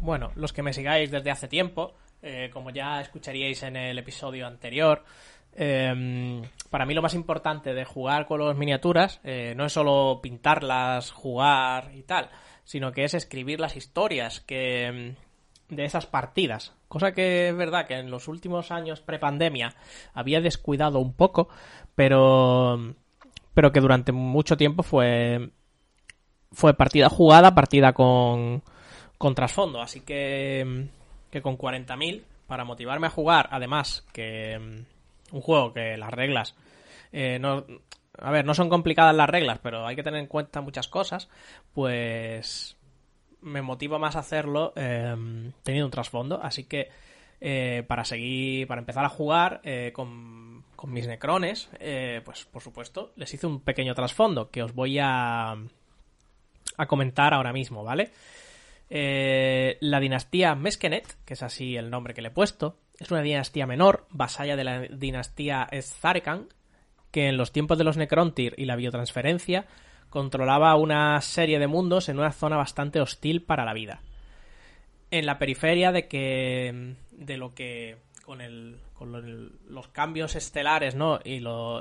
Bueno, 0.00 0.32
los 0.34 0.52
que 0.52 0.62
me 0.62 0.72
sigáis 0.72 1.10
desde 1.10 1.30
hace 1.30 1.46
tiempo, 1.46 1.94
eh, 2.20 2.50
como 2.52 2.70
ya 2.70 3.00
escucharíais 3.00 3.62
en 3.62 3.76
el 3.76 3.98
episodio 3.98 4.46
anterior, 4.46 5.04
em, 5.54 6.42
para 6.70 6.86
mí 6.86 6.94
lo 6.94 7.02
más 7.02 7.14
importante 7.14 7.74
de 7.74 7.84
jugar 7.84 8.26
con 8.26 8.44
las 8.44 8.56
miniaturas 8.56 9.20
eh, 9.24 9.54
no 9.56 9.64
es 9.64 9.72
solo 9.72 10.20
pintarlas, 10.22 11.10
jugar 11.10 11.90
y 11.94 12.02
tal, 12.02 12.30
sino 12.64 12.92
que 12.92 13.04
es 13.04 13.14
escribir 13.14 13.60
las 13.60 13.76
historias 13.76 14.40
que 14.40 14.86
em, 14.86 15.14
de 15.68 15.84
esas 15.84 16.06
partidas. 16.06 16.74
Cosa 16.88 17.12
que 17.12 17.48
es 17.48 17.56
verdad 17.56 17.86
que 17.86 17.94
en 17.94 18.10
los 18.10 18.28
últimos 18.28 18.70
años 18.70 19.00
prepandemia 19.00 19.74
había 20.14 20.40
descuidado 20.40 20.98
un 20.98 21.12
poco, 21.12 21.48
pero 21.94 22.94
pero 23.54 23.72
que 23.72 23.80
durante 23.80 24.12
mucho 24.12 24.56
tiempo 24.56 24.82
fue 24.82 25.50
fue 26.52 26.74
partida 26.74 27.08
jugada, 27.08 27.54
partida 27.54 27.92
con 27.92 28.62
con 29.18 29.34
trasfondo, 29.34 29.82
así 29.82 30.00
que 30.00 30.88
que 31.30 31.42
con 31.42 31.58
40.000 31.58 32.22
para 32.46 32.64
motivarme 32.64 33.08
a 33.08 33.10
jugar, 33.10 33.48
además 33.52 34.06
que 34.12 34.86
un 35.32 35.40
juego 35.40 35.72
que 35.72 35.96
las 35.96 36.12
reglas 36.12 36.54
eh, 37.12 37.38
no, 37.40 37.64
a 38.20 38.30
ver, 38.30 38.44
no 38.44 38.54
son 38.54 38.68
complicadas 38.68 39.14
las 39.14 39.30
reglas, 39.30 39.58
pero 39.62 39.86
hay 39.86 39.96
que 39.96 40.02
tener 40.02 40.20
en 40.20 40.26
cuenta 40.26 40.60
muchas 40.60 40.88
cosas, 40.88 41.28
pues 41.72 42.76
me 43.40 43.62
motiva 43.62 43.98
más 43.98 44.16
hacerlo 44.16 44.72
em, 44.76 45.52
teniendo 45.62 45.86
un 45.86 45.92
trasfondo, 45.92 46.40
así 46.42 46.64
que 46.64 46.88
eh, 47.40 47.84
para 47.86 48.04
seguir, 48.04 48.66
para 48.66 48.80
empezar 48.80 49.04
a 49.04 49.08
jugar 49.08 49.60
eh, 49.62 49.92
con, 49.94 50.64
con, 50.74 50.92
mis 50.92 51.06
necrones, 51.06 51.70
eh, 51.78 52.20
pues 52.24 52.44
por 52.46 52.62
supuesto 52.62 53.12
les 53.14 53.32
hice 53.32 53.46
un 53.46 53.60
pequeño 53.60 53.94
trasfondo 53.94 54.50
que 54.50 54.64
os 54.64 54.74
voy 54.74 54.98
a, 54.98 55.52
a 56.76 56.86
comentar 56.86 57.34
ahora 57.34 57.52
mismo, 57.52 57.84
¿vale? 57.84 58.10
la 58.90 60.00
dinastía 60.00 60.54
Meskenet, 60.54 61.18
que 61.26 61.34
es 61.34 61.42
así 61.42 61.76
el 61.76 61.90
nombre 61.90 62.14
que 62.14 62.22
le 62.22 62.28
he 62.28 62.30
puesto, 62.30 62.78
es 62.98 63.10
una 63.10 63.22
dinastía 63.22 63.66
menor, 63.66 64.06
vasalla 64.10 64.56
de 64.56 64.64
la 64.64 64.80
dinastía 64.80 65.68
Zarekan, 65.82 66.48
que 67.10 67.28
en 67.28 67.36
los 67.36 67.52
tiempos 67.52 67.78
de 67.78 67.84
los 67.84 67.96
Necrontyr 67.96 68.54
y 68.56 68.64
la 68.64 68.76
biotransferencia 68.76 69.66
controlaba 70.10 70.74
una 70.76 71.20
serie 71.20 71.58
de 71.58 71.66
mundos 71.66 72.08
en 72.08 72.18
una 72.18 72.32
zona 72.32 72.56
bastante 72.56 73.00
hostil 73.00 73.42
para 73.42 73.64
la 73.64 73.74
vida. 73.74 74.00
En 75.10 75.26
la 75.26 75.38
periferia 75.38 75.92
de 75.92 76.08
que 76.08 76.96
de 77.12 77.36
lo 77.36 77.54
que 77.54 77.98
con, 78.24 78.40
el, 78.40 78.78
con 78.92 79.52
los 79.68 79.88
cambios 79.88 80.36
estelares, 80.36 80.94
¿no? 80.94 81.18
Y 81.24 81.40
lo 81.40 81.80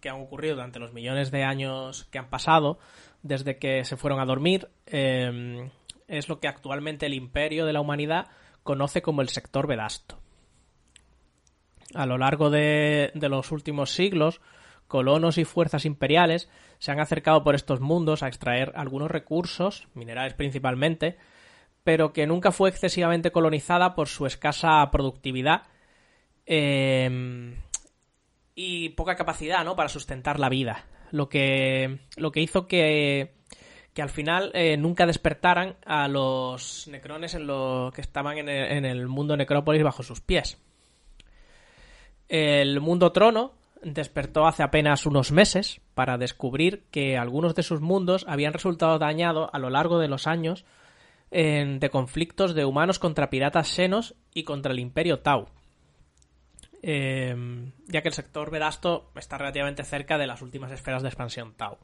que 0.00 0.08
han 0.08 0.20
ocurrido 0.20 0.54
durante 0.54 0.78
los 0.78 0.92
millones 0.92 1.30
de 1.30 1.44
años 1.44 2.04
que 2.04 2.18
han 2.18 2.30
pasado 2.30 2.78
desde 3.22 3.58
que 3.58 3.84
se 3.84 3.96
fueron 3.96 4.20
a 4.20 4.26
dormir, 4.26 4.68
em, 4.86 5.70
es 6.08 6.28
lo 6.28 6.40
que 6.40 6.48
actualmente 6.48 7.06
el 7.06 7.14
imperio 7.14 7.64
de 7.66 7.72
la 7.72 7.80
humanidad 7.80 8.28
conoce 8.62 9.02
como 9.02 9.22
el 9.22 9.28
sector 9.28 9.66
Vedasto. 9.66 10.23
A 11.94 12.06
lo 12.06 12.18
largo 12.18 12.50
de, 12.50 13.12
los 13.14 13.52
últimos 13.52 13.90
siglos, 13.90 14.40
colonos 14.88 15.38
y 15.38 15.44
fuerzas 15.44 15.84
imperiales 15.84 16.48
se 16.78 16.92
han 16.92 17.00
acercado 17.00 17.44
por 17.44 17.54
estos 17.54 17.80
mundos 17.80 18.22
a 18.22 18.28
extraer 18.28 18.72
algunos 18.74 19.10
recursos, 19.10 19.88
minerales 19.94 20.34
principalmente, 20.34 21.16
pero 21.84 22.12
que 22.12 22.26
nunca 22.26 22.50
fue 22.50 22.70
excesivamente 22.70 23.30
colonizada 23.30 23.94
por 23.94 24.08
su 24.08 24.26
escasa 24.26 24.90
productividad 24.90 25.62
em, 26.46 27.54
y 28.54 28.90
poca 28.90 29.16
capacidad 29.16 29.64
¿no? 29.64 29.76
para 29.76 29.88
sustentar 29.88 30.40
la 30.40 30.48
vida. 30.48 30.86
Lo 31.10 31.28
que, 31.28 32.00
lo 32.16 32.32
que 32.32 32.40
hizo 32.40 32.66
que, 32.66 33.34
que 33.92 34.02
al 34.02 34.10
final 34.10 34.50
eh, 34.54 34.76
nunca 34.76 35.06
despertaran 35.06 35.76
a 35.86 36.08
los 36.08 36.88
necrones 36.88 37.34
en 37.34 37.46
lo 37.46 37.92
que 37.94 38.00
estaban 38.00 38.38
en 38.38 38.48
el, 38.48 38.72
en 38.72 38.84
el 38.84 39.06
mundo 39.06 39.36
necrópolis 39.36 39.84
bajo 39.84 40.02
sus 40.02 40.20
pies. 40.20 40.58
El 42.28 42.80
mundo 42.80 43.12
trono 43.12 43.52
despertó 43.82 44.46
hace 44.46 44.62
apenas 44.62 45.06
unos 45.06 45.30
meses 45.30 45.80
para 45.94 46.18
descubrir 46.18 46.84
que 46.90 47.18
algunos 47.18 47.54
de 47.54 47.62
sus 47.62 47.80
mundos 47.80 48.24
habían 48.28 48.52
resultado 48.52 48.98
dañados 48.98 49.50
a 49.52 49.58
lo 49.58 49.70
largo 49.70 49.98
de 49.98 50.08
los 50.08 50.26
años 50.26 50.64
de 51.30 51.88
conflictos 51.90 52.54
de 52.54 52.64
humanos 52.64 53.00
contra 53.00 53.28
piratas 53.28 53.66
senos 53.66 54.14
y 54.32 54.44
contra 54.44 54.72
el 54.72 54.78
imperio 54.78 55.18
Tau. 55.18 55.48
Em, 56.80 57.72
ya 57.86 58.02
que 58.02 58.08
el 58.08 58.14
sector 58.14 58.50
Vedasto 58.50 59.10
está 59.16 59.38
relativamente 59.38 59.84
cerca 59.84 60.16
de 60.16 60.26
las 60.26 60.42
últimas 60.42 60.70
esferas 60.70 61.02
de 61.02 61.08
expansión 61.08 61.54
Tau. 61.54 61.78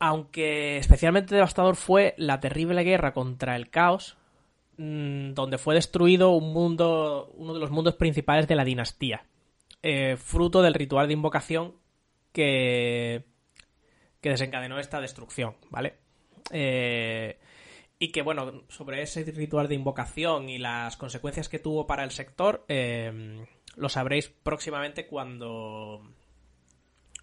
Aunque 0.00 0.78
especialmente 0.78 1.34
devastador 1.34 1.76
fue 1.76 2.14
la 2.16 2.40
terrible 2.40 2.82
guerra 2.82 3.12
contra 3.12 3.54
el 3.54 3.70
caos, 3.70 4.16
donde 4.76 5.58
fue 5.58 5.74
destruido 5.74 6.30
un 6.30 6.52
mundo, 6.52 7.30
uno 7.34 7.54
de 7.54 7.60
los 7.60 7.70
mundos 7.70 7.94
principales 7.94 8.48
de 8.48 8.56
la 8.56 8.64
dinastía, 8.64 9.24
eh, 9.82 10.16
fruto 10.16 10.62
del 10.62 10.74
ritual 10.74 11.06
de 11.06 11.14
invocación 11.14 11.74
que, 12.32 13.24
que 14.20 14.30
desencadenó 14.30 14.78
esta 14.78 15.00
destrucción, 15.00 15.56
¿vale? 15.70 15.98
Eh, 16.50 17.38
y 17.98 18.10
que, 18.10 18.22
bueno, 18.22 18.64
sobre 18.68 19.02
ese 19.02 19.22
ritual 19.24 19.68
de 19.68 19.76
invocación 19.76 20.48
y 20.48 20.58
las 20.58 20.96
consecuencias 20.96 21.48
que 21.48 21.58
tuvo 21.60 21.86
para 21.86 22.02
el 22.02 22.10
sector, 22.10 22.64
eh, 22.68 23.46
lo 23.76 23.88
sabréis 23.88 24.28
próximamente 24.28 25.06
cuando. 25.06 26.02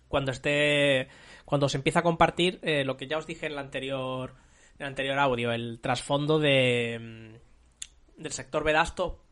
Cuando 0.08 0.32
esté. 0.32 1.10
Cuando 1.46 1.68
se 1.68 1.78
empieza 1.78 2.00
a 2.00 2.04
compartir 2.04 2.60
lo 2.64 2.96
que 2.96 3.08
ya 3.08 3.18
os 3.18 3.28
dije 3.28 3.46
en 3.46 3.54
el 3.54 3.60
anterior. 3.60 4.36
El 4.82 4.88
anterior 4.88 5.20
audio, 5.20 5.52
el 5.52 5.80
trasfondo 5.80 6.40
de. 6.40 7.40
del 8.18 8.32
sector 8.32 8.64
Vedasto 8.64 9.24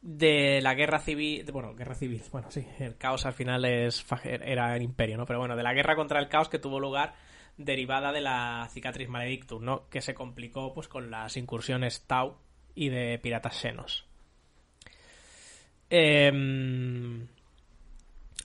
de 0.00 0.60
la 0.62 0.74
guerra 0.74 1.00
civil, 1.00 1.44
bueno, 1.50 1.74
guerra 1.74 1.96
civil, 1.96 2.22
bueno, 2.30 2.48
sí, 2.48 2.64
el 2.78 2.96
caos 2.96 3.26
al 3.26 3.32
final 3.32 3.64
es, 3.64 4.06
era 4.22 4.76
el 4.76 4.82
imperio, 4.82 5.16
¿no? 5.16 5.26
Pero 5.26 5.40
bueno, 5.40 5.56
de 5.56 5.64
la 5.64 5.74
guerra 5.74 5.96
contra 5.96 6.20
el 6.20 6.28
caos 6.28 6.48
que 6.48 6.60
tuvo 6.60 6.78
lugar 6.78 7.16
derivada 7.56 8.12
de 8.12 8.20
la 8.20 8.68
cicatriz 8.70 9.08
maledictum, 9.08 9.64
¿no? 9.64 9.88
Que 9.88 10.00
se 10.00 10.14
complicó 10.14 10.72
pues 10.72 10.86
con 10.86 11.10
las 11.10 11.36
incursiones 11.36 12.06
Tau 12.06 12.36
y 12.76 12.90
de 12.90 13.18
piratas 13.18 13.56
senos. 13.56 14.06
Em, 15.90 17.26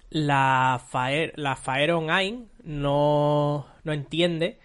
la, 0.09 0.81
la 1.35 1.55
Faeron 1.55 2.09
Ain 2.09 2.49
no, 2.63 3.67
no 3.83 3.93
entiende 3.93 4.57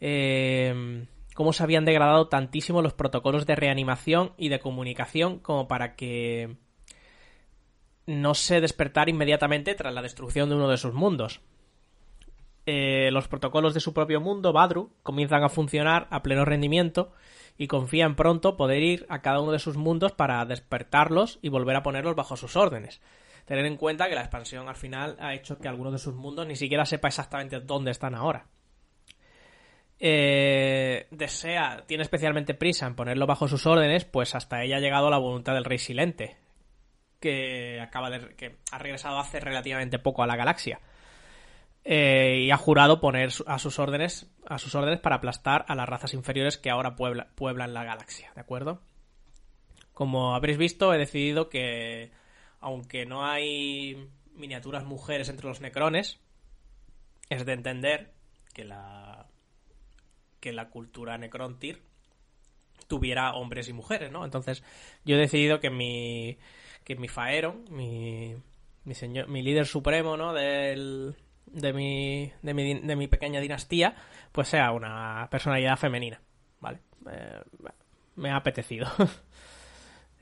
eh, 0.00 1.06
cómo 1.34 1.52
se 1.52 1.62
habían 1.62 1.84
degradado 1.84 2.28
tantísimo 2.28 2.82
los 2.82 2.94
protocolos 2.94 3.46
de 3.46 3.56
reanimación 3.56 4.32
y 4.36 4.48
de 4.48 4.60
comunicación 4.60 5.38
como 5.38 5.68
para 5.68 5.96
que 5.96 6.56
no 8.06 8.34
se 8.34 8.60
despertara 8.60 9.10
inmediatamente 9.10 9.74
tras 9.74 9.94
la 9.94 10.02
destrucción 10.02 10.48
de 10.48 10.56
uno 10.56 10.68
de 10.68 10.76
sus 10.76 10.94
mundos. 10.94 11.40
Eh, 12.66 13.10
los 13.12 13.26
protocolos 13.28 13.74
de 13.74 13.80
su 13.80 13.94
propio 13.94 14.20
mundo, 14.20 14.52
Badru, 14.52 14.92
comienzan 15.02 15.42
a 15.42 15.48
funcionar 15.48 16.08
a 16.10 16.22
pleno 16.22 16.44
rendimiento 16.44 17.12
y 17.56 17.68
confían 17.68 18.16
pronto 18.16 18.56
poder 18.56 18.82
ir 18.82 19.06
a 19.08 19.22
cada 19.22 19.40
uno 19.40 19.52
de 19.52 19.58
sus 19.58 19.76
mundos 19.76 20.12
para 20.12 20.44
despertarlos 20.44 21.38
y 21.42 21.48
volver 21.48 21.76
a 21.76 21.82
ponerlos 21.82 22.16
bajo 22.16 22.36
sus 22.36 22.56
órdenes. 22.56 23.00
Tener 23.44 23.64
en 23.64 23.76
cuenta 23.76 24.08
que 24.08 24.14
la 24.14 24.20
expansión 24.20 24.68
al 24.68 24.76
final 24.76 25.16
ha 25.18 25.34
hecho 25.34 25.58
que 25.58 25.68
alguno 25.68 25.90
de 25.90 25.98
sus 25.98 26.14
mundos 26.14 26.46
ni 26.46 26.56
siquiera 26.56 26.86
sepa 26.86 27.08
exactamente 27.08 27.60
dónde 27.60 27.90
están 27.90 28.14
ahora. 28.14 28.46
Eh, 30.02 31.06
desea, 31.10 31.84
tiene 31.86 32.02
especialmente 32.02 32.54
prisa 32.54 32.86
en 32.86 32.94
ponerlo 32.94 33.26
bajo 33.26 33.48
sus 33.48 33.66
órdenes, 33.66 34.06
pues 34.06 34.34
hasta 34.34 34.62
ella 34.62 34.76
ha 34.76 34.80
llegado 34.80 35.10
la 35.10 35.18
voluntad 35.18 35.52
del 35.52 35.66
Rey 35.66 35.78
Silente, 35.78 36.38
que 37.20 37.78
acaba 37.82 38.08
de, 38.08 38.34
que 38.34 38.56
ha 38.72 38.78
regresado 38.78 39.18
hace 39.18 39.40
relativamente 39.40 39.98
poco 39.98 40.22
a 40.22 40.26
la 40.26 40.36
galaxia. 40.36 40.80
Eh, 41.84 42.44
y 42.44 42.50
ha 42.50 42.56
jurado 42.56 43.00
poner 43.00 43.30
a 43.46 43.58
sus 43.58 43.78
órdenes 43.78 44.30
a 44.46 44.58
sus 44.58 44.74
órdenes 44.74 45.00
para 45.00 45.16
aplastar 45.16 45.64
a 45.66 45.74
las 45.74 45.88
razas 45.88 46.12
inferiores 46.12 46.58
que 46.58 46.68
ahora 46.68 46.94
pueblan 46.94 47.72
la 47.72 47.84
galaxia, 47.84 48.32
¿de 48.34 48.40
acuerdo? 48.40 48.82
Como 49.94 50.34
habréis 50.34 50.58
visto, 50.58 50.92
he 50.92 50.98
decidido 50.98 51.48
que 51.48 52.10
aunque 52.60 53.06
no 53.06 53.24
hay 53.24 54.10
miniaturas 54.34 54.84
mujeres 54.84 55.28
entre 55.28 55.46
los 55.46 55.60
necrones, 55.60 56.20
es 57.30 57.46
de 57.46 57.52
entender 57.52 58.12
que 58.52 58.64
la 58.64 59.26
que 60.40 60.52
la 60.52 60.70
cultura 60.70 61.18
Necrontyr 61.18 61.82
tuviera 62.88 63.34
hombres 63.34 63.68
y 63.68 63.72
mujeres, 63.72 64.10
¿no? 64.10 64.24
Entonces, 64.24 64.64
yo 65.04 65.16
he 65.16 65.18
decidido 65.18 65.60
que 65.60 65.70
mi 65.70 66.38
que 66.84 66.96
mi 66.96 67.08
Faeron, 67.08 67.64
mi 67.70 68.36
mi 68.84 68.94
señor, 68.94 69.28
mi 69.28 69.42
líder 69.42 69.66
supremo, 69.66 70.16
¿no? 70.16 70.32
Del, 70.32 71.14
de 71.46 71.72
mi, 71.72 72.32
de 72.42 72.54
mi 72.54 72.80
de 72.80 72.96
mi 72.96 73.06
pequeña 73.06 73.40
dinastía, 73.40 73.94
pues 74.32 74.48
sea 74.48 74.72
una 74.72 75.28
personalidad 75.30 75.76
femenina, 75.76 76.20
¿vale? 76.60 76.80
Eh, 77.10 77.40
me 78.16 78.30
ha 78.30 78.36
apetecido. 78.36 78.88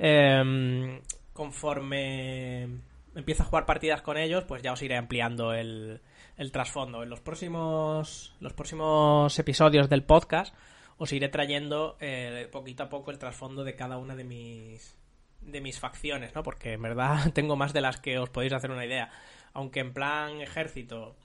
Em, 0.01 1.01
conforme 1.33 2.69
empiezo 3.17 3.43
a 3.43 3.47
jugar 3.47 3.67
partidas 3.67 4.01
con 4.01 4.17
ellos, 4.17 4.45
pues 4.45 4.63
ya 4.63 4.73
os 4.73 4.81
iré 4.81 4.97
ampliando 4.97 5.53
el, 5.53 6.01
el 6.39 6.53
trasfondo. 6.53 7.03
En 7.03 7.11
los 7.11 7.21
próximos, 7.21 8.35
los 8.41 8.55
próximos 8.55 9.39
episodios 9.39 9.89
del 9.91 10.05
podcast 10.05 10.55
os 10.97 11.13
iré 11.13 11.29
trayendo 11.29 11.97
eh, 12.01 12.49
poquito 12.51 12.85
a 12.85 12.89
poco 12.89 13.11
el 13.11 13.19
trasfondo 13.19 13.65
de 13.65 13.75
cada 13.75 13.99
una 13.99 14.17
de 14.17 14.25
mis 14.25 14.97
de 15.41 15.61
mis 15.61 15.79
facciones, 15.79 16.35
¿no? 16.35 16.43
Porque 16.43 16.73
en 16.73 16.83
verdad 16.83 17.31
tengo 17.35 17.57
más 17.57 17.73
de 17.73 17.81
las 17.81 18.01
que 18.01 18.19
os 18.19 18.31
podéis 18.31 18.53
hacer 18.53 18.71
una 18.71 18.87
idea. 18.87 19.11
Aunque 19.53 19.81
en 19.81 19.93
plan 19.93 20.41
ejército 20.41 21.17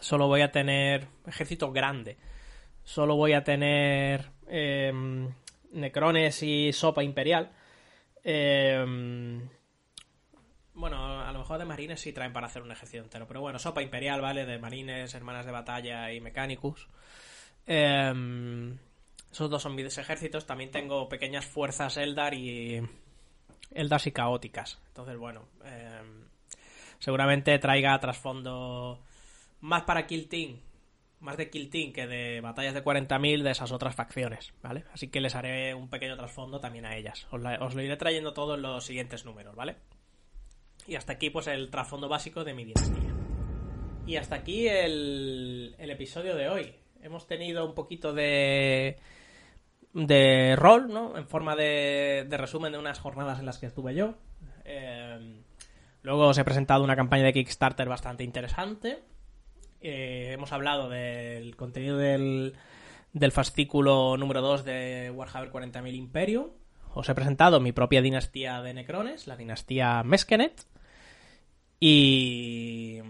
solo 0.00 0.26
voy 0.28 0.42
a 0.42 0.52
tener 0.52 1.08
ejército 1.26 1.72
grande. 1.72 2.18
Solo 2.82 3.16
voy 3.16 3.32
a 3.32 3.44
tener 3.44 4.30
em, 4.46 5.32
necrones 5.72 6.42
y 6.42 6.72
sopa 6.74 7.02
imperial. 7.02 7.52
Eh, 8.22 8.84
bueno, 10.74 11.22
a 11.22 11.30
lo 11.32 11.38
mejor 11.38 11.58
de 11.58 11.64
marines 11.64 12.00
sí 12.00 12.12
traen 12.12 12.32
para 12.32 12.46
hacer 12.46 12.62
un 12.62 12.72
ejército 12.72 13.02
entero. 13.02 13.26
Pero 13.26 13.40
bueno, 13.40 13.58
sopa 13.58 13.82
imperial, 13.82 14.20
¿vale? 14.20 14.44
De 14.44 14.58
marines, 14.58 15.14
hermanas 15.14 15.46
de 15.46 15.52
batalla 15.52 16.12
y 16.12 16.20
mecánicos. 16.20 16.88
Em, 17.66 18.76
esos 19.30 19.48
dos 19.48 19.62
son 19.62 19.74
mis 19.74 19.96
ejércitos. 19.98 20.46
También 20.46 20.70
tengo 20.70 21.08
pequeñas 21.08 21.46
fuerzas 21.46 21.96
Eldar 21.96 22.34
y, 22.34 22.80
Eldas 23.70 24.06
y 24.06 24.12
caóticas. 24.12 24.80
Entonces, 24.88 25.16
bueno, 25.16 25.48
em, 25.64 26.28
seguramente 26.98 27.58
traiga 27.58 27.98
trasfondo 28.00 29.00
más 29.60 29.82
para 29.84 30.06
Kill 30.06 30.28
más 31.20 31.36
de 31.38 31.48
Kill 31.48 31.70
que 31.70 32.06
de 32.06 32.40
batallas 32.40 32.74
de 32.74 32.82
40.000 32.82 33.42
de 33.42 33.50
esas 33.50 33.72
otras 33.72 33.94
facciones, 33.94 34.52
¿vale? 34.62 34.84
Así 34.92 35.08
que 35.08 35.20
les 35.20 35.34
haré 35.34 35.72
un 35.74 35.88
pequeño 35.88 36.16
trasfondo 36.16 36.60
también 36.60 36.84
a 36.84 36.96
ellas. 36.96 37.26
Os, 37.30 37.40
os 37.60 37.74
lo 37.74 37.82
iré 37.82 37.96
trayendo 37.96 38.34
todo 38.34 38.56
en 38.56 38.62
los 38.62 38.84
siguientes 38.84 39.24
números, 39.24 39.54
¿vale? 39.54 39.76
Y 40.86 40.96
hasta 40.96 41.14
aquí, 41.14 41.30
pues, 41.30 41.46
el 41.46 41.70
trasfondo 41.70 42.08
básico 42.08 42.44
de 42.44 42.54
mi 42.54 42.64
dinastía. 42.64 43.14
Y 44.06 44.16
hasta 44.16 44.36
aquí 44.36 44.68
el, 44.68 45.74
el 45.78 45.90
episodio 45.90 46.36
de 46.36 46.48
hoy. 46.48 46.74
Hemos 47.02 47.26
tenido 47.26 47.66
un 47.66 47.74
poquito 47.74 48.12
de 48.12 48.98
de 49.94 50.56
rol, 50.56 50.92
¿no? 50.92 51.16
En 51.16 51.26
forma 51.26 51.54
de, 51.56 52.26
de, 52.28 52.36
resumen 52.36 52.72
de 52.72 52.78
unas 52.78 52.98
jornadas 52.98 53.38
en 53.38 53.46
las 53.46 53.58
que 53.58 53.66
estuve 53.66 53.94
yo. 53.94 54.14
Eh, 54.64 55.40
luego 56.02 56.28
os 56.28 56.38
he 56.38 56.44
presentado 56.44 56.84
una 56.84 56.96
campaña 56.96 57.24
de 57.24 57.32
Kickstarter 57.32 57.88
bastante 57.88 58.24
interesante. 58.24 59.02
Eh, 59.80 60.32
hemos 60.32 60.52
hablado 60.52 60.88
del 60.88 61.56
contenido 61.56 61.96
del, 61.96 62.54
del 63.12 63.32
fascículo 63.32 64.16
número 64.16 64.42
2 64.42 64.64
de 64.64 65.12
Warhammer 65.14 65.52
40.000 65.52 65.94
Imperio. 65.94 66.54
Os 66.92 67.08
he 67.08 67.14
presentado 67.14 67.60
mi 67.60 67.72
propia 67.72 68.02
dinastía 68.02 68.62
de 68.62 68.74
Necrones, 68.74 69.26
la 69.26 69.36
dinastía 69.36 70.02
Meskenet. 70.02 70.66
Y, 71.80 73.00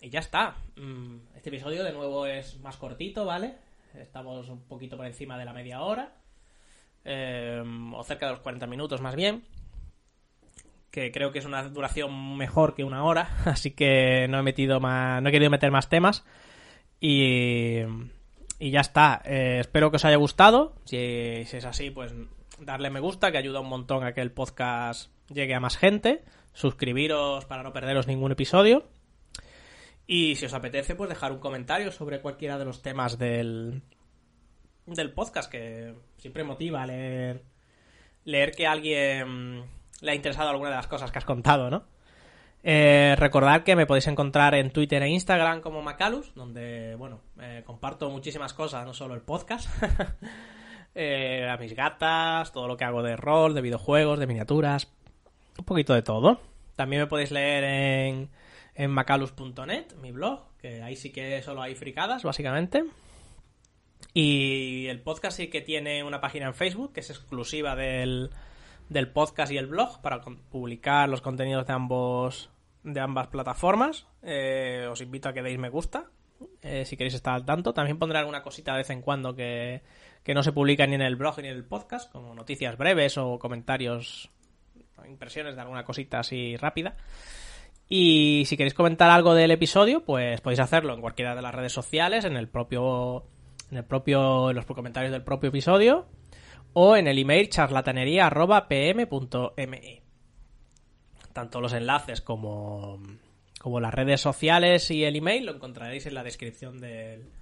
y 0.00 0.10
ya 0.10 0.20
está. 0.20 0.56
Mm, 0.76 1.16
este 1.36 1.50
episodio 1.50 1.84
de 1.84 1.92
nuevo 1.92 2.26
es 2.26 2.58
más 2.60 2.76
cortito, 2.76 3.24
¿vale? 3.24 3.56
Estamos 3.94 4.48
un 4.48 4.62
poquito 4.62 4.96
por 4.96 5.06
encima 5.06 5.38
de 5.38 5.44
la 5.44 5.52
media 5.52 5.82
hora. 5.82 6.16
Eh, 7.04 7.62
o 7.94 8.02
cerca 8.02 8.26
de 8.26 8.32
los 8.32 8.40
40 8.40 8.66
minutos 8.66 9.00
más 9.00 9.14
bien. 9.14 9.44
Que 10.90 11.12
creo 11.12 11.32
que 11.32 11.40
es 11.40 11.44
una 11.44 11.62
duración 11.68 12.36
mejor 12.36 12.74
que 12.74 12.84
una 12.84 13.04
hora. 13.04 13.36
Así 13.44 13.72
que 13.72 14.26
no 14.28 14.38
he 14.38 14.42
metido 14.42 14.80
más. 14.80 15.22
No 15.22 15.28
he 15.28 15.32
querido 15.32 15.50
meter 15.50 15.70
más 15.70 15.88
temas. 15.88 16.24
Y. 17.00 17.80
Y 18.58 18.70
ya 18.70 18.80
está. 18.80 19.20
Eh, 19.24 19.58
espero 19.60 19.90
que 19.90 19.96
os 19.96 20.04
haya 20.04 20.16
gustado. 20.16 20.76
Si, 20.84 21.44
si 21.44 21.56
es 21.56 21.64
así, 21.64 21.90
pues 21.90 22.14
darle 22.60 22.88
me 22.88 23.00
gusta, 23.00 23.32
que 23.32 23.38
ayuda 23.38 23.60
un 23.60 23.68
montón 23.68 24.04
a 24.04 24.14
que 24.14 24.20
el 24.20 24.30
podcast 24.30 25.10
llegue 25.28 25.54
a 25.54 25.60
más 25.60 25.76
gente. 25.76 26.24
Suscribiros 26.54 27.44
para 27.44 27.62
no 27.62 27.72
perderos 27.72 28.06
ningún 28.06 28.32
episodio. 28.32 28.88
Y 30.06 30.36
si 30.36 30.46
os 30.46 30.54
apetece, 30.54 30.94
pues 30.94 31.10
dejar 31.10 31.32
un 31.32 31.38
comentario 31.38 31.92
sobre 31.92 32.20
cualquiera 32.20 32.58
de 32.58 32.64
los 32.64 32.82
temas 32.82 33.18
del, 33.18 33.82
del 34.86 35.12
podcast, 35.12 35.50
que 35.50 35.94
siempre 36.16 36.44
motiva 36.44 36.86
leer, 36.86 37.42
leer 38.24 38.52
que 38.52 38.66
a 38.66 38.72
alguien 38.72 39.64
le 40.00 40.10
ha 40.10 40.14
interesado 40.14 40.50
alguna 40.50 40.70
de 40.70 40.76
las 40.76 40.86
cosas 40.86 41.10
que 41.10 41.18
has 41.18 41.24
contado, 41.24 41.70
¿no? 41.70 41.84
Eh, 42.66 43.14
recordad 43.18 43.62
que 43.62 43.76
me 43.76 43.84
podéis 43.84 44.06
encontrar 44.06 44.54
en 44.54 44.70
Twitter 44.70 45.02
e 45.02 45.08
Instagram 45.10 45.60
como 45.60 45.82
Macalus, 45.82 46.34
donde, 46.34 46.94
bueno, 46.96 47.20
eh, 47.38 47.62
comparto 47.66 48.08
muchísimas 48.08 48.54
cosas, 48.54 48.86
no 48.86 48.94
solo 48.94 49.14
el 49.14 49.20
podcast. 49.20 49.68
eh, 50.94 51.46
a 51.46 51.58
mis 51.58 51.74
gatas, 51.74 52.52
todo 52.52 52.66
lo 52.66 52.78
que 52.78 52.84
hago 52.84 53.02
de 53.02 53.16
rol, 53.16 53.54
de 53.54 53.60
videojuegos, 53.60 54.18
de 54.18 54.26
miniaturas, 54.26 54.86
un 55.58 55.64
poquito 55.64 55.94
de 55.94 56.02
todo. 56.02 56.40
También 56.76 57.02
me 57.02 57.06
podéis 57.06 57.30
leer 57.30 57.64
en 57.64 58.30
en 58.74 58.90
macalus.net, 58.90 59.94
mi 60.00 60.12
blog, 60.12 60.40
que 60.58 60.82
ahí 60.82 60.96
sí 60.96 61.10
que 61.10 61.40
solo 61.42 61.62
hay 61.62 61.74
fricadas, 61.74 62.22
básicamente. 62.24 62.84
Y 64.12 64.86
el 64.86 65.00
podcast 65.00 65.36
sí 65.36 65.48
que 65.48 65.60
tiene 65.60 66.02
una 66.04 66.20
página 66.20 66.46
en 66.46 66.54
Facebook, 66.54 66.92
que 66.92 67.00
es 67.00 67.10
exclusiva 67.10 67.76
del, 67.76 68.30
del 68.88 69.08
podcast 69.08 69.52
y 69.52 69.58
el 69.58 69.66
blog, 69.66 70.00
para 70.02 70.20
publicar 70.20 71.08
los 71.08 71.20
contenidos 71.20 71.66
de 71.66 71.72
ambos 71.72 72.50
de 72.82 73.00
ambas 73.00 73.28
plataformas. 73.28 74.06
Eh, 74.22 74.86
os 74.90 75.00
invito 75.00 75.28
a 75.28 75.32
que 75.32 75.42
deis 75.42 75.58
me 75.58 75.70
gusta, 75.70 76.10
eh, 76.60 76.84
si 76.84 76.96
queréis 76.96 77.14
estar 77.14 77.34
al 77.34 77.44
tanto. 77.44 77.72
También 77.72 77.98
pondré 77.98 78.18
alguna 78.18 78.42
cosita 78.42 78.72
de 78.72 78.78
vez 78.78 78.90
en 78.90 79.00
cuando 79.00 79.34
que, 79.34 79.82
que 80.22 80.34
no 80.34 80.42
se 80.42 80.52
publica 80.52 80.86
ni 80.86 80.96
en 80.96 81.02
el 81.02 81.16
blog 81.16 81.38
ni 81.40 81.48
en 81.48 81.56
el 81.56 81.64
podcast, 81.64 82.12
como 82.12 82.34
noticias 82.34 82.76
breves 82.76 83.16
o 83.16 83.38
comentarios, 83.38 84.30
impresiones 85.08 85.54
de 85.54 85.60
alguna 85.60 85.84
cosita 85.84 86.20
así 86.20 86.56
rápida. 86.56 86.96
Y 87.88 88.44
si 88.46 88.56
queréis 88.56 88.74
comentar 88.74 89.10
algo 89.10 89.34
del 89.34 89.50
episodio, 89.50 90.04
pues 90.04 90.40
podéis 90.40 90.60
hacerlo 90.60 90.94
en 90.94 91.00
cualquiera 91.00 91.34
de 91.34 91.42
las 91.42 91.54
redes 91.54 91.72
sociales, 91.72 92.24
en 92.24 92.36
el 92.36 92.48
propio, 92.48 93.24
en 93.70 93.78
el 93.78 93.84
propio, 93.84 94.50
en 94.50 94.56
los 94.56 94.64
comentarios 94.64 95.12
del 95.12 95.22
propio 95.22 95.50
episodio, 95.50 96.06
o 96.72 96.96
en 96.96 97.06
el 97.06 97.18
email 97.18 97.50
charlatanería.pm.me. 97.50 100.02
Tanto 101.32 101.60
los 101.60 101.72
enlaces 101.72 102.20
como, 102.20 103.00
como 103.60 103.80
las 103.80 103.92
redes 103.92 104.20
sociales 104.20 104.90
y 104.90 105.04
el 105.04 105.16
email 105.16 105.46
lo 105.46 105.52
encontraréis 105.52 106.06
en 106.06 106.14
la 106.14 106.22
descripción 106.22 106.80
del, 106.80 107.32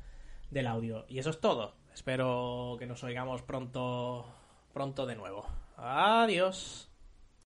del 0.50 0.66
audio. 0.66 1.04
Y 1.08 1.18
eso 1.18 1.30
es 1.30 1.40
todo. 1.40 1.74
Espero 1.94 2.76
que 2.78 2.86
nos 2.86 3.04
oigamos 3.04 3.42
pronto, 3.42 4.26
pronto 4.72 5.06
de 5.06 5.14
nuevo. 5.14 5.46
Adiós. 5.76 6.91